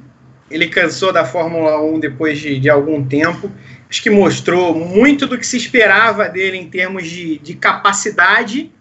[0.50, 3.52] ele cansou da Fórmula 1 depois de, de, algum tempo.
[3.90, 8.72] Acho que mostrou muito do que se esperava dele em termos de, de capacidade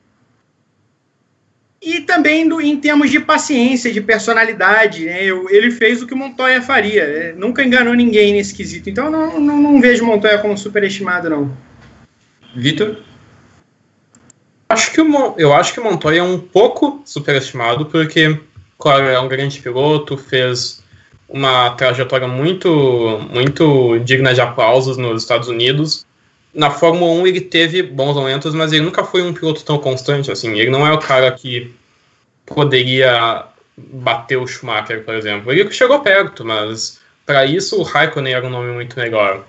[1.82, 5.24] e também do, em termos de paciência, de personalidade, né?
[5.24, 7.32] Eu, ele fez o que Montoya faria, né?
[7.36, 8.88] nunca enganou ninguém nesse quesito.
[8.88, 11.56] Então não, não, não vejo Montoya como superestimado, não.
[12.56, 12.96] Vitor?
[14.68, 18.40] Acho que o, eu acho que o Montoya é um pouco superestimado, porque,
[18.78, 20.82] claro, é um grande piloto, fez
[21.28, 26.04] uma trajetória muito, muito digna de aplausos nos Estados Unidos,
[26.56, 30.32] na Fórmula 1 ele teve bons momentos, mas ele nunca foi um piloto tão constante
[30.32, 30.58] assim.
[30.58, 31.72] Ele não é o cara que
[32.46, 33.44] poderia
[33.76, 35.52] bater o Schumacher, por exemplo.
[35.52, 39.44] Ele chegou perto, mas para isso o Raikkonen era um nome muito melhor.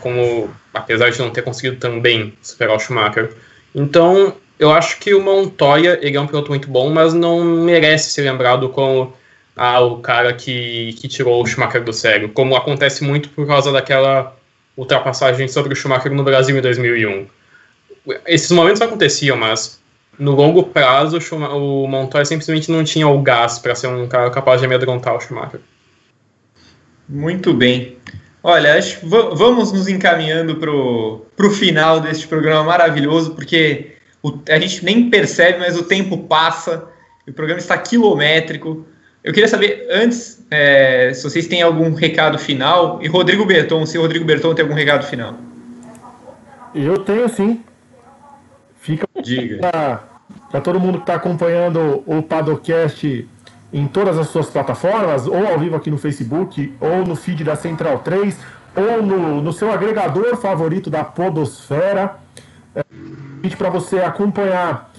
[0.00, 3.32] Como, apesar de não ter conseguido também superar o Schumacher.
[3.74, 8.10] Então, eu acho que o Montoya ele é um piloto muito bom, mas não merece
[8.12, 9.12] ser lembrado como
[9.56, 13.72] ah, o cara que, que tirou o Schumacher do sério, como acontece muito por causa
[13.72, 14.36] daquela
[14.76, 17.26] ultrapassagem sobre o Schumacher no Brasil em 2001.
[18.26, 19.80] Esses momentos aconteciam, mas
[20.18, 24.60] no longo prazo o, Montoya simplesmente não tinha o gás para ser um cara capaz
[24.60, 25.60] de amedrontar o Schumacher.
[27.08, 27.96] Muito bem.
[28.44, 34.84] Olha, acho, vamos nos encaminhando para o final deste programa maravilhoso, porque o, a gente
[34.84, 36.88] nem percebe, mas o tempo passa,
[37.26, 38.84] o programa está quilométrico.
[39.22, 43.96] Eu queria saber, antes, é, se vocês têm algum recado final, e Rodrigo Berton, se
[43.96, 45.36] o Rodrigo Berton tem algum recado final.
[46.74, 47.62] Eu tenho sim.
[48.80, 49.06] Fica
[50.50, 53.28] para todo mundo que está acompanhando o Padocast
[53.72, 57.56] em todas as suas plataformas, ou ao vivo aqui no Facebook, ou no feed da
[57.56, 58.36] Central 3,
[58.76, 62.16] ou no, no seu agregador favorito da Podosfera.
[62.74, 62.84] É,
[63.56, 64.90] para você acompanhar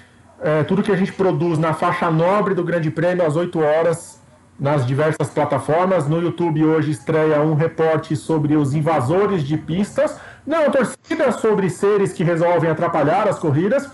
[0.42, 4.22] é, tudo que a gente produz na faixa nobre do Grande Prêmio às 8 horas
[4.60, 6.08] nas diversas plataformas.
[6.08, 10.20] No YouTube hoje estreia um reporte sobre os invasores de pistas.
[10.46, 13.90] Não, torcida sobre seres que resolvem atrapalhar as corridas.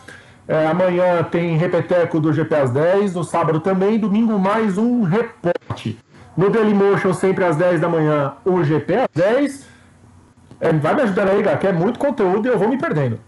[0.50, 6.00] É, amanhã tem repeteco do GP às 10, no sábado também, domingo mais um reporte.
[6.36, 9.68] No Dailymotion, sempre às 10 da manhã, o GP às 10.
[10.60, 13.20] É, vai me ajudando aí, que é muito conteúdo e eu vou me perdendo.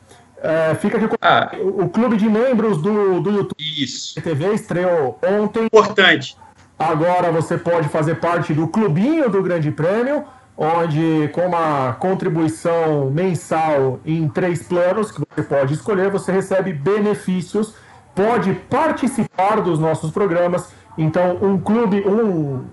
[0.41, 1.51] É, fica aqui com ah.
[1.61, 4.19] o, o clube de membros do, do YouTube Isso.
[4.19, 5.65] TV estreou ontem.
[5.65, 6.35] Importante.
[6.79, 10.25] Agora você pode fazer parte do clubinho do Grande Prêmio,
[10.57, 17.73] onde com uma contribuição mensal em três planos que você pode escolher, você recebe benefícios,
[18.13, 20.71] pode participar dos nossos programas.
[20.97, 22.65] Então, um clube, um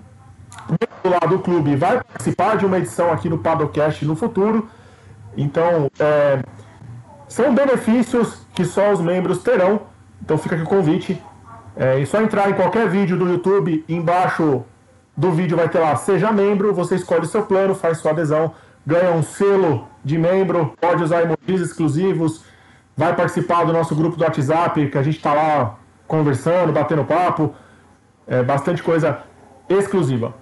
[0.69, 4.69] membro lá do clube vai participar de uma edição aqui no Padocast no futuro.
[5.37, 6.43] Então, é,
[7.29, 9.83] são benefícios que só os membros terão.
[10.23, 11.23] Então fica aqui o convite.
[11.77, 14.65] É, é só entrar em qualquer vídeo do YouTube, embaixo
[15.19, 18.55] do vídeo vai ter lá Seja Membro, você escolhe seu plano, faz sua adesão,
[18.87, 22.45] ganha um selo de membro, pode usar emojis exclusivos,
[22.97, 25.77] vai participar do nosso grupo do WhatsApp, que a gente está lá
[26.07, 27.53] conversando, batendo papo,
[28.29, 29.19] é, bastante coisa
[29.69, 30.37] exclusiva.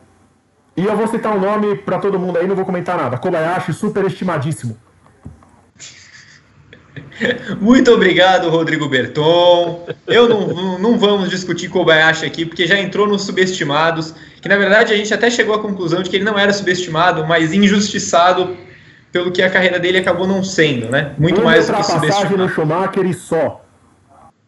[0.77, 3.17] E eu vou citar um nome para todo mundo aí, não vou comentar nada.
[3.17, 4.77] Kobayashi, super estimadíssimo.
[7.61, 9.87] Muito obrigado, Rodrigo Berton.
[10.07, 14.15] Eu não, não vamos discutir Kobayashi aqui, porque já entrou nos subestimados.
[14.47, 17.27] Que na verdade a gente até chegou à conclusão de que ele não era subestimado,
[17.27, 18.57] mas injustiçado
[19.11, 21.15] pelo que a carreira dele acabou não sendo, né?
[21.19, 22.37] Muito mais do que subestimado.
[22.37, 23.61] no Schumacher e só.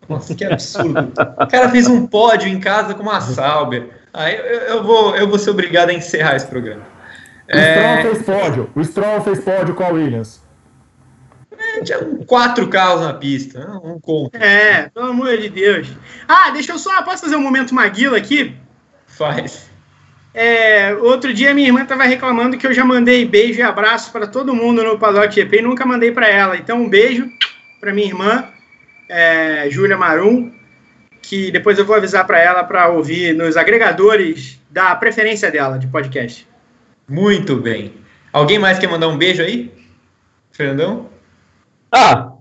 [0.08, 1.12] Nossa, que absurdo.
[1.36, 3.88] o cara fez um pódio em casa com uma Sauber.
[4.14, 6.82] Aí eu, eu, vou, eu vou ser obrigado a encerrar esse programa.
[7.48, 7.74] O é...
[7.74, 8.70] Stroll fez pódio.
[8.76, 10.40] O Stroll fez pódio com a Williams.
[11.58, 14.36] É, tinha quatro carros na pista, um conto.
[14.36, 15.88] É, pelo amor de Deus.
[16.28, 17.02] Ah, deixa eu só.
[17.02, 18.56] Posso fazer um momento Maguila aqui?
[19.08, 19.67] Faz.
[20.34, 24.26] É, outro dia minha irmã estava reclamando que eu já mandei beijo e abraço para
[24.26, 26.56] todo mundo no Paddock GP e nunca mandei para ela.
[26.56, 27.28] Então, um beijo
[27.80, 28.44] para minha irmã,
[29.08, 30.52] é, Júlia Marum,
[31.22, 35.86] que depois eu vou avisar para ela para ouvir nos agregadores da preferência dela de
[35.86, 36.46] podcast.
[37.08, 37.94] Muito bem.
[38.32, 39.72] Alguém mais quer mandar um beijo aí?
[40.50, 41.08] Fernandão?
[41.90, 42.32] Ah,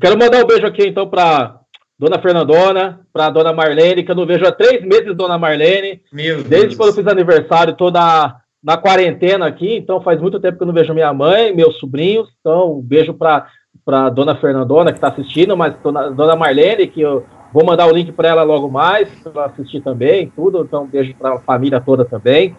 [0.00, 1.61] quero mandar um beijo aqui então para
[1.98, 6.00] Dona Fernandona, para Dona Marlene, que eu não vejo há três meses Dona Marlene.
[6.12, 6.76] Meu Desde Deus.
[6.76, 10.66] quando eu fiz aniversário, tô na, na quarentena aqui, então faz muito tempo que eu
[10.66, 12.28] não vejo minha mãe, meus sobrinhos.
[12.40, 13.46] Então, um beijo para
[13.84, 17.92] para Dona Fernandona, que está assistindo, mas Dona, Dona Marlene, que eu vou mandar o
[17.92, 20.62] link para ela logo mais, para assistir também, tudo.
[20.62, 22.54] Então, um beijo para a família toda também.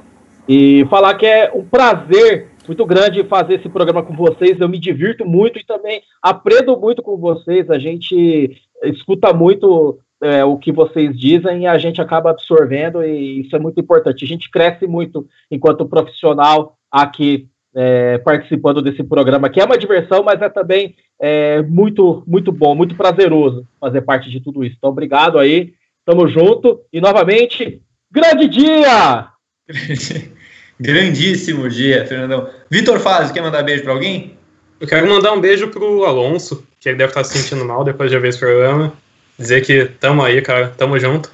[0.47, 4.59] E falar que é um prazer muito grande fazer esse programa com vocês.
[4.59, 7.69] Eu me divirto muito e também aprendo muito com vocês.
[7.69, 13.41] A gente escuta muito é, o que vocês dizem e a gente acaba absorvendo, e
[13.41, 14.23] isso é muito importante.
[14.23, 20.23] A gente cresce muito enquanto profissional aqui é, participando desse programa, que é uma diversão,
[20.23, 24.75] mas é também é, muito, muito bom, muito prazeroso fazer parte de tudo isso.
[24.77, 25.73] Então, obrigado aí,
[26.05, 27.81] tamo junto e novamente,
[28.11, 29.27] grande dia!
[30.79, 32.49] Grandíssimo dia, Fernandão.
[32.69, 34.37] Vitor Faz, quer mandar beijo para alguém?
[34.79, 38.11] Eu quero mandar um beijo pro Alonso, que ele deve estar se sentindo mal depois
[38.11, 38.91] de ver esse programa.
[39.39, 41.31] Dizer que tamo aí, cara, tamo junto.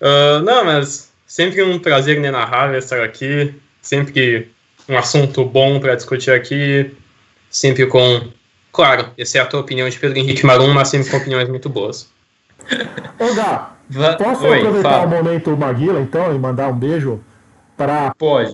[0.00, 3.54] Uh, não, mas sempre um prazer inenarrável estar aqui.
[3.80, 4.50] Sempre
[4.88, 6.90] um assunto bom para discutir aqui.
[7.48, 8.28] Sempre com,
[8.72, 12.10] claro, exceto a opinião de Pedro Henrique Marum, mas sempre com opiniões muito boas.
[13.18, 13.70] Ô, Gá,
[14.18, 15.06] posso Oi, aproveitar fala.
[15.06, 17.20] o momento Maguila, então, e mandar um beijo
[17.76, 18.52] para Pode.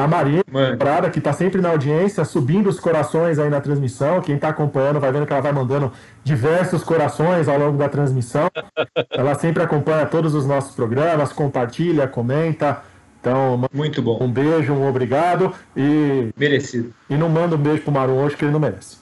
[0.00, 0.42] A Maria
[0.78, 4.20] Prada, que está sempre na audiência, subindo os corações aí na transmissão.
[4.20, 5.92] Quem está acompanhando vai vendo que ela vai mandando
[6.24, 8.50] diversos corações ao longo da transmissão.
[9.10, 12.82] ela sempre acompanha todos os nossos programas, compartilha, comenta.
[13.20, 14.18] Então, muito bom.
[14.22, 16.94] Um beijo, um obrigado e merecido.
[17.08, 18.98] E não manda um beijo pro Maru hoje que ele não merece.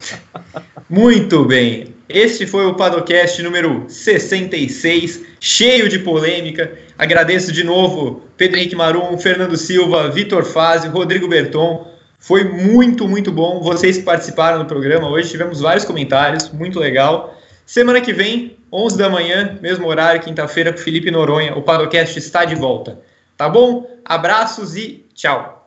[0.88, 1.94] Muito bem.
[2.12, 6.72] Este foi o Padocast número 66, cheio de polêmica.
[6.98, 11.88] Agradeço de novo Pedro Henrique Marum, Fernando Silva, Vitor Fazio, Rodrigo Berton.
[12.18, 13.60] Foi muito, muito bom.
[13.60, 17.38] Vocês participaram do programa hoje, tivemos vários comentários, muito legal.
[17.64, 21.54] Semana que vem, 11 da manhã, mesmo horário, quinta-feira, com Felipe Noronha.
[21.56, 22.98] O Padocast está de volta.
[23.36, 23.88] Tá bom?
[24.04, 25.59] Abraços e tchau.